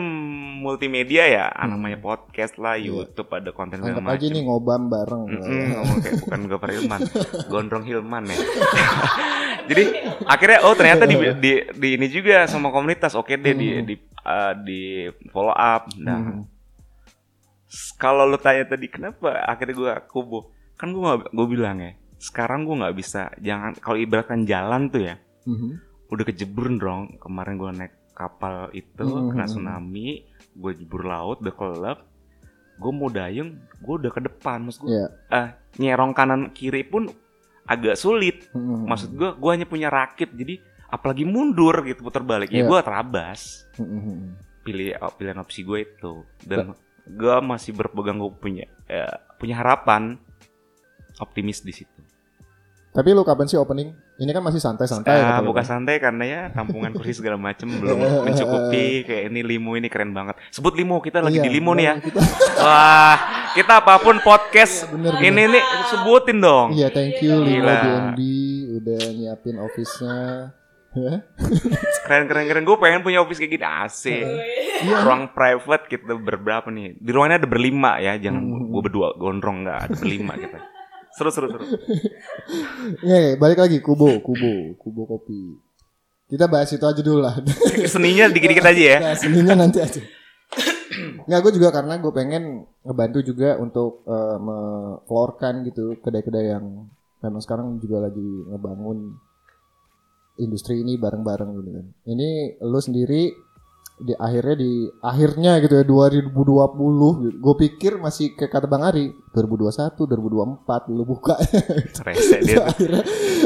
multimedia 0.58 1.24
ya 1.26 1.46
Hmm. 1.50 1.68
namanya 1.70 1.96
podcast 1.96 2.56
lah 2.56 2.74
Iya. 2.74 3.04
YouTube 3.04 3.28
ada 3.28 3.48
konten 3.50 3.84
Anggap 3.84 4.00
aja 4.06 4.26
nih 4.26 4.42
ngobam 4.42 4.88
bareng. 4.88 5.22
Mm-mm, 5.26 5.64
ngomong 5.76 5.98
kayak 6.00 6.16
bukan 6.22 6.40
Gopar 6.46 6.70
Hilman 6.70 7.00
Gondrong 7.52 7.84
Hilman 7.84 8.22
ya 8.26 8.36
jadi 9.62 9.84
akhirnya 10.24 10.58
oh 10.62 10.72
ternyata 10.72 11.04
di, 11.04 11.14
di, 11.36 11.52
di 11.70 11.88
ini 11.94 12.06
juga 12.08 12.44
sama 12.44 12.68
komunitas 12.68 13.12
oke 13.12 13.36
deh 13.36 13.52
di 13.52 13.68
Hmm. 13.70 13.84
di 13.84 13.94
uh, 14.22 14.52
di 14.56 14.80
follow 15.28 15.52
up 15.52 15.84
nah 15.96 16.16
Hmm. 16.16 16.42
kalau 17.96 18.24
lu 18.24 18.36
tanya 18.36 18.64
tadi 18.66 18.88
kenapa 18.88 19.36
akhirnya 19.42 19.74
gua 19.74 19.92
kubu 20.02 20.48
kan 20.74 20.88
gua 20.90 21.20
gue 21.20 21.46
bilang 21.46 21.76
ya 21.78 21.92
sekarang 22.20 22.62
gua 22.62 22.84
nggak 22.84 22.96
bisa 22.96 23.32
jangan 23.40 23.72
kalau 23.74 23.96
ibaratkan 23.96 24.44
jalan 24.44 24.86
tuh 24.86 25.02
ya 25.02 25.16
Mhm. 25.42 25.70
udah 26.06 26.24
kejebur 26.24 26.68
dong 26.72 27.16
kemarin 27.16 27.56
gua 27.56 27.72
naik 27.72 27.96
kapal 28.12 28.68
itu 28.70 29.00
Hmm. 29.00 29.32
kena 29.32 29.48
tsunami 29.48 30.28
gue 30.52 30.72
jebur 30.76 31.02
laut 31.02 31.40
udah 31.40 31.54
kelelep 31.54 31.98
gue 32.76 32.92
mau 32.92 33.08
dayung 33.08 33.56
gue 33.78 33.94
udah 33.96 34.10
ke 34.10 34.20
depan 34.20 34.60
maksud 34.60 34.82
gue 34.82 34.92
Iya. 34.92 35.06
eh, 35.30 35.48
nyerong 35.78 36.12
kanan 36.12 36.52
kiri 36.52 36.82
pun 36.82 37.08
agak 37.64 37.96
sulit 37.96 38.52
Mhm. 38.52 38.84
maksud 38.84 39.10
gue 39.14 39.30
gue 39.32 39.50
hanya 39.50 39.64
punya 39.64 39.88
rakit 39.88 40.28
jadi 40.30 40.60
apalagi 40.86 41.24
mundur 41.24 41.80
gitu 41.82 42.02
putar 42.02 42.20
balik 42.20 42.50
ya 42.50 42.60
Iya. 42.60 42.68
gue 42.68 42.78
terabas 42.82 43.40
Mhm. 43.78 44.36
pilih 44.60 44.92
oh, 45.00 45.12
pilihan 45.14 45.38
opsi 45.38 45.60
gue 45.62 45.78
itu 45.82 46.12
dan 46.42 46.76
gue 47.06 47.36
masih 47.40 47.72
berpegang 47.72 48.20
gue 48.20 48.32
punya 48.34 48.66
eh, 48.84 49.08
punya 49.38 49.56
harapan 49.56 50.20
optimis 51.16 51.60
di 51.60 51.72
situ 51.74 52.00
Tapi 52.90 53.08
lu 53.10 53.22
kapan 53.22 53.46
sih 53.46 53.54
opening? 53.54 53.94
Ini 54.16 54.30
kan 54.30 54.42
masih 54.42 54.58
santai-santai. 54.58 55.14
Ah, 55.14 55.38
lu 55.38 55.48
bukan 55.48 55.62
kan. 55.62 55.78
santai 55.78 55.96
karena 55.96 56.24
ya 56.24 56.40
tampungan 56.50 56.90
kursi 56.90 57.14
segala 57.14 57.38
macem 57.38 57.70
belum 57.80 58.26
mencukupi 58.26 59.02
kayak 59.02 59.30
ini 59.30 59.40
limo 59.40 59.72
ini 59.72 59.86
keren 59.86 60.10
banget 60.10 60.34
sebut 60.50 60.74
limo 60.74 60.98
kita 60.98 61.20
lagi 61.20 61.38
Iya, 61.38 61.46
di 61.46 61.50
limo 61.50 61.70
nih 61.72 61.86
ya 61.86 61.94
Kita, 62.02 62.20
wah 62.58 63.16
kita 63.52 63.72
apa 63.78 63.94
pun 63.96 64.18
podcast 64.18 64.90
bener, 64.90 65.14
bener. 65.14 65.22
ini 65.24 65.42
nih 65.52 65.62
sebutin 65.86 66.38
dong 66.38 66.68
Iya, 66.72 66.90
thank 66.90 67.18
you 67.20 67.38
Limo. 67.38 67.70
BNB 67.70 68.18
udah 68.76 69.00
nyiapin 69.12 69.56
office-nya. 69.56 70.18
Ya. 70.90 71.22
keren 72.02 72.26
keren 72.26 72.44
keren 72.44 72.64
gue 72.66 72.74
pengen 72.74 73.00
punya 73.00 73.22
office 73.22 73.38
kayak 73.38 73.52
gini 73.52 73.62
AC 73.62 74.02
Iya. 74.10 75.06
ruang 75.06 75.30
private 75.30 75.86
kita 75.86 76.18
berberapa 76.18 76.66
nih 76.66 76.98
di 76.98 77.10
ruangnya 77.10 77.38
ada 77.38 77.46
berlima 77.46 77.96
ya 77.96 78.18
jangan 78.18 78.42
Hmm. 78.42 78.66
gue 78.68 78.82
berdua 78.82 79.14
gondrong 79.14 79.62
nggak 79.62 79.78
ada 79.80 79.94
berlima 79.94 80.34
kita 80.34 80.58
seru 81.20 81.28
seru 81.28 81.46
seru 81.52 81.64
Iya, 83.06 83.36
balik 83.36 83.60
lagi 83.60 83.84
Kubo, 83.84 84.24
Kubo, 84.24 84.72
Kubo 84.80 85.02
kopi. 85.04 85.60
Kita 86.32 86.48
bahas 86.48 86.72
itu 86.72 86.80
aja 86.80 87.04
dulu 87.04 87.20
lah. 87.20 87.36
seninya 87.92 88.32
dikit 88.32 88.48
dikit 88.56 88.64
aja 88.64 88.82
ya 88.96 88.98
Nah, 89.04 89.14
seninya 89.18 89.54
nanti 89.60 89.84
aja. 89.84 90.00
Nggak, 91.28 91.40
gue 91.44 91.52
juga 91.60 91.68
karena 91.70 92.00
gue 92.00 92.12
pengen 92.16 92.64
ngebantu 92.82 93.18
juga 93.20 93.60
untuk 93.60 94.02
me-floorkan 94.40 95.68
gitu 95.68 96.00
kedai-kedai 96.00 96.46
yang 96.56 96.88
memang 97.20 97.42
sekarang 97.44 97.76
juga 97.78 98.08
lagi 98.08 98.24
ngebangun 98.48 99.14
industri 100.40 100.80
ini 100.80 100.96
bareng-bareng 100.96 101.50
gitu 101.60 101.70
kan. 101.76 101.86
Ini 102.08 102.28
lu 102.64 102.80
sendiri 102.80 103.30
di 104.00 104.16
akhirnya 104.16 104.56
di 104.56 104.72
akhirnya 104.98 105.60
gitu 105.60 105.74
ya 105.76 105.84
2020 105.84 106.32
gitu. 107.20 107.36
Gue 107.36 107.54
pikir 107.58 107.92
masih 107.96 108.32
kayak 108.32 108.48
kata 108.50 108.66
Bang 108.66 108.80
Ari 108.82 109.12
2021, 109.30 109.92
2024 110.64 110.88
lu 110.90 111.04
buka. 111.04 111.36
rese 112.08 112.40
dia 112.40 112.64
akhirnya 112.64 113.02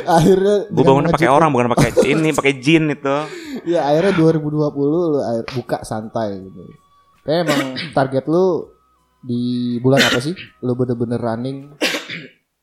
akhirnya 0.07 0.55
gue 0.71 0.83
bangunnya 0.83 1.11
pakai 1.11 1.27
orang 1.27 1.51
bukan 1.51 1.69
pakai 1.71 1.91
ini 2.07 2.31
pakai 2.31 2.55
jin 2.57 2.89
itu 2.89 3.17
Ya 3.75 3.83
akhirnya 3.85 4.15
2020 4.15 4.55
lu 4.79 5.01
buka 5.53 5.83
santai 5.83 6.39
gitu. 6.41 6.63
Kayak 7.23 7.39
emang 7.45 7.61
target 7.91 8.25
lu 8.27 8.71
Di 9.21 9.41
bulan 9.81 10.05
apa 10.05 10.21
sih? 10.21 10.37
Lu 10.61 10.77
bener-bener 10.77 11.17
running? 11.17 11.73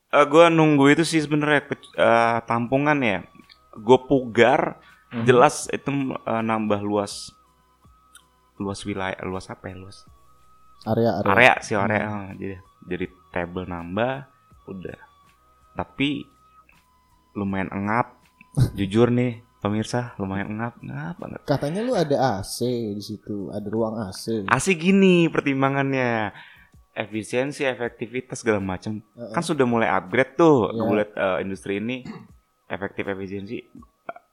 Eh 0.07 0.25
gue 0.27 0.45
nunggu 0.47 0.93
itu 0.93 1.01
sih 1.01 1.17
sebenarnya 1.17 1.65
ke- 1.65 1.89
eh, 1.91 2.37
tampungan 2.45 3.01
ya. 3.01 3.25
Gue 3.73 3.97
pugar, 4.05 4.77
Mhm. 5.09 5.25
jelas 5.25 5.65
itu 5.67 5.89
eh, 6.13 6.41
nambah 6.41 6.79
luas 6.79 7.33
luas 8.62 8.86
wilayah, 8.86 9.18
luas 9.26 9.49
apa 9.49 9.74
ya? 9.74 9.76
Luas 9.76 10.05
Area 10.82 11.22
area. 11.22 11.30
area 11.34 11.53
sih 11.62 11.76
area. 11.78 12.01
Eh, 12.01 12.26
Jadi 12.38 12.55
jadi 12.89 13.05
table 13.30 13.66
nambah, 13.66 14.26
udah. 14.66 14.99
Tapi 15.78 16.26
lumayan 17.38 17.70
engap. 17.70 18.18
Jujur 18.78 19.07
nih 19.09 19.39
pemirsa, 19.62 20.18
lumayan 20.18 20.57
engap, 20.57 20.74
engap 20.82 21.16
banget. 21.22 21.39
Katanya 21.45 21.82
lu 21.86 21.93
ada 21.93 22.41
AC 22.41 22.66
di 22.97 23.03
situ, 23.03 23.53
ada 23.53 23.68
ruang 23.70 23.95
AC. 24.01 24.49
Asik 24.49 24.82
gini 24.82 25.30
pertimbangannya 25.30 26.34
efisiensi, 26.91 27.64
efektivitas 27.64 28.41
segala 28.41 28.59
macam. 28.59 28.99
Heeh. 29.16 29.32
Kan 29.32 29.43
sudah 29.45 29.64
mulai 29.64 29.88
upgrade 29.88 30.34
tuh, 30.36 30.74
gue 30.74 30.95
liat 30.97 31.14
eh, 31.14 31.38
industri 31.45 31.78
ini 31.78 32.03
efektif 32.68 33.05
efisiensi. 33.05 33.62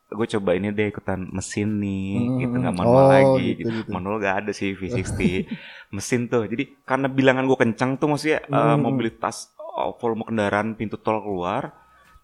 Gue 0.09 0.24
coba 0.24 0.56
ini 0.56 0.72
deh 0.72 0.88
ikutan 0.88 1.28
mesin 1.28 1.68
nih, 1.78 2.09
Hmm, 2.16 2.38
gitu 2.40 2.54
nggak 2.56 2.72
hmm. 2.72 2.80
manual 2.80 3.04
Oh, 3.04 3.12
lagi. 3.12 3.46
gitu, 3.52 3.68
Gitu, 3.68 3.68
gitu. 3.84 3.90
Manual 3.92 4.16
gak 4.18 4.36
ada 4.40 4.52
sih 4.56 4.72
V60 4.78 5.44
mesin 5.90 6.20
tuh. 6.26 6.48
Jadi 6.48 6.64
karena 6.82 7.06
bilangan 7.06 7.44
gue 7.44 7.59
kencang 7.59 7.90
tuh 7.96 8.09
maksudnya 8.09 8.40
eh, 8.42 8.48
Hmm. 8.48 8.80
mobilitas 8.80 9.52
oh, 9.61 9.92
volume 9.96 10.24
kendaraan 10.24 10.72
pintu 10.74 10.96
tol 10.96 11.20
keluar 11.20 11.76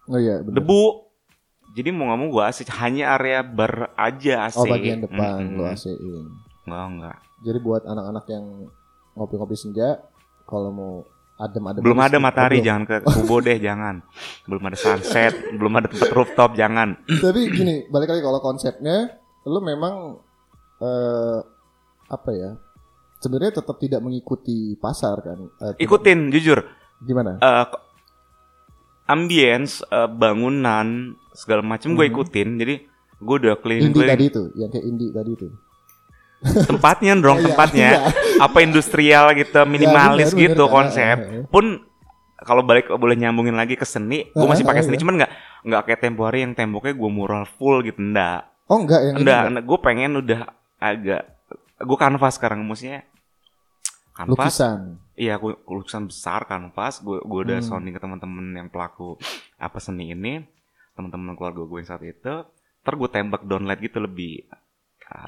Oh 0.04 0.16
iya, 0.16 0.40
bener. 0.40 0.60
debu. 0.60 0.84
Jadi 1.74 1.88
mau 1.90 2.06
nggak 2.06 2.18
mau 2.20 2.28
gue 2.30 2.42
AC 2.44 2.58
hanya 2.78 3.04
area 3.14 3.42
bar 3.42 3.92
aja 3.96 4.46
AC. 4.46 4.56
Oh 4.56 4.64
bagian 4.64 5.02
depan 5.02 5.42
Mm-mm. 5.42 5.58
lu 5.58 5.64
AC-in. 5.66 6.24
Enggak 6.64 6.84
enggak. 6.88 7.18
Jadi 7.42 7.58
buat 7.60 7.82
anak-anak 7.84 8.24
yang 8.30 8.44
ngopi-ngopi 9.12 9.52
senja, 9.54 10.00
kalau 10.44 10.70
mau 10.72 10.92
adem-adem 11.36 11.82
Belum 11.82 11.98
di 11.98 12.04
ada 12.04 12.18
matahari, 12.18 12.56
belum. 12.56 12.66
jangan 12.66 12.82
ke 12.84 12.96
Kubo 13.02 13.36
deh, 13.38 13.58
jangan. 13.58 13.94
Belum 14.44 14.62
ada 14.62 14.76
sunset, 14.76 15.32
belum 15.58 15.72
ada 15.74 15.86
tempat 15.86 16.10
rooftop, 16.10 16.54
jangan. 16.54 16.94
Tapi 17.04 17.40
gini, 17.48 17.74
balik 17.88 18.08
lagi 18.08 18.22
kalau 18.22 18.38
konsepnya, 18.38 19.10
lu 19.44 19.58
memang 19.58 20.18
eh 20.78 21.38
apa 22.06 22.30
ya? 22.30 22.50
Sebenarnya 23.16 23.56
tetap 23.56 23.76
tidak 23.78 23.98
mengikuti 23.98 24.76
pasar 24.76 25.16
kan? 25.18 25.38
Tidak- 25.50 25.80
Ikutin, 25.80 26.28
jujur. 26.30 26.60
Gimana? 27.00 27.36
eh, 27.36 27.66
ambience, 29.06 29.84
eh, 29.84 30.08
bangunan, 30.08 31.12
segala 31.30 31.60
macam 31.60 31.92
gue 31.92 32.04
Mhm. 32.04 32.12
ikutin. 32.12 32.48
Jadi 32.56 32.74
gue 33.16 33.36
udah 33.38 33.52
Indie 33.52 33.62
keliling-keliling 33.62 34.12
tadi 34.12 34.26
itu, 34.26 34.42
yang 34.54 34.70
kayak 34.70 34.84
indie 34.84 35.10
tadi 35.10 35.30
itu. 35.32 35.48
Tempatnya 36.44 37.12
dong, 37.16 37.38
iya, 37.38 37.44
tempatnya. 37.46 37.88
iya. 37.90 38.00
Apa 38.36 38.60
industrial 38.60 39.32
gitu, 39.34 39.56
minimalis 39.64 40.30
benar, 40.30 40.42
gitu 40.44 40.62
benar. 40.64 40.74
konsep. 40.74 41.16
Ah, 41.16 41.32
ah. 41.40 41.44
Pun 41.48 41.64
kalau 42.36 42.60
balik 42.60 42.88
boleh 42.90 43.16
nyambungin 43.16 43.54
lagi 43.54 43.74
ke 43.74 43.82
seni, 43.82 44.28
gue 44.28 44.44
masih 44.44 44.62
pakai 44.62 44.82
seni, 44.82 44.94
iya. 44.94 45.02
cuman 45.02 45.14
nggak 45.16 45.32
nggak 45.64 45.82
kayak 45.82 46.00
tempo 46.00 46.22
hari 46.22 46.44
yang 46.44 46.52
temboknya 46.52 46.92
gue 46.92 47.10
mural 47.10 47.44
full 47.46 47.80
gitu, 47.80 47.96
enggak. 47.96 48.44
Oh 48.64 48.80
enggak 48.80 49.00
yang 49.02 49.16
Enggak, 49.16 49.42
enggak. 49.48 49.64
gue 49.64 49.78
pengen 49.80 50.12
udah 50.18 50.40
agak 50.76 51.22
gue 51.74 51.98
kanvas 51.98 52.34
sekarang 52.34 52.60
maksudnya 52.62 53.04
kanvas 54.14 54.56
lukisan. 54.56 54.78
iya 55.16 55.34
gue 55.36 55.52
lukisan 55.66 56.06
besar 56.06 56.44
kanvas 56.44 57.00
gue 57.00 57.18
gue 57.18 57.40
udah 57.44 57.58
Hmm. 57.58 57.66
sounding 57.66 57.92
ke 57.92 58.00
teman-teman 58.00 58.46
yang 58.54 58.68
pelaku 58.70 59.18
apa 59.58 59.78
seni 59.78 60.12
ini 60.12 60.44
teman-teman 60.94 61.34
keluarga 61.34 61.60
gue 61.60 61.76
yang 61.76 61.88
saat 61.88 62.04
itu 62.04 62.34
ntar 62.80 62.94
gue 62.94 63.08
tembak 63.10 63.42
downlight 63.42 63.80
gitu 63.80 63.98
lebih 63.98 64.46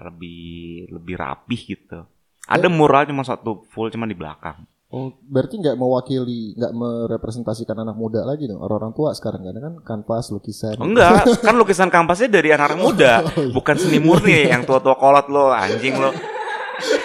lebih 0.02 0.44
lebih 0.90 1.14
rapih 1.14 1.60
gitu 1.66 2.04
ada 2.44 2.66
mural 2.66 3.04
cuma 3.04 3.22
satu 3.22 3.64
full 3.66 3.88
cuma 3.88 4.04
di 4.04 4.14
belakang 4.14 4.64
Oh, 4.86 5.10
berarti 5.20 5.58
nggak 5.58 5.74
mewakili, 5.74 6.54
nggak 6.54 6.70
merepresentasikan 6.70 7.74
anak 7.76 7.98
muda 7.98 8.22
lagi 8.22 8.46
dong. 8.46 8.62
Orang-orang 8.62 8.94
tua 8.94 9.10
sekarang 9.10 9.42
kan 9.42 9.58
kan 9.58 9.74
kanvas, 9.82 10.30
lukisan. 10.30 10.78
enggak 10.78 11.26
kan 11.44 11.58
lukisan 11.58 11.90
kanvasnya 11.90 12.30
dari 12.30 12.54
anak 12.54 12.78
muda 12.78 13.18
Oh, 13.18 13.34
iya. 13.36 13.50
bukan 13.50 13.74
seni 13.74 13.98
murni 13.98 14.46
yang 14.46 14.62
tua-tua 14.62 14.94
kolot 14.94 15.26
lo 15.26 15.50
anjing 15.50 15.98
lo 15.98 16.14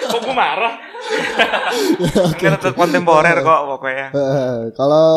kok 0.07 0.19
gue 0.22 0.30
marah 0.32 0.78
Enggak 2.30 2.61
tetap 2.61 2.76
kontemporer 2.76 3.41
kok 3.41 3.61
pokoknya 3.67 4.07
Eh, 4.13 4.57
kalau 4.72 5.09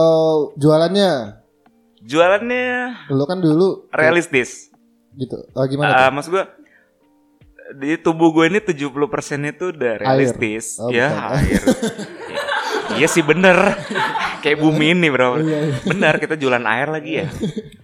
jualannya, 0.57 1.37
jualannya 2.01 2.69
lu 3.11 3.25
kan 3.25 3.39
dulu 3.39 3.89
realistis. 3.91 4.73
gitu. 5.15 5.37
Oh, 5.53 5.65
gimana? 5.65 5.95
Ah, 5.95 6.01
tuh? 6.03 6.17
maksud 6.17 6.31
gue 6.33 6.45
di 7.73 7.97
tubuh 7.97 8.29
gue 8.31 8.45
ini 8.47 8.59
70% 8.59 8.93
itu 9.47 9.65
udah 9.71 9.93
realistis. 9.99 10.77
Oh, 10.77 10.89
ya, 10.89 11.09
bukan. 11.09 11.25
air. 11.35 11.63
iya 12.97 13.07
sih 13.07 13.21
bener. 13.21 13.57
Kayak 14.39 14.61
bumi 14.61 14.93
ini, 14.93 15.09
Bro. 15.09 15.41
Iya, 15.41 15.59
iya. 15.65 15.77
Bener, 15.83 16.15
kita 16.17 16.35
jualan 16.35 16.61
air 16.63 16.89
lagi 16.89 17.13
ya. 17.17 17.27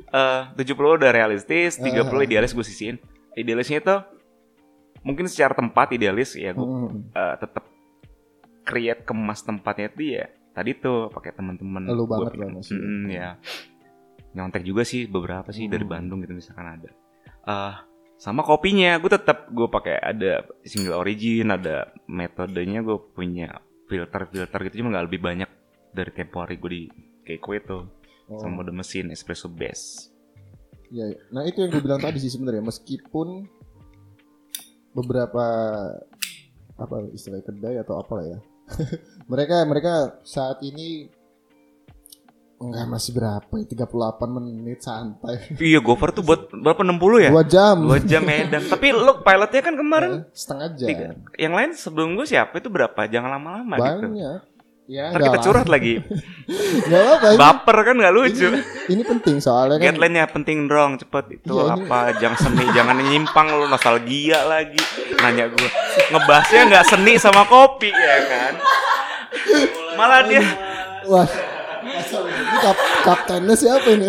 Eh, 0.07 0.41
70 0.55 0.75
udah 0.97 1.11
realistis, 1.11 1.77
30 1.77 1.89
Ah. 2.13 2.23
idealis 2.23 2.51
gue 2.51 2.61
sisihin. 2.63 2.97
Idealisnya 3.33 3.79
itu 3.79 3.97
mungkin 5.01 5.25
secara 5.25 5.55
tempat 5.55 5.89
idealis 5.91 6.35
ya 6.35 6.53
gue 6.53 6.61
Hmm, 6.61 7.09
eh, 7.09 7.35
tetap 7.37 7.65
create 8.63 9.01
kemas 9.01 9.41
tempatnya 9.41 9.89
itu 9.89 10.03
ya 10.13 10.29
tadi 10.51 10.77
tuh 10.77 11.09
pakai 11.09 11.33
teman-teman 11.33 11.89
Lu 11.89 12.05
banget 12.05 12.37
lah 12.37 12.49
masih. 12.51 12.77
Mm-mm, 12.77 13.09
ya 13.09 13.41
nyontek 14.31 14.61
juga 14.61 14.85
sih 14.85 15.07
beberapa 15.07 15.49
sih 15.51 15.67
dari 15.67 15.83
Hmm. 15.83 15.91
Bandung 15.91 16.19
gitu 16.21 16.35
misalkan 16.35 16.77
ada 16.77 16.91
eh 17.43 17.75
sama 18.21 18.45
kopinya 18.45 19.01
gue 19.01 19.09
tetap 19.09 19.49
gue 19.49 19.65
pakai 19.65 19.97
ada 19.97 20.45
single 20.61 21.01
origin 21.01 21.49
ada 21.49 21.89
metodenya 22.05 22.85
gue 22.85 23.01
punya 23.17 23.65
filter 23.89 24.29
filter 24.29 24.61
gitu 24.69 24.85
cuma 24.85 24.93
nggak 24.93 25.07
lebih 25.09 25.21
banyak 25.25 25.51
dari 25.97 26.13
tempo 26.13 26.45
hari 26.45 26.61
gue 26.61 26.71
di 26.71 26.83
Keiko 27.25 27.51
itu 27.57 27.79
Oh, 28.31 28.39
sama 28.39 28.63
mode 28.63 28.71
mesin 28.71 29.11
espresso 29.11 29.51
base 29.51 30.07
iya, 30.95 31.11
iya. 31.11 31.19
Nah, 31.35 31.43
itu 31.43 31.67
yang 31.67 31.75
gue 31.75 31.83
bilang 31.83 31.99
tadi 31.99 32.23
sih 32.23 32.31
sebenarnya 32.31 32.63
meskipun 32.63 33.43
beberapa 34.95 35.45
apa 36.79 36.97
istilah 37.11 37.43
kedai 37.43 37.83
atau 37.83 37.99
apa 37.99 38.13
lah 38.15 38.27
ya. 38.31 38.39
mereka 39.33 39.67
mereka 39.67 40.23
saat 40.23 40.63
ini 40.63 41.11
enggak 42.61 42.87
masih 42.87 43.11
berapa 43.13 43.53
ya 43.57 43.67
38 43.67 43.89
menit 44.31 44.79
santai. 44.79 45.35
iya 45.59 45.81
gover 45.81 46.13
tuh 46.13 46.21
buat 46.21 46.53
berapa 46.53 46.85
60 46.85 46.93
ya 47.19 47.31
Dua 47.31 47.45
jam. 47.45 47.77
dua 47.81 47.99
jam 47.99 48.21
medan 48.21 48.63
tapi 48.63 48.93
lo 48.93 49.19
pilotnya 49.19 49.61
kan 49.61 49.75
kemarin 49.75 50.11
Eh, 50.13 50.23
setengah 50.31 50.69
jam. 50.75 50.87
Tiga. 50.87 51.07
Yang 51.35 51.53
lain 51.55 51.71
sebelum 51.75 52.09
gue 52.15 52.27
siapa 52.27 52.53
itu 52.55 52.69
berapa? 52.69 53.01
Jangan 53.03 53.33
lama-lama 53.33 53.75
gitu. 53.75 54.05
Banyak. 54.07 54.41
Ya, 54.85 55.07
Ntar 55.09 55.23
kita 55.23 55.39
curhat 55.41 55.69
lagi. 55.69 56.03
Apa-apa. 56.85 57.27
ini- 57.29 57.39
Baper 57.39 57.77
kan 57.81 57.95
nggak 57.97 58.11
lucu. 58.13 58.49
Ini, 58.51 58.61
ini 58.91 59.03
penting 59.05 59.37
soalnya 59.39 59.79
kan. 59.79 59.85
Guideline-nya 59.87 60.25
penting 60.29 60.59
dong, 60.67 60.99
cepet 60.99 61.25
itu 61.39 61.47
Iya, 61.49 61.63
ini- 61.71 61.87
apa? 61.87 61.99
Jangan 62.19 62.39
seni, 62.41 62.65
jangan 62.75 62.97
nyimpang 62.99 63.47
lu 63.55 63.67
nostalgia 63.67 64.43
lagi. 64.45 64.83
Nanya 65.17 65.47
gue, 65.47 65.69
ngebahasnya 66.11 66.63
nggak 66.67 66.87
seni 66.87 67.15
sama 67.17 67.47
kopi 67.47 67.89
ya 67.89 68.17
kan? 68.27 68.53
Malah 69.95 70.21
dia 70.27 70.43
Wah. 71.07 71.29
Asal 71.81 72.23
ini 72.29 72.57
kap 72.61 72.79
kaptennya 73.09 73.57
siapa 73.57 73.89
ini? 73.89 74.07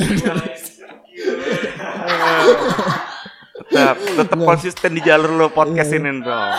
tetap 3.71 3.97
tetap 3.97 4.39
konsisten 4.43 4.91
di 4.91 5.01
jalur 5.01 5.31
lo 5.31 5.47
podcast 5.47 5.95
ini 5.95 6.19
dong. 6.19 6.51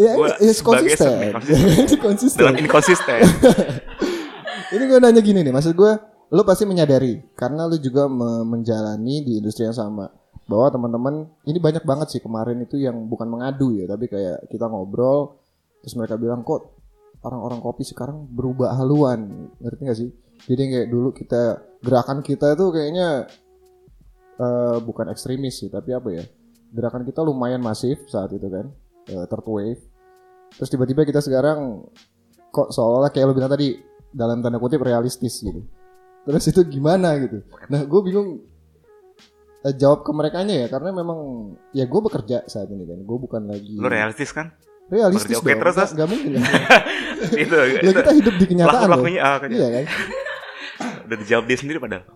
ya, 0.00 0.12
ya 0.40 0.52
konsisten. 0.64 1.36
konsisten. 1.36 1.68
Ini 1.84 1.96
konsisten. 2.00 2.40
Dalam 2.40 2.56
inkonsisten. 2.56 3.20
Ini 4.72 4.84
gue 4.88 4.98
nanya 5.02 5.20
gini 5.20 5.42
nih, 5.44 5.52
maksud 5.52 5.74
gue, 5.74 5.92
lu 6.32 6.42
pasti 6.46 6.64
menyadari 6.64 7.18
karena 7.34 7.66
lu 7.66 7.76
juga 7.82 8.06
me- 8.06 8.46
menjalani 8.46 9.26
di 9.26 9.42
industri 9.42 9.66
yang 9.66 9.74
sama 9.76 10.08
bahwa 10.48 10.70
teman-teman 10.72 11.14
ini 11.44 11.58
banyak 11.60 11.84
banget 11.84 12.14
sih 12.14 12.20
kemarin 12.24 12.62
itu 12.64 12.80
yang 12.80 12.96
bukan 13.10 13.28
mengadu 13.28 13.74
ya, 13.74 13.84
tapi 13.90 14.08
kayak 14.08 14.48
kita 14.48 14.70
ngobrol 14.70 15.42
terus 15.82 15.98
mereka 15.98 16.16
bilang 16.16 16.46
kok 16.46 16.78
orang-orang 17.26 17.58
kopi 17.58 17.82
sekarang 17.82 18.24
berubah 18.30 18.78
haluan, 18.78 19.50
ngerti 19.58 19.82
gak 19.82 19.98
sih? 19.98 20.10
Jadi 20.46 20.62
kayak 20.70 20.88
dulu 20.92 21.10
kita 21.10 21.42
gerakan 21.82 22.22
kita 22.22 22.54
itu 22.54 22.66
kayaknya 22.70 23.08
eh, 24.38 24.76
bukan 24.82 25.10
ekstremis 25.10 25.58
sih, 25.64 25.70
tapi 25.72 25.94
apa 25.94 26.08
ya? 26.14 26.24
Gerakan 26.70 27.02
kita 27.02 27.24
lumayan 27.24 27.64
masif 27.64 27.98
saat 28.06 28.30
itu 28.30 28.46
kan, 28.46 28.70
eh, 29.10 29.24
third 29.26 29.46
wave. 29.48 29.82
Terus 30.54 30.68
tiba-tiba 30.70 31.02
kita 31.04 31.20
sekarang 31.20 31.84
kok 32.48 32.72
seolah-olah 32.72 33.12
kayak 33.12 33.28
lu 33.28 33.34
bilang 33.36 33.52
tadi 33.52 33.76
dalam 34.08 34.40
tanda 34.40 34.56
kutip 34.62 34.80
realistis 34.80 35.42
gitu. 35.42 35.64
Terus 36.24 36.44
itu 36.48 36.60
gimana 36.68 37.16
gitu? 37.20 37.44
Nah 37.72 37.84
gue 37.84 38.00
bingung 38.04 38.40
eh, 39.64 39.74
jawab 39.76 40.04
ke 40.04 40.10
mereka 40.12 40.44
ya 40.44 40.68
karena 40.68 40.92
memang 40.92 41.18
ya 41.76 41.84
gue 41.84 42.00
bekerja 42.00 42.48
saat 42.48 42.68
ini 42.72 42.84
kan, 42.88 42.98
gue 43.04 43.18
bukan 43.20 43.42
lagi 43.48 43.76
Lu 43.76 43.88
realistis 43.88 44.32
kan? 44.32 44.52
realistis 44.88 45.36
bekerja 45.36 45.44
oke 45.44 45.52
dong. 45.52 45.60
terus, 45.60 45.76
Mas? 45.76 45.90
nggak 45.92 46.08
mungkin 46.08 46.30
ya. 46.32 46.40
itu. 47.44 47.56
ya 47.84 47.90
kita 47.92 48.12
hidup 48.16 48.34
di 48.40 48.46
kenyataan 48.48 48.72
loh. 48.72 48.96
Laku-lakunya 48.96 49.20
ah. 49.20 49.36
Iya 49.44 49.68
kan? 49.68 49.84
Udah 51.08 51.18
dijawab 51.18 51.44
dia 51.48 51.56
sendiri 51.56 51.80
padahal. 51.80 52.04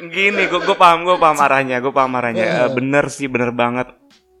Gini, 0.00 0.48
gue 0.48 0.60
gue 0.64 0.76
paham, 0.80 1.04
gue 1.04 1.16
paham 1.20 1.36
arahnya, 1.36 1.76
gue 1.78 1.92
paham 1.92 2.16
arahnya. 2.16 2.44
Iya. 2.44 2.56
Eh, 2.64 2.70
bener 2.72 3.04
sih, 3.12 3.28
bener 3.28 3.52
banget. 3.52 3.92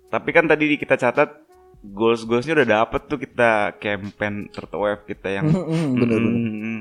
Tapi 0.08 0.28
kan 0.32 0.48
tadi 0.48 0.80
kita 0.80 0.96
catat 0.96 1.36
goals 1.80 2.24
goalsnya 2.24 2.56
udah 2.60 2.68
dapet 2.84 3.00
tuh 3.08 3.16
kita 3.16 3.76
campaign 3.80 4.52
third 4.52 4.72
wave 4.76 5.04
kita 5.08 5.28
yang 5.32 5.48
Mm-mm, 5.56 5.96
bener 5.96 6.18
bener. 6.20 6.32
Mm-mm. 6.36 6.78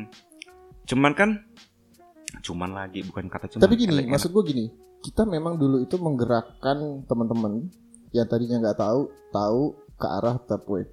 cuman 0.84 1.12
kan 1.16 1.30
cuman 2.44 2.76
lagi 2.76 3.08
bukan 3.08 3.32
kata 3.32 3.48
cuman 3.48 3.64
Tapi 3.64 3.76
gini, 3.80 3.96
Enak-enak. 3.96 4.12
maksud 4.12 4.30
gue 4.36 4.44
gini, 4.44 4.66
kita 5.00 5.24
memang 5.24 5.56
dulu 5.56 5.80
itu 5.80 5.96
menggerakkan 5.96 7.08
teman-teman 7.08 7.72
yang 8.12 8.28
tadinya 8.28 8.60
nggak 8.60 8.80
tahu, 8.80 9.08
tahu 9.32 9.62
ke 9.96 10.08
arah 10.20 10.36
third 10.44 10.64
wave. 10.68 10.92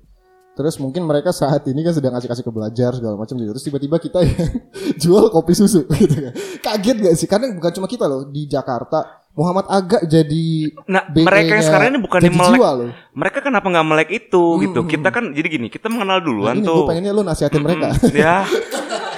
Terus 0.56 0.80
mungkin 0.80 1.04
mereka 1.04 1.30
saat 1.30 1.60
ini 1.64 1.84
kan 1.84 1.92
sedang 1.92 2.16
kasih-kasih 2.16 2.40
ke 2.40 2.48
belajar 2.48 2.90
segala 2.90 3.14
macam 3.14 3.36
gitu. 3.36 3.52
Terus 3.52 3.62
tiba-tiba 3.62 3.96
kita 3.98 4.24
yang 4.24 4.48
jual 5.02 5.28
kopi 5.28 5.52
susu 5.52 5.84
gitu 6.00 6.16
kan. 6.16 6.32
Kaget 6.58 6.96
gak 6.98 7.14
sih? 7.14 7.28
Karena 7.28 7.52
bukan 7.52 7.70
cuma 7.70 7.86
kita 7.86 8.04
loh 8.04 8.24
di 8.24 8.48
Jakarta. 8.48 9.04
Muhammad 9.36 9.68
Agak 9.68 10.08
jadi 10.08 10.72
nah 10.88 11.04
mereka 11.12 11.52
yang 11.52 11.60
sekarang 11.60 11.86
ini 11.92 12.00
bukan 12.00 12.24
melek 12.24 12.56
loh. 12.56 12.88
mereka 13.12 13.44
kenapa 13.44 13.68
nggak 13.68 13.84
melek 13.84 14.08
itu 14.16 14.40
Hmm, 14.40 14.62
gitu 14.64 14.80
hmm, 14.80 14.88
kita 14.88 15.08
kan 15.12 15.24
jadi 15.28 15.48
gini 15.52 15.68
kita 15.68 15.92
mengenal 15.92 16.18
Nah, 16.18 16.24
duluan 16.24 16.56
ini 16.56 16.64
tuh 16.64 16.76
gue 16.80 16.88
pengennya 16.88 17.12
lo 17.12 17.20
nasihatin 17.20 17.60
mereka. 17.60 17.92
Mm, 17.92 18.16
ya 18.24 18.48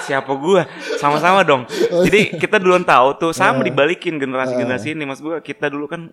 siapa 0.02 0.34
gua 0.34 0.66
sama-sama 0.96 1.46
dong 1.46 1.70
jadi 2.02 2.34
kita 2.34 2.58
duluan 2.58 2.82
tahu 2.82 3.14
tuh 3.14 3.30
sama 3.30 3.62
Eh. 3.62 3.70
dibalikin 3.70 4.18
generasi-generasi 4.18 4.98
ini 4.98 5.06
mas 5.06 5.22
gua 5.22 5.38
kita 5.38 5.70
dulu 5.70 5.86
kan 5.86 6.10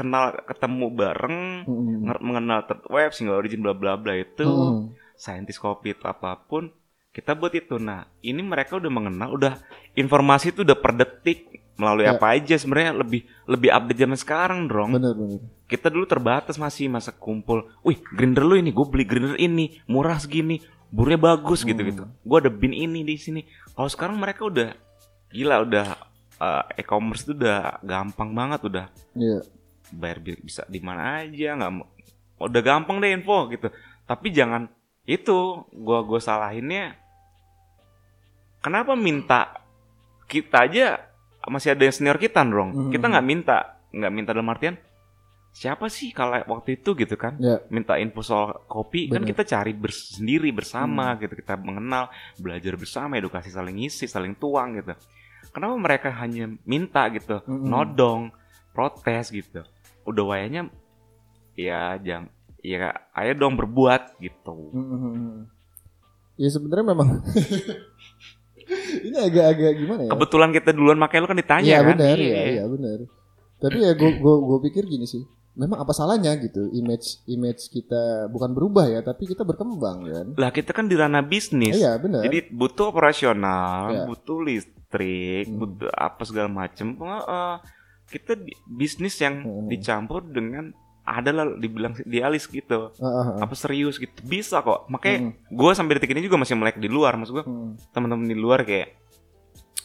kenal 0.00 0.24
ketemu 0.42 0.86
bareng 0.90 1.36
nger- 2.00 2.24
mengenal 2.24 2.64
third 2.64 2.82
wave 2.88 3.12
single 3.12 3.36
origin 3.36 3.60
bla 3.60 3.76
bla 3.76 3.94
bla 3.94 4.16
itu. 4.16 4.42
Mm-mm. 4.42 4.96
saintis 5.14 5.60
kopi 5.60 5.92
itu 5.92 6.04
apa 6.04 6.32
pun 6.40 6.72
kita 7.12 7.36
buat 7.36 7.52
itu. 7.52 7.76
Nah 7.76 8.08
ini 8.20 8.40
mereka 8.40 8.80
udah 8.80 8.88
mengenal 8.88 9.28
udah 9.30 9.60
informasi 9.92 10.50
itu 10.50 10.64
udah 10.64 10.74
per 10.74 10.96
detik. 10.96 11.40
Melalui 11.76 12.04
Ya. 12.04 12.12
apa 12.12 12.36
aja 12.36 12.60
sebenarnya 12.60 12.92
lebih 12.92 13.24
lebih 13.48 13.72
update 13.72 13.96
zaman 13.96 14.12
sekarang 14.12 14.68
dong 14.68 15.00
Bener 15.00 15.16
bener. 15.16 15.40
kita 15.64 15.88
dulu 15.88 16.04
terbatas 16.04 16.60
masih 16.60 16.92
masa 16.92 17.08
kumpul 17.08 17.72
wih 17.80 17.96
grinder 18.12 18.44
lu 18.44 18.60
ini 18.60 18.68
gue 18.68 18.84
beli 18.84 19.08
grinder 19.08 19.32
ini 19.40 19.80
murah 19.88 20.20
segini 20.20 20.60
burnya 20.92 21.16
bagus 21.16 21.64
gitu 21.64 21.80
gitu. 21.80 22.04
Gue 22.20 22.36
ada 22.36 22.52
bin 22.52 22.76
ini 22.76 23.00
di 23.00 23.16
sini. 23.16 23.48
Kalau 23.72 23.88
sekarang 23.88 24.20
mereka 24.20 24.44
udah 24.44 24.76
gila 25.32 25.64
udah 25.64 25.86
eh, 26.36 26.84
e-commerce 26.84 27.24
itu 27.24 27.32
udah 27.32 27.80
gampang 27.80 28.28
banget 28.32 28.60
udah. 28.60 28.86
Iya. 29.16 29.40
Bayar 29.92 30.18
bi- 30.18 30.40
bisa 30.40 30.62
di 30.64 30.78
mana 30.78 31.20
aja 31.20 31.54
nggak 31.54 31.72
mau- 31.72 31.90
udah 32.40 32.62
gampang 32.62 32.98
deh 32.98 33.10
info 33.10 33.48
gitu 33.48 33.68
tapi 34.04 34.30
jangan 34.30 34.66
itu 35.04 35.36
gua 35.72 36.00
gua 36.00 36.18
salahinnya 36.18 36.94
kenapa 38.60 38.92
minta 38.94 39.56
kita 40.24 40.64
aja 40.64 40.86
masih 41.42 41.72
ada 41.72 41.82
yang 41.82 41.94
senior 41.94 42.16
kita 42.16 42.40
dong 42.42 42.70
Mhm. 42.70 42.90
kita 42.90 43.06
nggak 43.06 43.26
minta 43.26 43.56
nggak 43.90 44.12
minta 44.12 44.30
dalam 44.30 44.46
artian 44.46 44.76
siapa 45.50 45.90
sih 45.90 46.14
kalau 46.14 46.38
waktu 46.46 46.78
itu 46.78 46.94
gitu 46.94 47.16
kan 47.16 47.34
Ya. 47.36 47.58
minta 47.68 47.98
info 47.98 48.22
soal 48.22 48.62
kopi 48.64 49.10
kan 49.10 49.20
Bener. 49.20 49.34
kita 49.34 49.42
cari 49.44 49.74
sendiri 49.90 50.48
bersama 50.50 51.18
gitu 51.18 51.34
kita 51.34 51.58
mengenal 51.58 52.06
belajar 52.36 52.78
bersama 52.78 53.18
edukasi 53.18 53.50
saling 53.50 53.74
ngisi 53.76 54.06
saling 54.06 54.32
tuang 54.32 54.78
gitu 54.78 54.94
kenapa 55.50 55.74
mereka 55.76 56.08
hanya 56.14 56.46
minta 56.62 57.10
gitu 57.10 57.42
Mm-mm. 57.42 57.66
nodong 57.66 58.30
protes 58.70 59.34
gitu 59.34 59.66
udah 60.02 60.24
wayanya 60.26 60.68
ya 61.54 61.96
jang 61.98 62.28
ya 62.60 62.90
ayo 63.14 63.32
dong 63.34 63.54
berbuat 63.54 64.16
gitu 64.18 64.72
Mm-mm. 64.72 65.48
Ya 66.36 66.48
sebenarnya 66.48 66.86
memang 66.88 67.20
ini 69.06 69.16
agak-agak 69.18 69.72
gimana 69.76 70.00
ya? 70.06 70.10
kebetulan 70.10 70.50
kita 70.50 70.70
duluan 70.70 70.96
makanya 70.96 71.20
lu 71.20 71.28
kan 71.28 71.38
ditanya 71.38 71.68
Iya 71.68 71.80
kan 71.82 71.88
benar, 71.94 72.16
Iya. 72.16 72.32
ya, 72.32 72.42
iya 72.50 72.64
benar. 72.64 72.98
Tapi 73.60 73.76
ya 73.76 73.92
gue 73.92 74.10
gue 74.16 74.34
gue 74.40 74.58
pikir 74.64 74.84
gini 74.86 75.04
sih. 75.04 75.20
Memang 75.52 75.82
apa 75.82 75.92
salahnya 75.92 76.32
gitu 76.38 76.70
image 76.72 77.20
image 77.26 77.68
kita 77.68 78.30
bukan 78.30 78.54
berubah 78.54 78.88
ya, 78.88 79.02
tapi 79.02 79.28
kita 79.28 79.42
berkembang 79.42 80.06
kan. 80.06 80.26
lah 80.32 80.48
kita 80.48 80.70
kan 80.70 80.86
di 80.86 80.96
ranah 80.96 81.20
bisnis 81.20 81.76
Iya 81.76 81.98
benar. 82.00 82.24
Jadi 82.24 82.48
butuh 82.48 82.88
operasional, 82.88 83.92
Iya. 83.92 84.04
butuh 84.06 84.38
listrik, 84.40 85.44
Hmm. 85.44 85.58
butuh 85.60 85.90
apa 85.90 86.22
segala 86.24 86.48
eh, 86.48 87.56
kita 88.10 88.34
di- 88.34 88.54
bisnis 88.66 89.14
yang 89.16 89.40
Hmm. 89.40 89.66
dicampur 89.66 90.22
dengan 90.22 90.70
adalah 91.02 91.48
dibilang 91.48 91.96
dialis 92.04 92.44
gitu. 92.44 92.92
Ah, 92.96 93.34
ah. 93.34 93.42
Apa 93.42 93.54
serius 93.54 93.96
gitu. 93.96 94.12
Bisa 94.20 94.60
kok. 94.60 94.84
Makanya 94.86 95.16
Hmm. 95.24 95.30
gue 95.48 95.70
sampai 95.72 95.96
detik 95.96 96.10
ini 96.10 96.20
juga 96.20 96.36
masih 96.36 96.54
melek 96.54 96.76
di 96.76 96.86
luar. 96.86 97.14
Maksud 97.14 97.32
gue 97.32 97.44
Hmm. 97.44 97.74
teman-teman 97.90 98.24
di 98.24 98.34
luar 98.34 98.62
kayak 98.62 98.94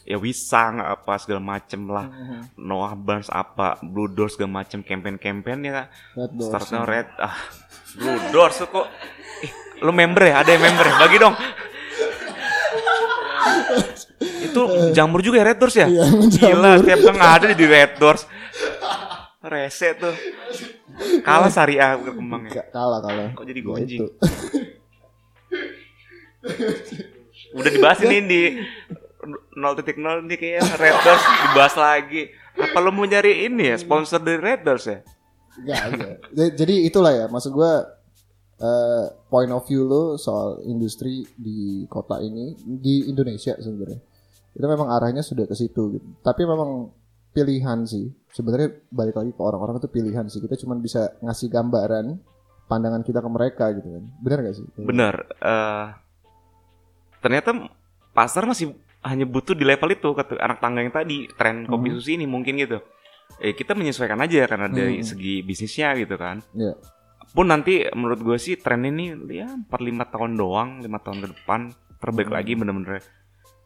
ya 0.06 0.16
Wisang 0.16 0.78
apa 0.78 1.18
segala 1.18 1.40
macem 1.40 1.88
lah. 1.88 2.06
Hmm. 2.06 2.42
Noah 2.56 2.94
Barnes 2.94 3.28
apa 3.28 3.76
Blue 3.82 4.06
Doors 4.06 4.34
segala 4.34 4.60
macem 4.60 4.82
campaign-campaign 4.82 5.64
ya. 5.64 5.88
Startnya 6.38 6.84
red 6.84 7.08
ah 7.18 7.34
Blue 7.96 8.20
Doors 8.30 8.60
tuh 8.60 8.68
kok. 8.68 8.86
Ih, 9.42 9.52
lu 9.82 9.90
member 9.90 10.24
ya? 10.24 10.42
Ada 10.42 10.50
yang 10.52 10.64
member 10.64 10.84
ya? 10.84 10.94
Bagi 11.00 11.18
dong. 11.18 11.36
itu 14.56 14.64
jamur 14.92 15.20
juga 15.20 15.36
ya 15.38 15.46
Red 15.46 15.60
Doors 15.60 15.76
ya? 15.76 15.86
Iya, 15.86 16.06
Gila, 16.32 16.72
jamur. 16.72 16.78
tiap 16.82 17.00
gang 17.04 17.20
ada 17.20 17.46
di 17.52 17.66
Red 17.66 17.92
Doors. 17.98 18.24
Rese 19.42 19.94
tuh. 19.94 20.16
Kalah 21.22 21.50
syariah 21.50 21.94
berkembangnya. 21.96 22.52
Ka- 22.56 22.70
kalah 22.72 23.00
kalah. 23.00 23.30
Kok 23.34 23.44
jadi 23.44 23.60
Ya, 23.60 23.68
gonjing? 23.68 24.00
itu. 24.00 24.08
Udah 27.54 27.70
dibahas 27.70 28.00
ini 28.02 28.18
di 28.22 28.42
0.0 29.54 29.62
nih 30.24 30.38
kayaknya 30.38 30.76
Red 30.76 30.98
Doors 31.00 31.24
dibahas 31.44 31.76
lagi. 31.76 32.22
Apa 32.56 32.78
lu 32.80 32.90
mau 32.90 33.04
nyari 33.04 33.46
ini 33.46 33.68
ya 33.68 33.76
sponsor 33.76 34.20
dari 34.20 34.40
Red 34.40 34.64
Doors 34.64 34.86
ya? 34.86 35.00
Enggak, 35.56 35.82
enggak. 35.90 36.12
Ja- 36.32 36.54
Jadi 36.56 36.76
itulah 36.84 37.12
ya, 37.12 37.26
maksud 37.26 37.52
gue 37.52 37.72
eh, 38.58 39.04
point 39.26 39.52
of 39.52 39.64
view 39.64 39.84
lo 39.84 40.16
soal 40.16 40.64
industri 40.64 41.28
di 41.34 41.58
kota 41.86 42.18
ini 42.18 42.56
di 42.58 43.06
Indonesia 43.06 43.52
sebenarnya 43.54 44.00
itu 44.56 44.66
memang 44.66 44.88
arahnya 44.90 45.20
sudah 45.20 45.44
ke 45.44 45.54
situ 45.54 46.00
gitu. 46.00 46.08
Tapi 46.24 46.48
memang 46.48 46.90
pilihan 47.30 47.84
sih. 47.84 48.08
Sebenarnya 48.32 48.72
balik 48.88 49.16
lagi 49.16 49.32
ke 49.32 49.42
orang-orang 49.44 49.78
itu 49.78 49.88
pilihan 49.88 50.26
sih. 50.26 50.40
Kita 50.40 50.56
cuma 50.58 50.76
bisa 50.76 51.12
ngasih 51.20 51.52
gambaran 51.52 52.16
pandangan 52.66 53.04
kita 53.04 53.20
ke 53.20 53.30
mereka 53.30 53.66
gitu 53.76 53.88
kan. 53.92 54.04
Benar 54.24 54.38
gak 54.42 54.56
sih? 54.56 54.66
Bener. 54.80 55.16
eh 55.38 55.88
ternyata 57.20 57.52
pasar 58.14 58.46
masih 58.46 58.74
hanya 59.02 59.26
butuh 59.26 59.54
di 59.54 59.66
level 59.66 59.92
itu 59.92 60.10
kata 60.14 60.38
anak 60.38 60.58
tangga 60.58 60.82
yang 60.82 60.94
tadi 60.94 61.30
tren 61.32 61.66
kopi 61.66 61.90
Mhm. 61.90 61.96
susu 61.98 62.10
ini 62.14 62.26
mungkin 62.26 62.58
gitu. 62.58 62.82
Eh 63.38 63.54
kita 63.54 63.74
menyesuaikan 63.74 64.18
aja 64.18 64.46
karena 64.46 64.70
dari 64.70 65.02
Mhm. 65.02 65.06
segi 65.06 65.34
bisnisnya 65.42 65.94
gitu 65.98 66.16
kan. 66.16 66.42
Iya. 66.54 66.74
Pun 67.34 67.50
nanti 67.50 67.84
menurut 67.92 68.22
gue 68.22 68.38
sih 68.40 68.56
tren 68.56 68.82
ini 68.82 69.12
ya 69.30 69.50
4-5 69.52 70.08
tahun 70.08 70.38
doang, 70.38 70.70
5 70.80 71.00
tahun 71.02 71.18
ke 71.20 71.28
depan 71.36 71.60
terbaik 72.00 72.30
Mhm. 72.30 72.36
lagi 72.38 72.52
bener-bener. 72.56 73.02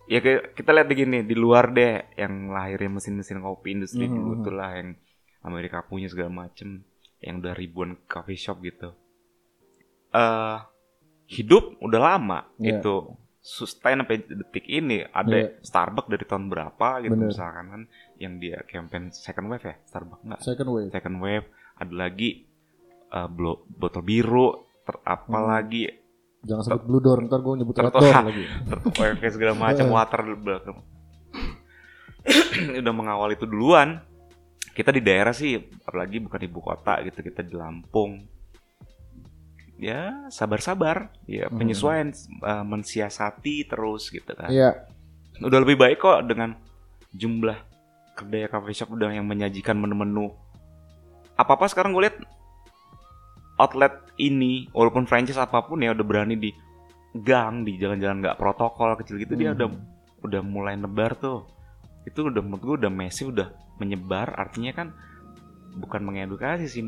Ya 0.09 0.19
kita 0.25 0.73
lihat 0.73 0.87
begini 0.87 1.21
di 1.21 1.33
luar 1.33 1.69
deh 1.69 2.01
yang 2.15 2.49
lahirnya 2.49 2.89
mesin-mesin 2.91 3.39
kopi 3.39 3.71
industri 3.71 4.03
Mhm. 4.03 4.15
dulu 4.15 4.33
tuh 4.41 4.51
lah 4.51 4.73
yang 4.73 4.97
Amerika 5.39 5.79
punya 5.81 6.09
segala 6.09 6.33
macem 6.41 6.81
yang 7.19 7.37
udah 7.37 7.53
ribuan 7.53 7.95
coffee 8.05 8.35
shop 8.35 8.59
gitu. 8.61 8.91
eh 10.09 10.57
hidup 11.29 11.77
udah 11.79 12.01
lama 12.01 12.49
Iya. 12.57 12.81
itu 12.81 13.13
sustain 13.39 14.01
sampai 14.01 14.17
detik 14.19 14.65
ini 14.65 15.05
ada 15.05 15.29
Iya. 15.47 15.61
Starbucks 15.61 16.09
dari 16.09 16.25
tahun 16.25 16.49
berapa 16.49 16.87
gitu 16.99 17.13
Bener. 17.13 17.29
misalkan 17.29 17.65
kan 17.69 17.81
yang 18.17 18.35
dia 18.35 18.57
campaign 18.65 19.13
second 19.13 19.45
wave 19.47 19.61
ya 19.63 19.77
Starbucks 19.85 20.25
nggak 20.25 20.41
Second 20.41 20.69
wave. 20.71 20.89
second 20.89 21.17
wave 21.19 21.45
ada 21.75 21.93
lagi 21.93 22.49
eh, 23.07 23.27
blo- 23.27 23.69
botol 23.69 24.01
biru 24.01 24.49
ter, 24.81 24.97
apa 25.03 25.29
Hmm. 25.31 25.45
lagi 25.47 25.85
Jangan 26.39 26.63
sebut 26.63 26.83
blue 26.83 26.99
door, 26.99 27.19
ntar 27.21 27.39
gue 27.39 27.53
nyebut 27.55 27.75
red 27.75 27.89
door 27.89 28.03
lagi. 28.29 28.45
wave 28.95 29.27
segala 29.27 29.53
macam 29.53 29.85
water 29.95 30.21
belakang 30.33 30.79
udah 32.75 32.93
mengawal 32.93 33.29
itu 33.29 33.43
duluan 33.43 34.03
kita 34.71 34.91
di 34.91 35.01
daerah 35.01 35.31
sih 35.31 35.55
apalagi 35.81 36.19
bukan 36.19 36.39
ibu 36.41 36.59
kota 36.61 36.99
gitu 37.01 37.19
kita 37.21 37.41
di 37.41 37.51
Lampung 37.51 38.27
ya 39.75 40.27
sabar-sabar 40.27 41.09
ya 41.25 41.47
Hmm. 41.47 41.57
penyesuaian 41.57 42.11
eh, 42.11 42.63
mensiasati 42.63 43.65
terus 43.65 44.07
gitu 44.07 44.29
kan 44.29 44.51
Iya. 44.51 44.83
udah 45.39 45.59
lebih 45.59 45.79
baik 45.79 45.97
kok 45.97 46.27
dengan 46.27 46.53
jumlah 47.09 47.55
kedai 48.13 48.45
cafe 48.45 48.71
shop 48.73 48.93
udah 48.93 49.09
yang 49.09 49.25
menyajikan 49.25 49.73
menu-menu 49.73 50.29
apa 51.33 51.55
apa 51.55 51.65
sekarang 51.65 51.91
gue 51.91 52.03
lihat 52.05 52.19
outlet 53.59 53.91
ini 54.17 54.71
walaupun 54.71 55.03
franchise 55.03 55.37
apa 55.37 55.61
pun 55.61 55.79
ya 55.79 55.91
udah 55.91 56.01
berani 56.01 56.35
di 56.35 56.49
gang 57.13 57.61
di 57.61 57.75
jalan-jalan 57.75 58.21
nggak 58.21 58.37
protokol 58.37 58.95
kecil 58.95 59.17
gitu 59.17 59.33
dia 59.33 59.51
Hmm. 59.51 59.57
udah 59.57 59.69
udah 60.19 60.41
mulai 60.41 60.75
nebar 60.75 61.15
tuh 61.15 61.43
itu 62.03 62.23
udah 62.23 62.39
menurut 62.39 62.61
gue 62.61 62.75
udah 62.79 62.91
massive 62.91 63.29
udah 63.29 63.47
menyebar 63.77 64.31
artinya 64.33 64.71
kan 64.73 64.87
bukan 65.75 66.01
mengedukasi 66.01 66.65
sih 66.65 66.83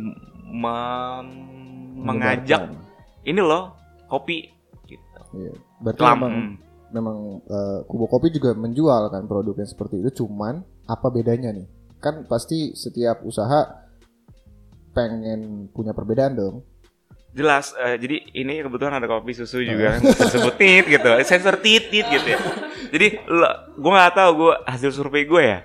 mengajak 1.98 2.72
ini 3.24 3.40
loh 3.40 3.76
kopi 4.08 4.50
gitu 4.86 5.08
Iya. 5.32 5.56
Berarti 5.80 6.00
Kelam. 6.02 6.16
memang 6.18 6.36
memang 6.92 7.18
eh, 7.42 7.80
Kubo 7.88 8.06
Kopi 8.06 8.36
juga 8.36 8.52
menjual 8.52 9.08
kan 9.08 9.24
produk 9.24 9.56
yang 9.56 9.70
seperti 9.70 10.04
itu 10.04 10.12
cuman 10.20 10.60
apa 10.86 11.08
bedanya 11.08 11.56
nih 11.56 11.64
kan 11.98 12.28
pasti 12.28 12.76
setiap 12.76 13.24
usaha 13.24 13.80
pengen 14.92 15.70
punya 15.70 15.92
perbedaan 15.92 16.34
dong. 16.34 16.56
Jelas 17.32 17.72
eh, 17.78 17.96
jadi 17.96 18.16
ini 18.34 18.60
kebetulan 18.62 19.00
ada 19.00 19.08
kopi 19.08 19.32
susu 19.32 19.60
juga 19.60 19.96
kan 19.96 20.02
tersebut 20.22 20.54
tit 20.56 20.86
gitu. 20.86 21.10
Sensor 21.24 21.56
tit 21.58 21.88
tit 21.88 22.06
gitu 22.06 22.28
ya. 22.28 22.40
Jadi 22.92 23.08
gue 23.74 23.92
nggak 23.92 24.14
tahu 24.14 24.30
gue 24.38 24.54
hasil 24.66 24.92
survei 24.92 25.24
gue 25.24 25.40
ya 25.42 25.60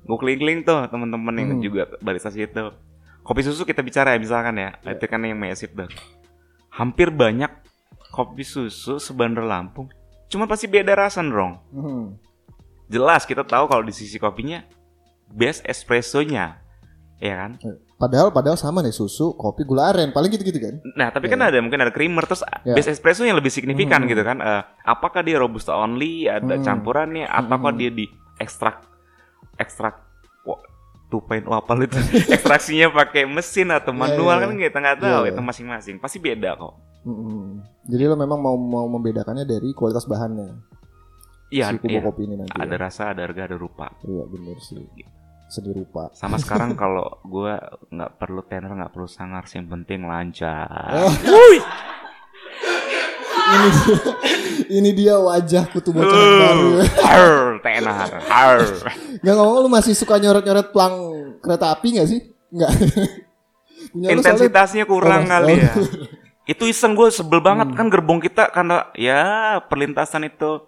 gue 0.00 0.16
keliling-keliling 0.16 0.64
tuh 0.64 0.88
teman-teman 0.88 1.34
yang 1.36 1.48
Hmm. 1.52 1.60
juga 1.60 1.82
barista 2.00 2.32
situ 2.32 2.72
kopi 3.20 3.44
susu 3.44 3.68
kita 3.68 3.84
bicara 3.84 4.16
ya 4.16 4.18
misalkan 4.18 4.56
ya 4.56 4.72
Ya. 4.80 4.96
itu 4.96 5.04
kan 5.04 5.20
yang 5.20 5.36
mesif 5.36 5.68
tuh 5.68 5.84
hampir 6.72 7.12
banyak 7.12 7.52
kopi 8.08 8.40
susu 8.40 8.96
sebandar 8.96 9.44
Lampung 9.44 9.92
cuma 10.32 10.48
pasti 10.48 10.64
beda 10.64 10.96
rasa 10.96 11.20
dong 11.20 11.60
Mhm. 11.68 12.16
jelas 12.88 13.28
kita 13.28 13.44
tahu 13.44 13.68
kalau 13.68 13.84
di 13.84 13.92
sisi 13.92 14.16
kopinya 14.16 14.64
best 15.28 15.60
espressonya 15.68 16.56
ya 17.20 17.34
kan 17.36 17.60
Padahal 17.98 18.30
padahal 18.30 18.54
sama 18.54 18.78
nih 18.78 18.94
susu, 18.94 19.34
kopi, 19.34 19.66
gula 19.66 19.90
aren, 19.90 20.14
paling 20.14 20.30
gitu-gitu 20.30 20.62
kan. 20.62 20.78
Nah, 20.94 21.10
tapi 21.10 21.26
kan 21.26 21.42
Ya. 21.42 21.50
ada 21.50 21.58
mungkin 21.58 21.82
ada 21.82 21.90
creamer 21.90 22.22
terus 22.24 22.46
Ya. 22.62 22.78
base 22.78 22.94
espresso 22.94 23.26
yang 23.26 23.34
lebih 23.34 23.50
signifikan 23.50 24.06
Hmm. 24.06 24.08
gitu 24.08 24.22
kan. 24.22 24.38
Eh, 24.38 24.62
apakah 24.86 25.26
dia 25.26 25.34
robusta 25.34 25.74
only, 25.74 26.30
ada 26.30 26.56
Hmm. 26.56 26.62
campurannya 26.62 27.26
ataukah 27.26 27.74
Hmm. 27.74 27.80
dia 27.82 27.90
di 27.90 28.06
ekstrak 28.38 28.86
ekstrak 29.58 29.98
wah, 30.46 30.62
2.0 31.10 31.50
apa 31.50 31.74
itu 31.82 31.98
ekstraksinya 32.30 32.94
pakai 32.94 33.26
mesin 33.26 33.74
atau 33.74 33.90
Ya, 33.90 33.98
manual 33.98 34.38
ya, 34.38 34.42
kan 34.46 34.50
ya. 34.54 34.60
kita 34.70 34.78
nggak 34.78 34.98
tahu 35.02 35.10
Ya, 35.10 35.26
ya. 35.26 35.30
itu 35.34 35.42
masing-masing. 35.42 35.96
Pasti 35.98 36.22
beda 36.22 36.54
kok. 36.54 36.74
Mhm. 37.02 37.66
Jadi 37.90 38.02
lo 38.06 38.14
memang 38.14 38.38
mau 38.38 38.54
mau 38.54 38.86
membedakannya 38.86 39.42
dari 39.42 39.74
kualitas 39.74 40.06
bahannya. 40.06 40.54
Iya, 41.50 41.74
si 41.74 41.82
iya. 41.90 41.98
kopi 41.98 42.30
ini 42.30 42.38
nanti. 42.38 42.54
Ada 42.54 42.76
ya. 42.76 42.78
rasa, 42.78 43.02
ada 43.10 43.26
harga, 43.26 43.50
ada 43.50 43.56
rupa. 43.58 43.90
Iya 44.06 44.22
bener 44.30 44.54
sih. 44.62 44.84
Seni 45.48 45.72
rupa. 45.72 46.12
Sama 46.12 46.36
sekarang 46.36 46.76
kalau 46.76 47.20
gua 47.24 47.56
nggak 47.88 48.12
perlu 48.16 48.44
tenor, 48.44 48.76
nggak 48.76 48.92
perlu 48.92 49.08
sangar, 49.08 49.48
yang 49.48 49.64
penting 49.66 50.04
lancar. 50.04 50.68
Oh. 50.92 51.12
ini 53.48 53.68
dia, 53.72 53.96
ini 54.68 54.90
dia 54.92 55.14
wajah 55.16 55.64
kutu 55.72 55.88
bocah 55.88 56.04
yang 56.12 56.36
baru. 56.36 56.68
Uh, 56.68 56.84
har, 57.00 57.32
tenar, 57.64 58.10
har. 58.28 58.58
Gak 59.18 59.34
ngomong 59.34 59.64
lu 59.64 59.70
masih 59.72 59.96
suka 59.96 60.20
nyoret-nyoret 60.20 60.68
plang 60.68 60.94
kereta 61.40 61.72
api 61.72 61.96
gak 61.96 62.08
sih? 62.12 62.20
Enggak. 62.52 62.72
Punya 63.92 64.12
lu 64.12 64.20
soalnya- 64.20 64.36
intensitasnya 64.36 64.84
kurang 64.84 65.24
Oh, 65.24 65.28
kali 65.32 65.52
oh. 65.54 65.58
ya. 65.64 65.72
Itu 66.52 66.64
iseng 66.64 66.92
gue 66.92 67.08
sebel 67.08 67.40
banget 67.40 67.72
Hmm. 67.72 67.76
kan 67.76 67.86
gerbong 67.88 68.20
kita 68.20 68.48
karena 68.48 68.88
ya 68.96 69.20
perlintasan 69.64 70.24
itu 70.24 70.64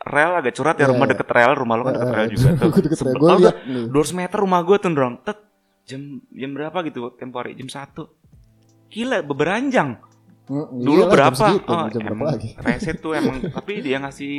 rel 0.00 0.32
agak 0.34 0.52
curhat 0.54 0.76
ya 0.76 0.84
Iya, 0.84 0.92
rumah 0.92 1.06
iya. 1.06 1.12
deket 1.12 1.28
rel, 1.28 1.52
rumah 1.54 1.74
lu 1.76 1.82
kan 1.84 1.92
deket 1.92 2.08
Eh, 2.08 2.16
rel 2.16 2.26
juga 2.28 2.48
tuh. 2.56 2.68
Gue 2.72 2.82
deket 2.82 3.00
rel. 3.00 3.14
Gue 3.14 3.30
liat 3.36 3.56
nih. 3.64 3.84
200 3.92 4.18
meter 4.18 4.38
rumah 4.38 4.60
gue 4.62 4.76
tuh 4.76 4.90
dong. 4.90 5.14
Tet 5.20 5.38
jam 5.84 6.00
jam 6.30 6.50
berapa 6.50 6.78
gitu 6.84 7.00
tempo 7.14 7.36
hari 7.36 7.52
jam 7.52 7.68
1. 7.68 8.08
Gila 8.88 9.18
beberanjang. 9.22 9.90
Mm, 10.46 10.66
Dulu 10.82 10.92
iyalah, 10.98 11.12
berapa? 11.12 11.36
Jam 11.36 11.46
segitu, 11.54 11.70
Oh, 11.70 11.86
jam 11.86 12.00
berapa 12.02 12.24
lagi? 12.26 12.48
Reset 12.64 12.96
tuh 12.98 13.12
emang 13.14 13.36
tapi 13.44 13.72
dia 13.78 13.96
ngasih 13.98 14.32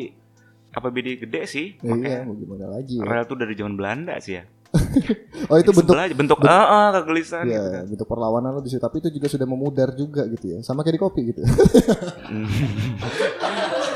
APBD 0.72 1.08
gede 1.22 1.42
sih. 1.46 1.68
Ya, 1.80 1.94
iya, 1.96 2.20
mau 2.24 2.34
gimana 2.34 2.68
lagi 2.68 3.00
ya. 3.00 3.04
rel 3.04 3.24
tuh 3.24 3.36
dari 3.36 3.54
zaman 3.54 3.76
Belanda 3.76 4.16
sih 4.18 4.40
ya. 4.40 4.44
Oh 5.52 5.60
itu 5.60 5.74
bentuk 5.74 5.98
aja, 5.98 6.14
bentuk 6.16 6.40
ah 6.48 6.64
ah, 6.64 6.88
kegelisahan 6.96 7.44
ya, 7.44 7.60
gitu 7.60 7.70
kan. 7.76 7.84
bentuk 7.92 8.08
perlawanan 8.08 8.56
lo 8.56 8.62
di 8.62 8.72
situ. 8.72 8.80
Tapi 8.80 9.04
itu 9.04 9.10
juga 9.12 9.28
sudah 9.28 9.44
memudar 9.44 9.90
juga 9.92 10.24
gitu 10.26 10.46
ya. 10.48 10.58
Sama 10.64 10.80
kayak 10.80 10.96
di 10.96 11.02
kopi 11.02 11.22
gitu. 11.28 11.42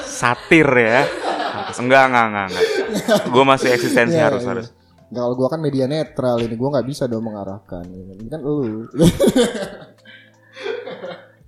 satir 0.05 0.67
ya. 0.67 1.01
Enggak, 1.77 2.03
enggak, 2.07 2.25
enggak, 2.25 2.45
enggak. 2.47 2.63
Gue 3.27 3.43
masih 3.43 3.69
eksistensi 3.71 4.13
Iya, 4.13 4.25
harus 4.27 4.41
iya. 4.41 4.49
harus. 4.51 4.67
Nggak, 5.05 5.21
kalau 5.21 5.35
gua 5.35 5.47
kan 5.47 5.59
media 5.59 5.85
netral 5.85 6.37
ini 6.39 6.55
gua 6.55 6.69
nggak 6.73 6.87
bisa 6.87 7.05
dong 7.05 7.23
mengarahkan. 7.23 7.85
Ini 7.85 8.25
kan 8.25 8.41
lu. 8.41 8.89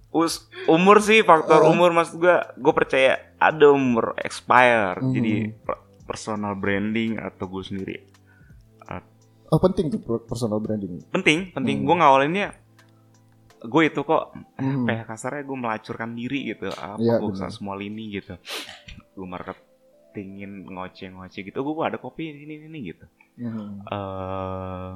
Us, 0.09 0.33
umur 0.65 0.97
sih 0.97 1.21
faktor 1.21 1.61
Oh. 1.61 1.71
umur 1.71 1.91
maksud 1.91 2.17
gue 2.17 2.31
gue 2.55 2.73
percaya 2.73 3.21
ada 3.35 3.69
umur 3.69 4.17
expire 4.17 4.97
Hmm. 4.97 5.13
jadi 5.13 5.33
per- 5.53 5.77
personal 6.03 6.55
branding 6.55 7.17
atau 7.17 7.45
gue 7.45 7.63
sendiri 7.63 7.97
Oh 9.47 9.61
penting 9.61 9.87
tuh 9.87 10.01
per- 10.01 10.25
personal 10.25 10.57
branding. 10.57 11.05
penting 11.07 11.51
penting 11.51 11.77
Hmm. 11.77 11.85
gue 11.85 11.95
ngawalinnya 11.97 12.49
gue 13.59 13.83
itu 13.83 14.01
kok 14.01 14.23
Hmm. 14.55 14.83
PH 14.83 15.05
kasarnya 15.05 15.43
gue 15.43 15.57
melacurkan 15.57 16.09
diri 16.11 16.49
gitu 16.49 16.67
apa 16.67 16.97
Iya, 16.97 17.21
gue 17.21 17.47
semua 17.47 17.75
lini 17.75 18.09
gitu 18.11 18.33
gue 19.13 19.27
marketingin 19.27 19.66
ngoceh 20.23 21.09
ngoceh 21.09 21.41
gitu 21.43 21.57
gue 21.59 21.83
ada 21.83 21.97
kopi 21.97 22.31
ini 22.31 22.63
ini 22.63 22.79
gitu 22.87 23.05
Mhm. 23.37 23.85
eh 23.85 24.91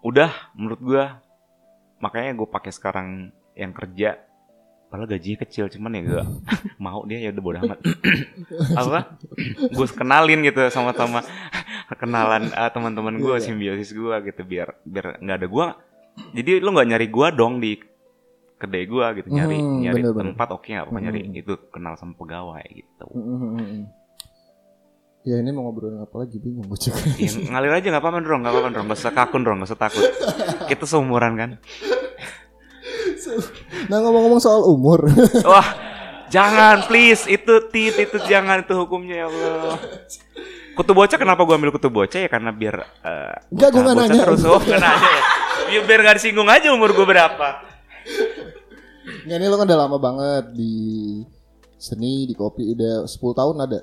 udah 0.00 0.30
menurut 0.52 0.80
gua 0.80 1.04
makanya 1.98 2.32
gue 2.34 2.48
pakai 2.48 2.72
sekarang 2.72 3.08
yang 3.52 3.70
kerja 3.70 4.16
padahal 4.88 5.06
gajinya 5.06 5.44
kecil 5.44 5.68
cuman 5.68 5.92
ya 5.92 6.00
gak 6.02 6.26
mau 6.82 7.04
dia 7.04 7.20
ya 7.20 7.30
udah 7.30 7.44
bodo 7.44 7.58
amat 7.60 7.78
apa 8.80 9.00
gue 9.60 9.86
kenalin 9.92 10.40
gitu 10.42 10.66
sama-sama 10.68 11.20
kenalan 12.00 12.48
eh, 12.48 12.70
teman-teman 12.70 13.14
gue 13.14 13.36
Iya. 13.36 13.44
simbiosis 13.44 13.92
gue 13.92 14.14
gitu 14.24 14.42
biar 14.42 14.74
biar 14.82 15.20
nggak 15.20 15.36
ada 15.36 15.46
gua 15.46 15.66
jadi 16.32 16.58
lu 16.58 16.72
nggak 16.72 16.88
nyari 16.88 17.06
gua 17.06 17.30
dong 17.30 17.60
di 17.60 17.76
kedai 18.60 18.84
gua 18.84 19.10
gitu 19.12 19.26
nyari 19.26 19.56
Hmm, 19.56 19.80
nyari 19.80 20.00
bener-bener. 20.02 20.26
tempat 20.30 20.48
oke 20.52 20.68
nggak 20.68 20.84
apa 20.84 20.98
nyari 21.00 21.20
Hmm. 21.22 21.40
itu 21.40 21.52
kenal 21.68 21.96
sama 21.96 22.12
pegawai 22.14 22.66
gitu 22.68 23.06
Mhm. 23.10 23.96
Ya 25.20 25.36
ini 25.36 25.50
mau 25.50 25.64
ngobrolin 25.64 26.00
apa 26.00 26.16
lagi 26.16 26.36
bingung 26.36 26.64
gue 26.64 26.80
juga. 26.82 26.96
Ya, 27.16 27.28
ngalir 27.46 27.72
aja 27.74 27.86
nggak 27.86 28.00
apa-apa 28.00 28.18
dong, 28.20 28.40
nggak 28.40 28.52
apa-apa 28.52 28.68
dong, 28.70 28.84
nggak 28.84 28.98
usah 28.98 29.12
kakun 29.12 29.42
dong, 29.42 29.56
nggak 29.60 29.68
usah 29.68 29.76
takut. 29.78 30.04
Kita 30.64 30.84
seumuran 30.86 31.32
kan. 31.34 31.50
Nah 33.86 34.00
ngomong-ngomong 34.00 34.40
soal 34.40 34.64
umur, 34.64 35.04
Wah, 35.44 35.68
jangan 36.28 36.86
please, 36.86 37.26
itu 37.26 37.52
tit 37.68 37.94
itu 37.98 38.16
jangan 38.24 38.60
itu 38.60 38.72
hukumnya 38.74 39.14
ya 39.18 39.26
Allah. 39.28 39.76
Kutu 40.72 40.96
bocah 40.96 41.18
kenapa 41.18 41.42
gua 41.42 41.58
ambil 41.58 41.68
kutu 41.70 41.90
bocah 41.90 42.16
ya 42.16 42.28
karena 42.30 42.48
biar 42.50 42.80
Enggak, 43.50 43.68
gua 43.70 43.80
nggak 43.82 43.96
bocah 43.98 44.08
nanya. 44.08 44.22
terus 44.24 44.42
oh 44.46 44.60
nanya 44.64 45.10
ya. 45.10 45.22
Biar, 45.82 46.00
nggak 46.00 46.16
disinggung 46.16 46.48
aja 46.48 46.72
umur 46.72 46.90
gua 46.90 47.04
berapa. 47.06 47.48
Nggak, 49.20 49.36
ini 49.36 49.46
lo 49.46 49.56
kan 49.56 49.66
udah 49.66 49.80
lama 49.80 49.96
banget 49.96 50.44
di 50.52 50.74
seni 51.74 52.24
di 52.24 52.34
kopi 52.34 52.70
udah 52.70 53.04
10 53.04 53.10
tahun 53.34 53.56
ada, 53.60 53.78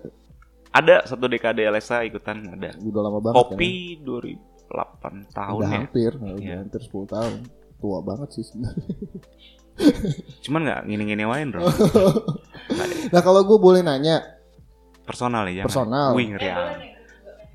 Ada 0.69 0.95
satu 1.05 1.25
dekade 1.25 1.63
LSA 1.63 2.05
ikutan 2.05 2.37
ada. 2.51 2.77
udah 2.77 3.01
lama 3.01 3.19
banget. 3.19 3.37
Kopi 3.49 3.71
2008 3.99 4.37
kan? 4.99 5.15
tahun 5.31 5.57
udah 5.57 5.67
ya. 5.67 5.77
hampir, 5.79 6.11
udah 6.13 6.37
Iya. 6.37 6.55
hampir 6.61 6.81
10 6.83 7.05
tahun. 7.07 7.33
Tua 7.77 7.99
banget 8.01 8.29
sih 8.31 8.43
sebenarnya. 8.43 8.85
Cuman 10.43 10.61
nggak 10.63 10.81
ngini-nginiwain 10.85 11.47
dong. 11.51 11.65
Nah 13.07 13.21
kalau 13.21 13.39
gue 13.41 13.55
boleh 13.55 13.79
nanya 13.79 14.19
Personal 15.01 15.47
ya. 15.47 15.63
Personal. 15.63 16.11
Wih 16.11 16.27
ngeri 16.27 16.51
amat. 16.51 16.77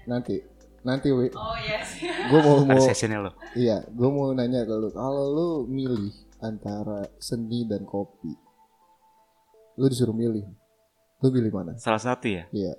nanti, 0.02 0.40
nanti 0.82 1.12
wi, 1.12 1.28
Oh 1.30 1.52
yes. 1.60 2.00
gue 2.00 2.40
mau 2.40 2.56
Ada 2.58 2.72
mau 2.72 3.20
lo. 3.20 3.30
Iya, 3.52 3.84
gue 3.84 4.08
mau 4.08 4.32
nanya 4.32 4.64
ke 4.64 4.72
lu, 4.72 4.88
kalau 4.88 5.24
lu 5.28 5.48
milih 5.68 6.08
antara 6.42 7.06
seni 7.16 7.62
dan 7.64 7.86
kopi, 7.86 8.34
lu 9.78 9.86
disuruh 9.86 10.12
milih, 10.12 10.42
lu 11.22 11.28
pilih 11.30 11.52
mana? 11.54 11.72
Salah 11.78 12.02
satu 12.02 12.26
ya. 12.26 12.44
Iya, 12.50 12.74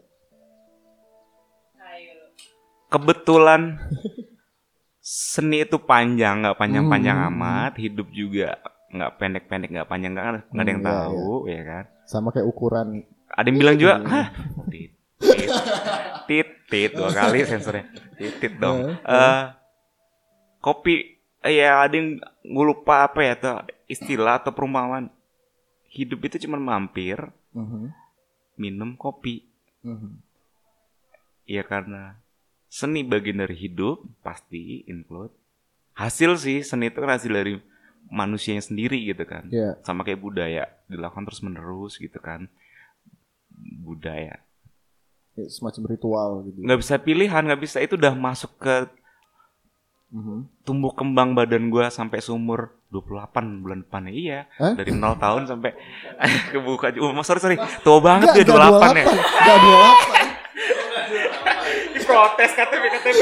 kebetulan 2.87 3.81
seni 5.01 5.65
itu 5.65 5.81
panjang 5.81 6.45
nggak 6.45 6.55
panjang-panjang 6.55 7.17
Hmm. 7.17 7.27
amat 7.33 7.73
hidup 7.75 8.07
juga 8.13 8.61
nggak 8.93 9.11
pendek-pendek 9.17 9.69
nggak 9.73 9.89
panjang 9.89 10.13
nggak 10.13 10.25
nggak 10.53 10.63
ada 10.63 10.69
yang 10.69 10.79
Hmm, 10.79 10.87
iya, 10.87 10.93
tahu 10.93 11.33
ya 11.49 11.61
kan 11.65 11.83
sama 12.05 12.29
kayak 12.29 12.45
ukuran. 12.45 12.87
ada 13.27 13.47
yang 13.49 13.57
bilang 13.57 13.77
juga 13.81 13.95
Hmm. 13.97 14.07
hah 14.07 14.27
tit 14.69 14.91
tit 15.17 15.49
tit, 16.29 16.47
tit 16.69 16.91
dua 16.93 17.09
kali 17.09 17.41
sensornya 17.43 17.89
tit, 18.15 18.33
tit 18.37 18.53
dong 18.55 18.93
Eh, 18.93 18.93
Eh, 19.09 19.43
kopi 20.61 21.12
ya 21.43 21.83
ada 21.83 21.95
yang 21.95 22.19
gue 22.41 22.65
lupa 22.65 23.07
apa 23.07 23.19
ya 23.19 23.33
tuh 23.35 23.55
istilah 23.85 24.39
atau 24.39 24.51
perumpamaan. 24.51 25.11
Hidup 25.87 26.25
itu 26.25 26.47
cuma 26.47 26.57
mampir 26.57 27.19
Mhm, 27.53 27.93
minum 28.57 28.95
kopi. 28.95 29.45
Mhm. 29.83 30.23
ya 31.43 31.59
karena 31.61 32.15
seni 32.71 33.03
bagian 33.03 33.43
dari 33.43 33.51
hidup 33.53 33.99
pasti 34.23 34.87
include 34.87 35.35
hasil 35.91 36.39
sih 36.39 36.63
seni 36.63 36.87
itu 36.87 37.03
kan 37.03 37.19
hasil 37.19 37.29
dari 37.29 37.59
manusianya 38.07 38.63
sendiri 38.63 38.95
gitu 39.05 39.27
kan. 39.27 39.51
Iya, 39.51 39.75
sama 39.83 40.07
kayak 40.07 40.23
budaya 40.23 40.71
dilakukan 40.87 41.27
terus 41.27 41.43
menerus 41.43 41.99
gitu 41.99 42.15
kan. 42.17 42.47
Budaya. 43.83 44.39
Kayak 45.35 45.49
semacam 45.51 45.83
ritual 45.89 46.29
gitu. 46.47 46.57
nggak 46.63 46.79
bisa 46.79 46.95
pilihan 46.97 47.41
nggak 47.43 47.61
bisa 47.61 47.77
itu 47.81 47.93
udah 47.97 48.13
masuk 48.13 48.53
ke 48.57 48.75
Mhm. 50.13 50.45
tumbuh 50.61 50.91
kembang 50.91 51.33
badan 51.33 51.67
gua 51.67 51.89
sampai 51.89 52.19
seumur 52.19 52.71
28 52.87 53.59
bulan 53.59 53.81
depan 53.81 54.01
iya 54.07 54.45
Hah? 54.55 54.71
dari 54.73 54.91
0 54.91 55.17
tahun 55.17 55.41
sampai 55.43 55.73
kebuka 56.53 56.93
oh, 56.95 57.11
sorry 57.19 57.39
sorry 57.39 57.55
tua 57.81 57.97
banget 57.97 58.29
Nggak, 58.29 58.37
dia 58.37 58.45
nggak 58.45 58.69
28 58.69 58.93
ya 58.93 59.05
28, 59.05 59.41
nggak 59.41 59.57
28. 59.57 62.03
protes 62.07 62.51
KTP 62.53 62.83
KTP 62.93 63.21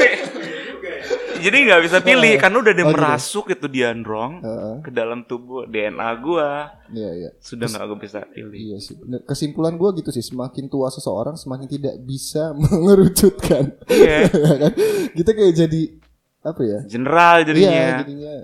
jadi 1.40 1.56
nggak 1.64 1.80
bisa 1.82 1.96
pilih 1.98 2.32
karena 2.36 2.56
udah 2.60 2.70
dia 2.70 2.82
Oh, 2.82 2.86
gitu. 2.86 2.94
merasuk 2.94 3.44
itu 3.48 3.66
diandrong 3.66 4.32
Heeh. 4.38 4.74
ke 4.80 4.90
dalam 4.92 5.24
tubuh 5.24 5.64
DNA 5.64 6.08
gua 6.20 6.70
Iya 6.86 7.10
iya. 7.16 7.30
sudah 7.40 7.66
nggak 7.66 7.84
gue 7.84 7.98
bisa 7.98 8.18
pilih 8.28 8.52
Iya 8.52 8.76
sih. 8.78 8.94
Kesimpulan 9.24 9.74
gue 9.74 9.88
gitu 9.96 10.10
sih. 10.10 10.20
Semakin 10.20 10.68
tua 10.68 10.86
seseorang, 10.86 11.34
semakin 11.34 11.66
tidak 11.66 11.94
bisa 11.98 12.52
mengerucutkan. 12.54 13.74
iya 13.88 14.28
Ya 14.28 14.54
kan? 14.60 14.72
Kita 15.10 15.30
kayak 15.32 15.54
jadi 15.56 15.80
apa 16.42 16.60
ya? 16.60 16.78
general 16.84 17.34
Iya, 17.38 17.46
jadinya 17.46 17.82
jadinya 18.02 18.34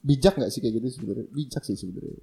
bijak 0.00 0.34
nggak 0.34 0.48
sih 0.48 0.60
kayak 0.60 0.74
gitu 0.78 0.86
sebenarnya? 0.96 1.26
Bijak 1.28 1.62
sih 1.62 1.76
sebenarnya. 1.76 2.22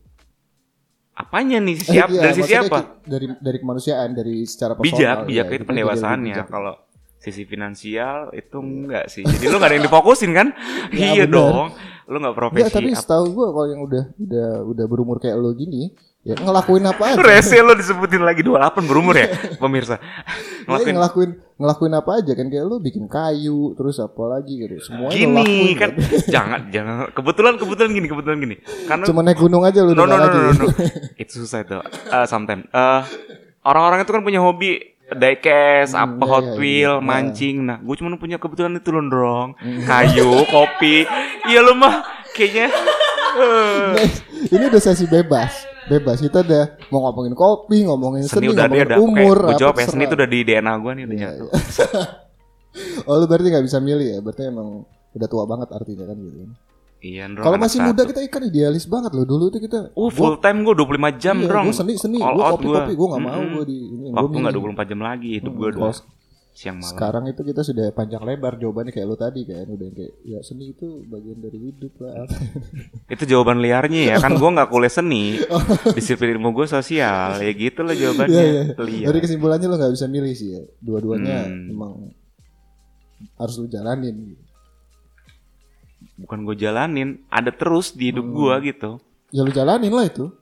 apanya 1.13 1.57
nih? 1.59 1.75
Eh, 1.75 1.85
siap? 1.91 2.07
Iya, 2.07 2.21
dari 2.21 2.33
sisi 2.35 2.53
apa 2.53 2.79
Dari 3.01 3.25
dari 3.37 3.57
kemanusiaan, 3.57 4.09
dari 4.13 4.45
secara 4.45 4.73
personal. 4.73 4.85
bijak 4.85 5.17
ya, 5.17 5.25
bijak 5.25 5.45
itu 5.45 5.51
kita 5.51 5.57
jadi 5.57 5.67
pendewasaannya. 5.67 6.35
kalau 6.45 6.73
sisi 7.17 7.43
finansial 7.43 8.29
itu 8.31 8.57
enggak 8.57 9.05
sih. 9.09 9.25
Jadi 9.25 9.45
lu 9.45 9.57
gak 9.57 9.67
ada 9.67 9.75
yang 9.75 9.85
difokusin 9.85 10.31
kan? 10.31 10.47
Ya, 10.93 11.13
iya 11.13 11.25
dong. 11.25 11.73
Lu 12.05 12.15
nggak 12.15 12.31
Enggak, 12.31 12.39
profesi 12.39 12.71
tapi 12.71 12.89
apa 12.93 13.01
setahu 13.01 13.25
gue 13.33 13.47
kalau 13.51 13.67
yang 13.67 13.81
udah 13.83 14.03
udah 14.15 14.49
udah 14.63 14.85
berumur 14.87 15.17
kayak 15.17 15.35
lo 15.35 15.51
gini, 15.51 15.91
ya 16.27 16.35
ngelakuin 16.35 16.83
apa 16.83 17.03
aja. 17.07 17.23
Rese 17.23 17.55
lo 17.63 17.71
disebutin 17.71 18.19
lagi 18.19 18.43
28 18.43 18.83
berumur 18.83 19.15
ya 19.15 19.31
pemirsa. 19.55 19.95
Ya, 19.95 20.03
ngelakuin. 20.67 20.93
ngelakuin 20.99 21.31
ngelakuin 21.55 21.93
apa 21.95 22.11
aja 22.19 22.31
kan? 22.35 22.45
Kayak 22.51 22.65
lo 22.67 22.75
bikin 22.83 23.07
kayu 23.07 23.71
terus 23.79 24.03
apa 24.03 24.23
lagi 24.27 24.59
gitu. 24.59 24.75
Semuanya 24.83 25.15
lo 25.15 25.15
gini 25.15 25.35
lakuin, 25.39 25.75
kan 25.79 25.89
jangan 26.35 26.59
jangan. 26.67 26.93
Kebetulan 27.15 27.53
kebetulan 27.55 27.89
gini 27.95 28.07
kebetulan 28.11 28.37
gini. 28.43 28.55
Karena 28.83 29.03
Cuma 29.07 29.23
naik 29.23 29.39
gunung 29.39 29.63
aja 29.63 29.79
lo 29.87 29.95
no 29.95 30.03
no 30.03 30.15
no 30.19 30.27
no, 30.27 30.39
no, 30.51 30.51
no. 30.51 30.65
itu 31.23 31.31
susah 31.39 31.63
itu. 31.63 31.79
Uh, 32.11 32.27
sometimes. 32.27 32.67
Eh, 32.67 33.01
orang-orang 33.63 34.03
itu 34.03 34.11
kan 34.11 34.21
punya 34.21 34.43
hobi. 34.43 34.99
Diecast 35.07 35.95
Hmm, 35.95 36.03
apa 36.03 36.19
iya, 36.19 36.27
Hot 36.27 36.43
iya, 36.43 36.55
Wheel 36.59 36.93
iya. 36.99 37.05
mancing. 37.07 37.55
Nah 37.63 37.79
gue 37.79 37.95
cuma 37.95 38.11
punya 38.19 38.35
kebetulan 38.35 38.75
itu 38.75 38.91
loh 38.91 39.07
dong 39.07 39.49
Hmm. 39.55 39.87
kayu 39.87 40.43
kopi. 40.51 41.07
Iya 41.47 41.63
lo 41.63 41.79
mah 41.79 42.03
kayaknya 42.35 42.67
eh, 43.39 43.95
Guys, 43.95 44.19
ini 44.51 44.63
udah 44.67 44.81
sesi 44.83 45.07
bebas. 45.07 45.76
Bebas. 45.87 46.17
Kita 46.17 46.41
udah 46.41 46.63
mau 46.89 46.99
ngomongin 47.01 47.33
kopi, 47.33 47.77
ngomongin 47.81 48.23
seni 48.23 48.45
seni, 48.45 48.47
udah 48.49 48.65
ngomongin 48.65 48.85
udah 48.85 48.97
umur. 48.99 49.37
gue 49.37 49.47
apa 49.47 49.57
jawab 49.57 49.75
ya 49.75 49.85
seni 49.87 50.03
itu 50.03 50.13
udah 50.13 50.27
di 50.27 50.39
DNA 50.41 50.73
gue 50.75 50.91
nih 50.91 51.03
udah 51.03 51.15
Iya, 51.15 51.27
nyatu 51.29 51.45
Oh 53.07 53.15
lu 53.15 53.25
berarti 53.25 53.47
nggak 53.47 53.65
bisa 53.65 53.77
milih 53.79 54.07
ya? 54.07 54.19
Berarti 54.19 54.41
emang 54.45 54.83
udah 55.11 55.27
tua 55.27 55.43
banget 55.43 55.69
artinya 55.71 56.05
kan 56.05 56.17
gitu. 56.19 56.37
iya 56.99 57.23
Ndrong, 57.25 57.41
Kalau 57.41 57.57
masih 57.57 57.79
satu. 57.79 57.87
muda 57.87 58.01
kita 58.05 58.19
ikan 58.23 58.43
idealis 58.43 58.85
banget 58.85 59.11
loh. 59.13 59.23
Dulu 59.23 59.43
tuh 59.47 59.59
kita 59.59 59.79
uh 59.91 60.09
full 60.09 60.37
time 60.37 60.61
gue 60.61 60.73
25 60.73 60.83
jam 61.15 61.35
iya, 61.35 61.47
dong 61.47 61.65
Gue 61.65 61.73
seni 61.73 61.93
seni, 61.95 62.17
gue 62.17 62.27
out 62.37 62.53
kopi 62.53 62.65
gua. 62.65 62.75
kopi, 62.79 62.91
gue 62.93 63.07
nggak 63.07 63.23
mau 63.23 63.41
gue 63.41 63.63
di 63.65 63.77
ini. 63.87 64.07
gua 64.07 64.17
waktu 64.19 64.35
milih. 64.35 64.75
24 64.75 64.91
jam 64.91 64.99
lagi 64.99 65.29
hidup 65.35 65.53
gue 65.53 65.69
Kalau 65.71 65.89
udah 65.89 66.16
siang 66.57 66.81
malam 66.81 66.89
Sekarang 66.89 67.23
itu 67.27 67.41
kita 67.43 67.61
sudah 67.61 67.85
panjang 67.91 68.19
lebar 68.19 68.57
jawabannya 68.57 68.89
kayak 68.89 69.05
lo 69.05 69.13
tadi 69.13 69.45
kan 69.45 69.69
udah 69.69 69.87
kayak 69.87 70.13
ya 70.23 70.41
seni 70.41 70.73
itu 70.73 71.05
bagian 71.05 71.37
dari 71.37 71.59
hidup 71.61 71.93
lah. 71.99 72.25
Itu 73.13 73.23
jawaban 73.23 73.61
liarnya 73.61 74.01
ya 74.07 74.15
kan 74.17 74.33
gue 74.33 74.49
nggak 74.49 74.65
kuliah 74.67 74.89
seni 74.89 75.37
disiplin 75.95 76.33
ilmu 76.33 76.49
gue 76.51 76.65
sosial 76.65 77.37
ya 77.37 77.51
gitu 77.53 77.81
lah 77.81 77.93
jawabannya 77.93 78.41
Iya, 78.41 78.63
iya. 78.65 78.73
liar 78.75 79.05
Dari 79.07 79.19
kesimpulannya 79.21 79.67
lo 79.67 79.77
nggak 79.77 79.93
bisa 79.93 80.05
milih 80.07 80.33
sih 80.33 80.49
ya. 80.51 80.61
Dua-duanya 80.79 81.45
Hmm. 81.45 81.69
emang 81.69 81.93
harus 83.33 83.55
lu 83.55 83.67
jalanin. 83.67 84.33
bukan 86.17 86.39
gue 86.43 86.57
jalanin 86.57 87.09
ada 87.29 87.49
terus 87.49 87.93
di 87.93 88.09
hidup 88.09 88.25
gue 88.25 88.49
Hmm. 88.51 88.65
gitu 88.65 88.91
Ya 89.29 89.41
lu 89.41 89.51
jalanin 89.51 89.91
lah 89.91 90.07
itu. 90.07 90.33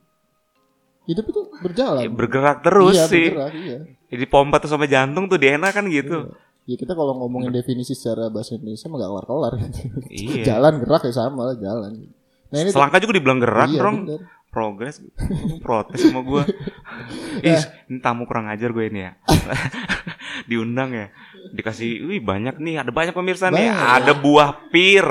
Hidup 1.06 1.24
itu 1.30 1.40
berjalan. 1.62 2.02
Ya, 2.02 2.10
bergerak 2.10 2.66
terus 2.66 2.98
iya, 2.98 3.06
sih. 3.06 3.26
bergerak, 3.30 3.52
iya. 3.54 3.78
jadi 4.10 4.24
pompa 4.26 4.58
tuh 4.58 4.70
sampai 4.70 4.90
jantung 4.90 5.30
tuh 5.30 5.38
DNA 5.38 5.70
kan 5.70 5.86
gitu 5.86 6.34
Ya 6.66 6.74
kita 6.74 6.98
kalau 6.98 7.14
ngomongin 7.14 7.54
definisi 7.54 7.94
secara 7.94 8.26
bahasa 8.26 8.58
Indonesia 8.58 8.90
mah 8.90 8.98
gak 8.98 9.10
kelar-kelar. 9.14 9.52
Iya. 10.10 10.42
Jalan 10.50 10.82
gerak 10.82 11.02
ya 11.06 11.14
sama 11.14 11.46
lah 11.46 11.56
jalan. 11.62 12.10
Nah 12.50 12.58
ini 12.58 12.70
selangkah 12.74 12.98
juga 12.98 13.14
dibilang 13.14 13.38
gerak 13.38 13.70
iya, 13.70 13.78
dong 13.78 13.96
bener. 14.02 14.20
progres. 14.50 14.98
Protes 15.62 16.02
sama 16.02 16.26
gue 16.26 16.42
ih 17.46 17.62
ini 17.86 17.98
tamu 18.02 18.26
kurang 18.26 18.50
ajar 18.50 18.74
gue 18.74 18.90
ini 18.90 19.06
ya. 19.06 19.14
Diundang 20.50 20.90
ya. 20.90 21.06
Dikasih 21.54 22.02
wih 22.02 22.18
banyak 22.18 22.58
nih. 22.58 22.82
Ada 22.82 22.90
banyak 22.90 23.14
pemirsa 23.14 23.46
nih. 23.54 23.70
Banyak. 23.70 24.02
ada 24.02 24.12
buah 24.18 24.50
pir 24.66 25.06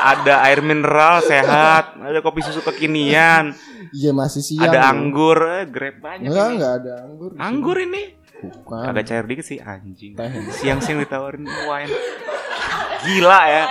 ada 0.00 0.34
air 0.42 0.60
mineral 0.60 1.20
sehat 1.20 1.94
ada 1.94 2.18
kopi 2.18 2.40
susu 2.40 2.62
kekinian 2.62 3.52
Iya 3.88 4.12
masih 4.12 4.42
siang. 4.42 4.68
ada 4.68 4.78
loh. 4.78 4.90
anggur 4.90 5.38
eh, 5.50 5.64
grab 5.64 5.96
banyak 5.98 6.28
Enggak, 6.28 6.44
ini. 6.44 6.54
enggak 6.54 6.72
ada 6.74 6.92
anggur. 7.00 7.30
anggur 7.34 7.76
ini. 7.80 8.02
Bukan. 8.38 8.84
agak 8.84 9.04
cair 9.04 9.24
dikit 9.24 9.42
sih 9.44 9.58
anjing 9.58 10.14
siang-siang 10.52 11.00
ditawarin 11.00 11.42
wine 11.42 11.90
gila 13.00 13.40
ya 13.44 13.64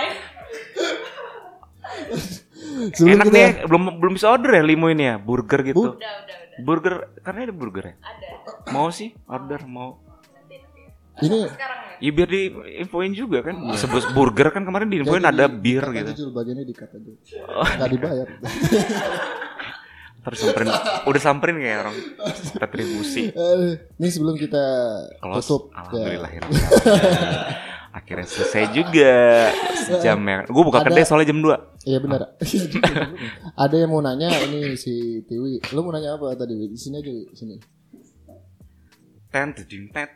Sebelum 2.90 3.16
enak 3.16 3.26
kita 3.26 3.34
nih 3.34 3.50
belum 3.64 3.82
belum 3.96 4.12
bisa 4.12 4.28
order 4.28 4.50
ya 4.52 4.62
limo 4.62 4.86
ini 4.86 5.04
ya 5.04 5.16
burger 5.16 5.60
gitu 5.64 5.80
Udah, 5.80 5.96
udah, 5.96 6.12
udah. 6.20 6.60
burger 6.60 6.94
karena 7.18 7.40
ada 7.42 7.54
burger 7.54 7.84
ya 7.86 7.94
Ada. 7.98 8.28
mau 8.68 8.88
sih 8.90 9.08
order 9.26 9.60
mau 9.66 9.98
ini 11.18 11.38
Sekarang 11.46 11.78
ya. 11.78 11.96
ya 11.98 12.10
biar 12.12 12.28
di 12.28 12.42
infoin 12.78 13.12
juga 13.12 13.38
kan 13.42 13.54
sebut 13.74 14.10
burger 14.12 14.48
kan 14.50 14.62
kemarin 14.62 14.86
di 14.86 15.02
infoin 15.02 15.18
jadi 15.18 15.30
ada 15.32 15.44
di- 15.46 15.58
bir 15.58 15.84
gitu 15.92 16.10
Jul, 16.14 16.30
bagiannya 16.30 16.64
dikat 16.64 16.90
aja. 16.90 17.12
Oh. 17.44 17.66
Enggak 17.66 17.90
dibayar. 17.90 18.28
terus 20.18 20.44
samperin 20.44 20.68
udah 21.08 21.22
samperin 21.22 21.56
kayak 21.56 21.78
orang 21.88 21.96
retribusi 22.54 23.32
Eh, 23.32 23.80
ini 23.96 24.08
sebelum 24.08 24.36
kita 24.36 24.60
close 25.16 25.46
tutup 25.46 25.72
alhamdulillah 25.72 26.28
ya. 26.28 26.42
akhirnya. 26.44 28.26
selesai 28.26 28.64
juga 28.70 29.14
sejam 29.74 30.20
ya 30.20 30.44
gue 30.44 30.62
buka 30.62 30.84
Ada- 30.84 30.92
kedai 30.92 31.04
soalnya 31.06 31.32
jam 31.32 31.40
2 31.40 31.78
Iya 31.88 31.98
benar. 31.98 32.20
Ada 33.64 33.76
yang 33.80 33.88
mau 33.88 34.04
nanya 34.04 34.28
ini 34.44 34.76
si 34.76 35.24
Tiwi. 35.24 35.72
Lu 35.72 35.80
mau 35.80 35.88
nanya 35.88 36.20
apa 36.20 36.36
tadi? 36.36 36.68
Di 36.68 36.76
sini 36.76 37.00
aja, 37.00 37.08
Wi. 37.08 37.24
Sini. 37.32 37.56
ten 39.32 39.56
tuding, 39.56 39.88
ten, 39.88 40.08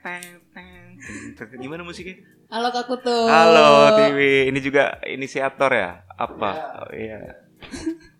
gimana 1.62 1.82
musiknya? 1.82 2.22
Halo 2.52 2.68
Kak 2.70 2.84
Kutu. 2.86 3.18
halo 3.26 3.96
Tiwi. 3.98 4.52
Ini 4.52 4.58
juga 4.62 5.00
inisiator 5.06 5.70
ya? 5.72 6.04
Apa? 6.14 6.50
Oh, 6.86 6.90
iya. 6.94 7.18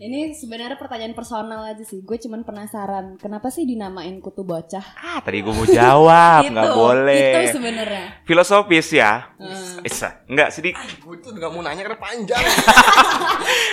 Ini 0.00 0.32
sebenarnya 0.32 0.80
pertanyaan 0.80 1.12
personal 1.12 1.60
aja 1.60 1.84
sih. 1.84 2.00
Gue 2.00 2.16
cuman 2.16 2.40
penasaran, 2.40 3.20
kenapa 3.20 3.52
sih 3.52 3.68
dinamain 3.68 4.16
kutu 4.24 4.48
bocah? 4.48 4.80
ah 4.96 5.20
tadi 5.20 5.44
gue 5.44 5.52
mau 5.52 5.68
jawab. 5.68 6.40
Itu, 6.48 6.56
nggak 6.56 6.72
boleh. 6.72 7.28
Itu 7.36 7.60
sebenarnya. 7.60 8.04
filosofis 8.24 8.96
ya? 8.96 9.28
Hmm. 9.36 9.84
Isa, 9.84 10.24
enggak 10.24 10.56
sedih. 10.56 10.72
Gue 11.04 11.20
tuh 11.20 11.36
nggak 11.36 11.52
mau 11.52 11.60
nanya 11.60 11.84
karena 11.84 12.00
panjang. 12.00 12.40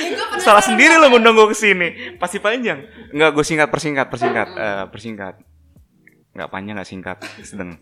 Ya, 0.03 0.43
salah 0.43 0.59
sendiri 0.59 0.99
lo 0.99 1.07
ngundang 1.07 1.31
gue 1.31 1.47
ke 1.47 1.55
sini. 1.55 2.19
Pasti 2.19 2.43
panjang. 2.43 2.83
Enggak 3.15 3.31
gue 3.31 3.45
singkat 3.47 3.71
persingkat 3.71 4.11
persingkat. 4.11 4.47
Eh, 4.51 4.83
persingkat. 4.91 5.35
Nggak 6.35 6.49
panjang 6.51 6.75
nggak 6.75 6.89
singkat. 6.91 7.17
Sedang 7.39 7.79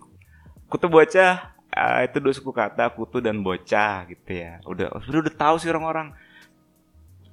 kutu 0.65 0.87
bocah 0.87 1.55
eh, 1.69 1.99
itu 2.07 2.17
dua 2.19 2.33
suku 2.33 2.51
kata 2.51 2.89
kutu 2.91 3.19
dan 3.19 3.39
bocah 3.39 4.07
gitu 4.07 4.31
ya 4.31 4.59
udah 4.63 4.91
udah 4.95 5.19
udah 5.25 5.35
tahu 5.35 5.55
sih 5.57 5.69
orang-orang 5.69 6.15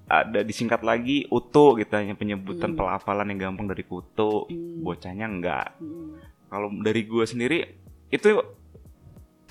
ada 0.07 0.45
disingkat 0.45 0.85
lagi 0.85 1.24
utu 1.28 1.78
gitu 1.78 1.93
hanya 1.95 2.12
penyebutan 2.12 2.74
Hmm. 2.74 2.78
pelafalan 2.78 3.33
yang 3.33 3.51
gampang 3.51 3.70
dari 3.70 3.83
kutu 3.83 4.45
Hmm. 4.47 4.83
bocahnya 4.85 5.24
enggak 5.24 5.68
Hmm. 5.78 6.20
kalau 6.53 6.68
dari 6.83 7.07
gue 7.07 7.24
sendiri 7.24 7.59
itu 8.09 8.37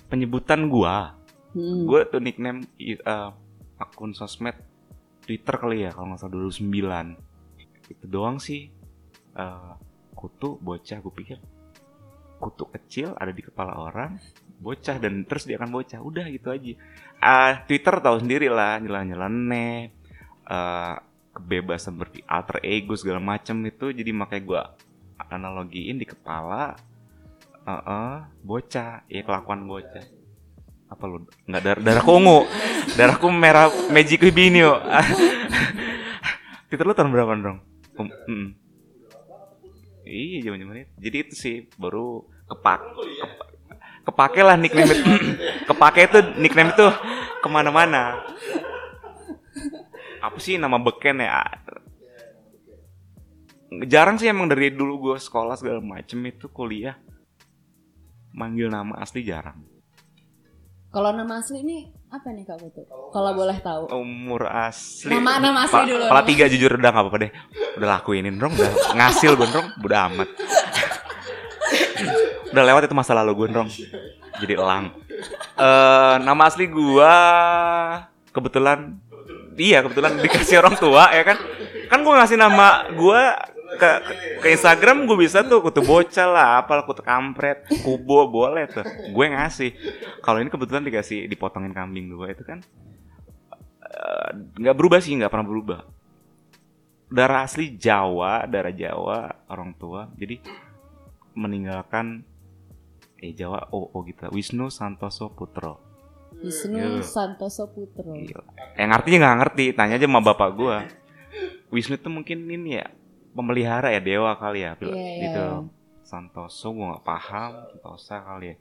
penyebutan 0.07 0.67
gua 0.67 1.17
Hmm. 1.51 1.87
gue 1.87 1.99
tuh 2.05 2.19
nickname 2.19 2.67
eh, 2.77 3.29
akun 3.77 4.13
sosmed 4.13 4.55
Twitter 5.21 5.55
kali 5.55 5.83
ya 5.83 5.91
kalau 5.91 6.13
nggak 6.13 6.19
salah 6.19 6.33
2009 6.37 7.17
itu 7.89 8.05
doang 8.05 8.37
sih 8.37 8.69
Eh, 9.31 9.73
kutu 10.11 10.59
bocah 10.59 10.99
gue 10.99 11.13
pikir 11.15 11.39
kutu 12.41 12.65
kecil 12.73 13.13
ada 13.21 13.29
di 13.29 13.45
kepala 13.45 13.77
orang 13.77 14.17
bocah 14.57 14.97
dan 14.97 15.21
terus 15.29 15.45
dia 15.45 15.61
akan 15.61 15.69
bocah. 15.69 16.01
Udah 16.01 16.25
gitu 16.33 16.49
aja. 16.49 16.73
Ah, 17.21 17.61
Twitter 17.69 18.01
tahu 18.01 18.17
sendiri 18.25 18.49
lah 18.49 18.81
nyelan-nyelannya 18.81 19.93
eh, 20.49 20.95
kebebasan 21.37 21.95
berpikir 21.95 22.25
alter 22.25 22.57
ego 22.65 22.97
segala 22.97 23.21
macem 23.21 23.61
itu. 23.69 23.93
Jadi 23.93 24.09
makanya 24.09 24.43
gue 24.43 24.61
analogiin 25.29 26.01
di 26.01 26.09
kepala 26.09 26.73
eh, 27.61 27.71
eh, 27.71 28.17
bocah. 28.41 29.05
Ya 29.05 29.21
kelakuan 29.21 29.69
bocah. 29.69 30.05
Apa 30.89 31.03
lu? 31.05 31.23
Nggak 31.45 31.61
darah 31.61 31.81
darahku 31.85 32.11
ungu 32.17 32.39
darahku 32.99 33.31
merah 33.31 33.71
magic 33.93 34.27
binio 34.35 34.75
Twitter 36.67 36.83
lu 36.83 36.91
tahun 36.91 37.15
berapa 37.15 37.31
dong 37.39 37.59
Um, 37.99 38.07
mm. 38.07 38.47
Iya 40.11 40.37
zaman 40.43 40.59
zaman 40.59 40.75
itu. 40.83 40.91
Jadi 40.99 41.17
itu 41.23 41.33
sih 41.39 41.55
baru 41.79 42.27
kepak 42.51 42.79
kepa- 42.99 43.49
kepake 44.11 44.41
lah 44.43 44.59
nickname 44.59 44.91
itu. 44.91 45.11
Kepake 45.71 46.01
itu 46.11 46.19
nickname 46.35 46.75
itu 46.75 46.87
ke 47.39 47.47
mana-mana. 47.47 48.19
Apa 50.19 50.37
sih 50.37 50.59
nama 50.59 50.75
beken 50.75 51.23
ya? 51.23 51.41
Jarang 53.87 54.19
sih 54.19 54.27
emang 54.27 54.51
dari 54.51 54.67
dulu 54.75 55.09
gue 55.09 55.17
sekolah 55.17 55.55
segala 55.55 55.79
macem 55.79 56.19
itu 56.27 56.51
kuliah. 56.51 56.99
Manggil 58.35 58.67
nama 58.67 58.99
asli 58.99 59.23
jarang. 59.23 59.63
Kalau 60.91 61.15
nama 61.15 61.39
asli 61.39 61.63
ini 61.63 62.00
apa 62.11 62.27
nih 62.29 62.43
Kak 62.43 62.59
Putu? 62.59 62.83
Kalau 63.09 63.31
boleh 63.31 63.55
tahu. 63.57 63.87
Umur 63.93 64.43
asli. 64.45 65.07
Nama- 65.09 65.39
nama 65.39 65.59
asli 65.63 65.79
Pa- 65.79 65.87
dulu, 65.87 66.03
Pala 66.05 66.19
nama. 66.19 66.27
tiga 66.27 66.45
jujur 66.45 66.71
udah 66.75 66.83
gak 66.85 66.99
apa-apa 66.99 67.17
deh. 67.17 67.31
Udah 67.79 67.87
lakuinin 67.89 68.35
dong, 68.35 68.51
udah 68.51 68.71
ngasil 68.93 69.31
gue 69.33 69.47
dong, 69.47 69.67
udah 69.79 69.99
amat. 70.11 70.29
udah 72.51 72.63
lewat 72.65 72.81
itu 72.83 72.95
masa 72.95 73.15
lalu 73.15 73.31
gue 73.33 73.47
dong. 73.53 73.67
Jadi 74.37 74.53
elang. 74.53 74.91
Eh 75.55 76.15
nama 76.19 76.43
asli 76.43 76.65
gua 76.65 77.13
kebetulan 78.29 78.97
iya 79.55 79.79
kebetulan 79.79 80.17
dikasih 80.17 80.59
orang 80.59 80.75
tua 80.75 81.07
ya 81.11 81.23
kan. 81.23 81.37
Kan 81.87 82.03
gue 82.03 82.11
ngasih 82.11 82.35
nama 82.35 82.91
gua 82.91 83.35
ke, 83.81 83.89
ke, 84.45 84.47
Instagram 84.53 85.09
gue 85.09 85.17
bisa 85.17 85.41
tuh 85.41 85.65
kutu 85.65 85.81
bocah 85.81 86.27
lah, 86.29 86.47
apalah 86.61 86.85
kutu 86.85 87.01
kampret, 87.01 87.65
kubo 87.81 88.29
boleh 88.29 88.69
tuh. 88.69 88.85
Gue 89.09 89.25
ngasih. 89.33 89.73
Kalau 90.21 90.37
ini 90.37 90.53
kebetulan 90.53 90.85
dikasih 90.85 91.25
dipotongin 91.25 91.73
kambing 91.73 92.13
gue 92.13 92.27
itu 92.29 92.45
kan 92.45 92.61
eh, 93.81 94.29
nggak 94.61 94.75
berubah 94.77 95.01
sih 95.01 95.17
nggak 95.17 95.33
pernah 95.33 95.47
berubah 95.49 95.79
darah 97.11 97.43
asli 97.43 97.75
Jawa 97.75 98.47
darah 98.47 98.71
Jawa 98.71 99.51
orang 99.51 99.75
tua 99.75 100.07
jadi 100.15 100.39
meninggalkan 101.35 102.23
eh 103.19 103.35
Jawa 103.35 103.67
oh, 103.75 103.91
oh 103.91 104.01
gitu 104.07 104.31
Wisnu 104.31 104.71
Santoso 104.71 105.27
Putro 105.35 105.83
Wisnu 106.39 106.79
Iya. 106.79 107.03
Santoso 107.03 107.67
Putro. 107.67 108.15
Gila. 108.15 108.47
yang 108.79 108.95
artinya 108.95 109.27
nggak 109.27 109.37
ngerti 109.43 109.65
tanya 109.75 109.99
aja 109.99 110.07
sama 110.07 110.23
bapak 110.23 110.49
gua 110.55 110.87
Wisnu 111.67 111.99
tuh 111.99 112.09
mungkin 112.15 112.47
ini 112.47 112.79
ya 112.79 112.87
pemelihara 113.31 113.91
ya 113.91 114.01
dewa 114.03 114.35
kali 114.35 114.63
ya 114.63 114.75
Iya, 114.79 114.91
iya. 114.91 115.21
gitu. 115.27 115.45
Santoso 116.03 116.75
gua 116.75 116.85
nggak 116.95 117.05
paham 117.07 117.51
Santosa 117.71 118.15
kali 118.19 118.45
ya. 118.51 118.55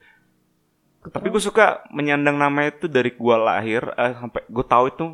Tapi 1.01 1.33
gue 1.33 1.41
suka 1.41 1.81
menyandang 1.89 2.37
nama 2.37 2.69
itu 2.69 2.85
dari 2.85 3.11
gua 3.17 3.41
lahir 3.41 3.81
eh, 3.97 4.13
sampai 4.13 4.45
gue 4.45 4.65
tahu 4.69 4.85
itu 4.93 5.07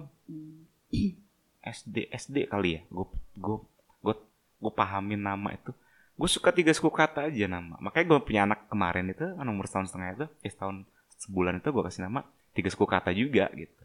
SD 1.62 2.10
SD 2.10 2.36
kali 2.50 2.78
ya. 2.78 2.82
Gue 2.90 3.06
gue 3.38 3.56
gue 4.02 4.14
gue 4.62 4.72
pahamin 4.74 5.22
nama 5.22 5.54
itu. 5.54 5.70
Gue 6.16 6.28
suka 6.30 6.50
tiga 6.50 6.74
suku 6.74 6.90
kata 6.90 7.28
aja 7.30 7.46
nama. 7.46 7.78
Makanya 7.78 8.06
gue 8.16 8.18
punya 8.24 8.40
anak 8.50 8.66
kemarin 8.66 9.10
itu 9.12 9.24
umur 9.36 9.70
setahun 9.70 9.94
setengah 9.94 10.08
itu 10.14 10.26
eh 10.42 10.50
setahun 10.50 10.76
sebulan 11.22 11.62
itu 11.62 11.68
gue 11.70 11.82
kasih 11.86 12.02
nama 12.10 12.26
tiga 12.50 12.68
suku 12.72 12.84
kata 12.84 13.14
juga 13.14 13.46
gitu. 13.54 13.82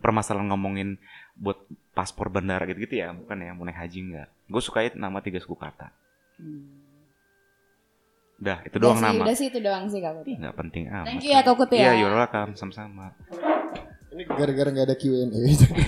Permasalahan 0.00 0.48
ngomongin 0.54 0.96
buat 1.40 1.56
paspor 1.90 2.28
bandara 2.28 2.62
gitu 2.64 2.78
gitu 2.80 2.94
ya 2.94 3.10
bukan 3.10 3.36
ya 3.36 3.50
mau 3.50 3.64
naik 3.64 3.78
haji 3.78 3.98
enggak 4.02 4.28
gue 4.44 4.60
suka 4.60 4.84
nama 4.94 5.18
tiga 5.18 5.38
suku 5.38 5.54
kata 5.54 5.88
Hmm. 6.36 6.72
dah 8.36 8.60
itu 8.62 8.72
Udah 8.74 8.84
doang 8.86 8.96
sih, 8.96 9.04
nama 9.06 9.22
Udah 9.22 9.36
sih 9.36 9.46
itu 9.48 9.58
doang 9.58 9.84
sih 9.86 10.00
Kak 10.00 10.12
Putu. 10.14 10.32
nggak 10.34 10.56
penting 10.56 10.82
amat 10.88 11.04
Thank 11.04 11.20
you 11.22 11.30
ya 11.30 11.40
Kak 11.42 11.56
iya 11.70 11.84
ya. 11.86 11.92
you're 11.98 12.12
welcome 12.14 12.52
sama-sama 12.54 13.12
Ini 14.10 14.22
gara-gara 14.26 14.68
nggak 14.70 14.86
ada 14.86 14.96
Q&A. 14.96 15.38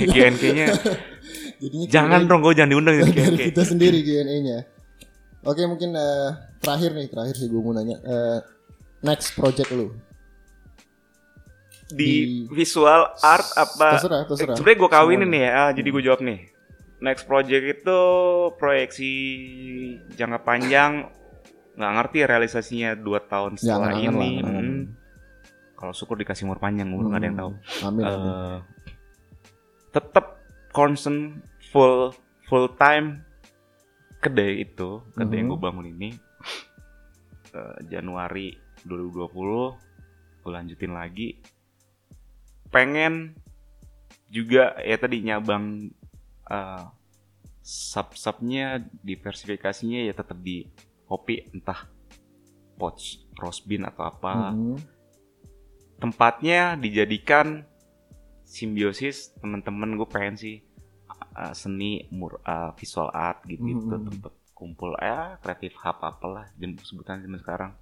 GNK-nya 0.07 0.67
Jadinya 1.63 1.87
jangan 1.89 2.21
Q&A 2.21 2.29
dong 2.29 2.41
gue 2.41 2.53
jangan 2.53 2.71
diundang 2.71 2.95
di 2.95 3.03
dari 3.03 3.13
GNK 3.15 3.41
kita 3.49 3.63
sendiri 3.65 3.99
Q&A-nya. 3.99 4.59
Oke 5.43 5.65
mungkin 5.65 5.91
eh, 5.91 6.31
terakhir 6.59 6.91
nih 6.93 7.09
terakhir 7.09 7.35
sih 7.35 7.49
gue 7.49 7.59
mau 7.59 7.73
nanya 7.73 7.97
Eh, 7.99 8.39
next 9.03 9.35
project 9.35 9.73
lu. 9.73 9.91
Di 11.93 12.11
Di- 12.45 12.49
visual 12.51 13.01
art 13.17 13.49
apa 13.55 13.89
Terserah 13.97 14.21
terserah. 14.25 14.57
sebenarnya 14.57 14.79
gue 14.79 14.91
kawinin 14.91 15.19
Semuanya. 15.21 15.33
nih 15.35 15.43
ya 15.43 15.53
ah, 15.59 15.71
jadi 15.71 15.89
gue 15.89 16.03
jawab 16.03 16.21
nih 16.21 16.41
next 16.99 17.25
project 17.25 17.65
itu 17.75 18.01
proyeksi 18.57 19.13
jangka 20.13 20.39
panjang 20.41 20.93
nggak 21.73 21.93
ngerti 21.95 22.19
realisasinya 22.23 22.91
dua 22.95 23.21
tahun 23.21 23.57
setelah 23.57 23.91
Jangan, 23.91 24.07
ini 24.13 24.31
jangan. 24.39 24.55
Hmm. 24.63 24.83
kalau 25.75 25.93
syukur 25.93 26.17
dikasih 26.17 26.45
umur 26.45 26.59
panjang 26.59 26.87
umur 26.87 27.09
nggak 27.09 27.19
ada 27.19 27.27
yang 27.27 27.39
tahu 27.39 27.51
Amin. 27.83 28.03
amin. 28.03 28.29
Eh, 28.29 28.59
tetap 29.91 30.27
concern 30.71 31.41
full 31.69 32.13
full 32.45 32.69
time 32.73 33.25
kedai 34.19 34.63
itu 34.63 35.03
kedai 35.11 35.37
yang 35.37 35.49
Mhm. 35.49 35.53
gue 35.53 35.61
bangun 35.61 35.87
ini 35.89 36.09
eh, 37.51 37.77
Januari 37.87 38.55
2020 38.83 39.77
gue 40.39 40.51
lanjutin 40.51 40.91
lagi 40.91 41.37
pengen 42.73 43.37
juga 44.27 44.75
ya 44.81 44.97
tadi 44.97 45.21
nyabang 45.23 45.93
eh, 46.49 46.85
sub-subnya 47.63 48.81
diversifikasinya 49.05 50.03
ya 50.03 50.13
tetap 50.13 50.41
di 50.41 50.67
kopi 51.07 51.47
entah 51.53 51.87
pouch 52.75 53.23
roast 53.39 53.69
bean 53.69 53.87
atau 53.87 54.09
apa 54.09 54.51
Mhm. 54.51 54.77
tempatnya 56.01 56.75
dijadikan 56.75 57.63
simbiosis 58.43 59.31
teman-teman 59.39 59.95
gue 59.95 60.09
pengen 60.11 60.35
sih 60.35 60.57
uh, 61.39 61.55
seni 61.55 62.11
mur 62.11 62.43
uh, 62.43 62.75
visual 62.75 63.09
art 63.09 63.47
gitu 63.47 63.63
gitu 63.63 63.87
Mhm. 63.87 64.11
tempat 64.11 64.33
kumpul 64.53 64.93
ya 64.99 65.39
kreatif 65.39 65.79
hub 65.79 66.03
apalah 66.03 66.51
sebutan 66.83 67.23
zaman 67.23 67.39
sekarang 67.39 67.73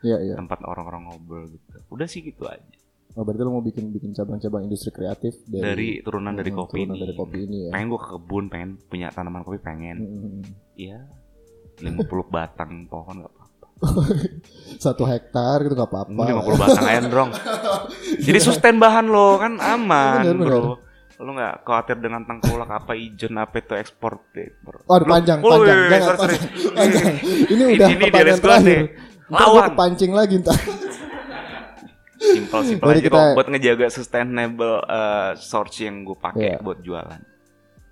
Iya 0.00 0.16
iya. 0.22 0.34
tempat 0.38 0.62
orang-orang 0.62 1.10
ngobrol 1.10 1.44
gitu 1.50 1.76
udah 1.90 2.06
sih 2.08 2.24
gitu 2.24 2.48
aja 2.48 2.64
Oh, 3.10 3.22
berarti 3.22 3.40
lo 3.40 3.50
mau 3.50 3.60
bikin 3.60 3.88
bikin 3.88 4.12
cabang-cabang 4.12 4.62
industri 4.62 4.90
kreatif 4.90 5.34
dari, 5.44 5.64
dari, 5.64 5.88
turunan 6.00 6.32
dari 6.32 6.48
Mhm, 6.48 6.56
kopi 6.56 6.76
turunan 6.78 6.92
ini 6.92 7.00
dari 7.00 7.14
kopi 7.14 7.38
ini 7.40 7.58
ya. 7.60 7.70
pengen 7.72 7.86
gue 7.88 7.98
ke 7.98 8.08
kebun 8.10 8.44
pengen 8.46 8.70
punya 8.84 9.06
tanaman 9.08 9.42
kopi 9.42 9.58
pengen 9.58 9.96
iya 10.74 11.02
50 11.76 11.98
batang 12.30 12.86
pohon 12.86 13.20
gak 13.20 13.32
apa-apa 13.32 13.66
Satu 14.78 15.02
hektar 15.04 15.62
gitu 15.62 15.72
nggak 15.72 15.86
apa-apa. 15.88 16.10
Mungkin 16.10 16.34
50 16.36 16.58
batang 16.58 16.86
endrong 16.86 17.30
jadi 18.26 18.38
sustain 18.38 18.76
bahan 18.76 19.06
lo 19.06 19.34
kan 19.36 19.56
aman 19.56 20.22
Bener, 20.22 20.34
bener. 20.36 20.46
bro 20.52 20.72
lo 21.18 21.30
nggak 21.32 21.54
khawatir 21.60 21.98
dengan 21.98 22.22
tengkulak 22.22 22.68
apa 22.68 22.94
ijon 22.94 23.34
apa 23.34 23.58
itu 23.58 23.74
ekspor 23.74 24.22
ekspor 24.32 24.86
Oh, 24.86 24.94
Lu- 24.96 25.08
panjang, 25.08 25.38
Oh, 25.40 25.58
panjang. 25.58 25.74
iya, 25.76 25.90
Jangan, 25.90 26.14
sorry, 26.14 26.36
sorry. 26.38 26.38
panjang, 26.38 27.02
panjang. 27.02 27.14
Ini 27.48 27.62
udah 27.68 27.88
Ini 27.88 27.96
pertanyaan 28.00 28.38
terakhir. 28.38 28.78
Ntar 29.26 29.42
gua 29.42 29.42
Lawan. 29.50 29.66
kepancing 29.68 30.12
lagi 30.12 30.34
ntar. 30.38 30.54
Simpel 32.18 32.60
simpel 32.64 32.86
Jadi 32.88 32.98
aja 32.98 33.04
kita- 33.04 33.16
kok 33.16 33.34
buat 33.34 33.48
ngejaga 33.48 33.86
sustainable 33.88 34.76
uh, 34.82 35.32
source 35.34 35.78
yang 35.80 36.02
gue 36.02 36.14
pakai 36.14 36.52
Iya. 36.52 36.58
buat 36.58 36.78
jualan. 36.80 37.20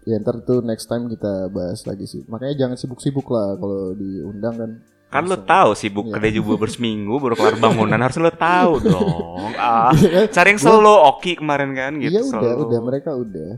Ya 0.03 0.17
ntar 0.17 0.39
tuh 0.41 0.61
next 0.61 0.87
time 0.87 1.07
kita 1.07 1.47
bahas 1.49 1.83
lagi 1.83 2.05
sih. 2.05 2.23
Makanya 2.25 2.55
jangan 2.57 2.77
sibuk-sibuk 2.77 3.27
lah 3.27 3.55
kalau 3.55 3.91
diundang 3.93 4.55
kan. 4.55 4.71
Kan 5.07 5.25
lo 5.25 5.39
tahu 5.39 5.73
sibuk 5.73 6.07
Iya. 6.07 6.15
kedai 6.17 6.33
juga 6.33 6.55
berseminggu 6.61 7.15
baru 7.17 7.35
kelar 7.35 7.57
bangunan 7.57 7.99
harus 8.01 8.17
lo 8.17 8.29
tahu 8.29 8.73
dong. 8.89 9.51
Ah, 9.55 9.91
Iya 9.93 10.11
kan? 10.21 10.25
cari 10.33 10.49
yang 10.49 10.61
selo 10.61 10.95
Oki 11.09 11.33
kemarin 11.35 11.71
kan 11.73 11.95
gitu. 11.97 12.11
Iya 12.13 12.23
udah, 12.25 12.43
selo. 12.53 12.63
udah 12.67 12.81
mereka 12.81 13.11
udah. 13.13 13.51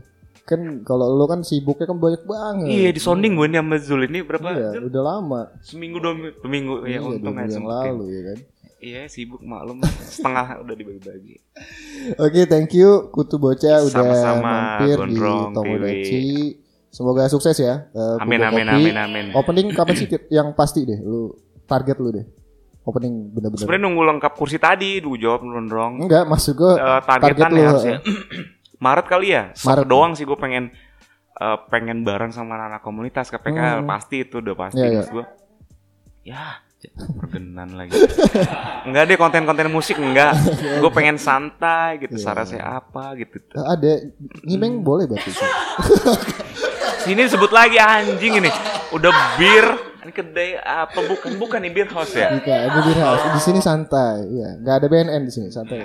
Kan 0.43 0.81
kalau 0.81 1.05
lo 1.11 1.25
kan 1.25 1.41
sibuknya 1.41 1.85
kan 1.85 1.97
banyak 1.97 2.23
banget. 2.23 2.65
Iya 2.67 2.89
di 2.89 2.99
sounding 2.99 3.33
gue 3.33 3.45
nih 3.47 3.59
sama 3.59 3.75
Zul 3.77 4.01
ini 4.03 4.19
berapa? 4.19 4.45
Iya, 4.47 4.69
Zul? 4.71 4.83
udah 4.89 5.01
lama. 5.03 5.41
Seminggu 5.59 5.97
dua 5.97 6.13
minggu, 6.13 6.41
minggu 6.43 6.73
ya 6.81 6.89
Iya, 6.91 6.99
untung 7.03 7.35
aja 7.35 7.49
yang 7.51 7.65
lalu 7.67 8.05
ya 8.09 8.21
kan. 8.25 8.37
Iya 8.79 9.05
sibuk 9.05 9.41
maklum 9.41 9.83
setengah 9.99 10.55
udah 10.63 10.71
dibagi-bagi. 10.73 11.35
Oke, 12.15 12.41
thank 12.45 12.71
you 12.71 13.07
Kutu 13.09 13.35
Bocah 13.35 13.83
udah 13.83 13.91
Sama-sama, 13.91 14.39
mampir 14.79 14.95
Gondrong, 14.95 15.43
di 15.43 15.53
Tomodachi. 15.53 16.25
Semoga 16.89 17.27
sukses 17.27 17.53
ya. 17.53 17.91
eh, 17.91 18.17
Amin 18.17 18.39
amin 18.39 18.65
Kopi. 18.65 18.75
amin 18.81 18.95
amin. 18.97 19.25
Opening 19.31 19.67
kapan 19.71 19.93
sih 19.93 20.07
yang 20.29 20.51
pasti 20.53 20.83
deh 20.83 20.97
lu 20.97 21.35
target 21.63 21.95
lu 21.95 22.09
deh. 22.09 22.25
Opening 22.81 23.29
bener-bener. 23.29 23.59
Sebenarnya 23.59 23.83
nunggu 23.83 24.01
lengkap 24.07 24.33
kursi 24.33 24.57
tadi, 24.57 24.97
dulu 24.97 25.13
jawab 25.13 25.43
lu 25.43 25.59
dong. 25.63 26.01
Enggak, 26.01 26.25
maksud 26.25 26.55
gua 26.55 26.73
Eh, 26.73 27.01
target 27.03 27.35
targetan 27.35 27.49
lu, 27.51 27.59
ya 27.59 27.67
harusnya 27.69 27.97
Maret 28.85 29.05
kali 29.05 29.27
ya 29.29 29.43
Maret. 29.51 29.65
Maret 29.67 29.85
doang 29.85 30.11
sih 30.15 30.23
gue 30.23 30.33
pengen 30.35 30.71
eh, 31.35 31.57
pengen 31.67 32.01
bareng 32.01 32.31
sama 32.31 32.55
anak 32.57 32.79
komunitas 32.79 33.27
KPK 33.27 33.59
Hmm. 33.59 33.85
pasti 33.85 34.23
itu 34.23 34.39
udah 34.39 34.55
pasti 34.57 34.79
iya. 34.79 34.89
Terus 34.97 35.11
gua 35.11 35.25
ya 36.21 36.63
perkenan 36.87 37.75
lagi. 37.75 37.91
Enggak 38.87 39.03
deh 39.11 39.17
konten-konten 39.19 39.67
musik 39.67 39.99
enggak. 39.99 40.31
Gue 40.79 40.91
pengen 40.95 41.19
santai 41.19 41.99
gitu. 41.99 42.15
Sarah 42.15 42.47
saya 42.47 42.79
apa 42.79 43.19
gitu. 43.19 43.35
Eh, 43.51 43.65
ada 43.67 43.91
nyimeng 44.47 44.79
boleh 44.79 45.03
berarti? 45.03 45.31
Sih. 45.35 45.49
sini 47.03 47.27
sebut 47.27 47.51
lagi 47.51 47.75
anjing 47.75 48.39
ini. 48.39 48.51
Udah 48.95 49.11
bir. 49.35 49.67
Ini 50.07 50.11
kedai 50.15 50.55
apa? 50.55 51.03
Bukan 51.03 51.35
bukan 51.35 51.59
nih 51.59 51.71
beer 51.75 51.89
house 51.91 52.15
ya? 52.15 52.31
Jika 52.31 52.71
ada 52.71 52.79
di 52.79 52.93
house. 52.95 53.23
Di 53.35 53.41
sini 53.43 53.59
santai, 53.59 54.23
ya. 54.31 54.49
Enggak 54.55 54.75
ada 54.79 54.87
BNN 54.87 55.21
di 55.27 55.31
sini, 55.35 55.47
santai. 55.51 55.83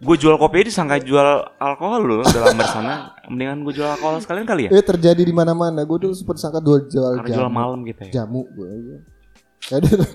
Gue 0.00 0.16
jual 0.16 0.36
kopi 0.36 0.66
disangka 0.66 0.96
jual 0.98 1.26
alkohol 1.56 2.00
loh 2.02 2.20
dalam 2.24 2.54
bersana 2.54 3.12
mendingan 3.26 3.60
gue 3.62 3.74
jual 3.74 3.88
alkohol 3.88 4.18
sekalian 4.18 4.46
kali 4.46 4.62
ya 4.66 4.70
Eh 4.72 4.82
terjadi 4.82 5.20
di 5.20 5.30
mana-mana. 5.30 5.82
Gue 5.82 5.98
dulu 5.98 6.14
sempat 6.14 6.36
sangka 6.36 6.58
jual 6.58 6.86
jual 6.86 7.10
karena 7.16 7.28
jamu. 7.28 7.36
jual 7.36 7.50
malam 7.50 7.78
gitu 7.84 8.00
ya 8.06 8.22
Jamu 8.22 8.42
gue. 8.50 8.68
Ya 9.70 9.76
udah. 9.76 10.08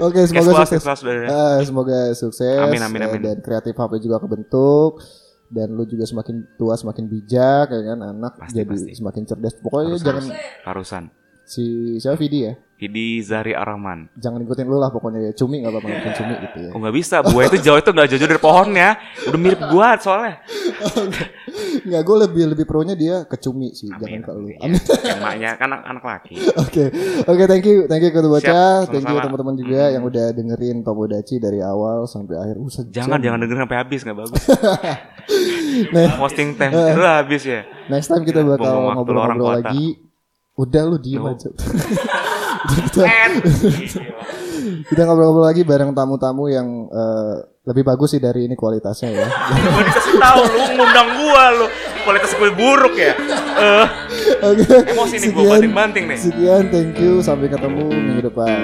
Oke, 0.00 0.24
semoga 0.26 0.64
sukses. 0.64 0.80
saudara. 0.82 1.28
Ah, 1.28 1.60
semoga 1.60 1.98
sukses 2.16 2.56
Amin, 2.56 2.80
amin, 2.80 2.98
eh, 2.98 3.06
amin. 3.06 3.20
dan 3.20 3.36
kreatif 3.38 3.76
HP 3.76 4.00
juga 4.00 4.16
kebentuk 4.16 4.96
dan 5.46 5.70
lu 5.70 5.84
juga 5.84 6.02
semakin 6.02 6.42
tua 6.56 6.74
semakin 6.74 7.04
bijak 7.04 7.68
ya 7.68 7.80
kan 7.86 7.98
anak 8.02 8.32
Pasti, 8.34 8.56
jadi 8.56 8.74
pasti. 8.74 8.92
semakin 8.96 9.22
cerdas 9.22 9.54
pokoknya 9.60 9.86
Harus, 9.92 10.02
jangan 10.02 10.24
Harusan 10.64 11.04
Si 11.46 11.62
siapa 11.96 12.18
Vidi 12.18 12.42
ya? 12.42 12.52
Vidi 12.76 13.24
Zari 13.24 13.56
Arahman. 13.56 14.12
Jangan 14.20 14.44
ikutin 14.44 14.68
lu 14.68 14.76
lah 14.76 14.92
pokoknya 14.92 15.30
ya. 15.30 15.32
Cumi 15.32 15.64
nggak 15.64 15.72
apa-apa 15.72 15.86
ngikutin 15.88 16.12
cumi 16.12 16.34
gitu 16.44 16.58
ya. 16.60 16.70
Oh 16.74 16.78
nggak 16.82 16.92
bisa, 16.92 17.16
buaya 17.24 17.46
itu 17.48 17.58
jauh 17.64 17.78
itu 17.80 17.88
nggak 17.88 18.06
jauh 18.12 18.20
dari 18.20 18.36
pohonnya. 18.36 18.88
Udah 19.24 19.40
mirip 19.40 19.60
gua 19.72 19.96
soalnya. 19.96 20.44
Nggak, 21.86 22.02
gue 22.02 22.16
lebih 22.28 22.44
lebih 22.52 22.64
pro-nya 22.66 22.92
dia 22.92 23.22
ke 23.24 23.38
cumi 23.38 23.70
sih, 23.72 23.86
jangan 23.88 24.20
ke 24.20 24.30
lu. 24.34 24.50
Amin. 24.60 24.76
Yang 25.08 25.20
maknya 25.22 25.50
kan 25.56 25.70
anak, 25.70 25.82
anak 25.86 26.04
laki. 26.04 26.34
Oke, 26.58 26.84
oke, 27.24 27.42
thank 27.46 27.64
you, 27.64 27.86
thank 27.86 28.02
you 28.02 28.10
Kutu 28.10 28.28
Baca, 28.28 28.42
Siap, 28.44 28.90
thank 28.90 29.06
you 29.06 29.18
teman-teman 29.22 29.54
juga 29.54 29.80
Hmm. 29.86 29.94
yang 29.96 30.02
udah 30.04 30.26
dengerin 30.34 30.76
Tomodachi 30.82 31.36
dari 31.38 31.62
awal 31.62 32.04
sampai 32.04 32.36
akhir. 32.36 32.56
Uh. 32.58 32.68
Jangan 32.90 33.22
jangan 33.22 33.38
dengerin 33.40 33.62
sampai 33.64 33.78
habis 33.80 34.00
nggak 34.04 34.18
bagus. 34.18 34.42
Nah, 35.92 36.16
Posting 36.22 36.54
time 36.54 36.70
itu 36.72 37.02
habis 37.02 37.42
ya. 37.42 37.66
next 37.90 38.06
time 38.08 38.22
kita 38.22 38.46
bakal 38.46 38.94
ngobrol-ngobrol 38.94 39.58
lagi. 39.60 40.05
Udah 40.56 40.82
lu 40.84 40.96
diem 40.96 41.20
Tuh. 41.20 41.32
aja. 41.32 41.48
Kita, 42.66 43.00
Eh, 44.66 44.82
kita 44.82 45.06
ngobrol-ngobrol 45.06 45.46
lagi 45.46 45.62
bareng 45.62 45.94
tamu-tamu 45.94 46.48
yang 46.48 46.66
eh, 46.88 47.34
lebih 47.62 47.86
bagus 47.86 48.10
sih 48.10 48.18
dari 48.18 48.44
ini 48.44 48.54
kualitasnya 48.54 49.14
ya. 49.14 49.26
Gue 49.70 49.84
dikasih 49.84 50.14
tahu 50.16 50.40
lu 50.42 50.64
ngundang 50.74 51.08
gua 51.14 51.42
lu. 51.54 51.66
Kualitas 52.02 52.32
gue 52.32 52.50
buruk 52.50 52.94
ya. 52.96 53.14
Eh, 53.54 53.86
Oke. 54.42 54.66
emosi 54.88 55.14
nih 55.16 55.28
gua 55.28 55.38
sekian- 55.38 55.52
banting-banting 55.52 56.04
nih. 56.08 56.18
Sekian, 56.18 56.62
thank 56.68 56.98
you. 56.98 57.22
Sampai 57.22 57.46
ketemu 57.46 57.86
minggu 57.86 58.22
depan. 58.24 58.58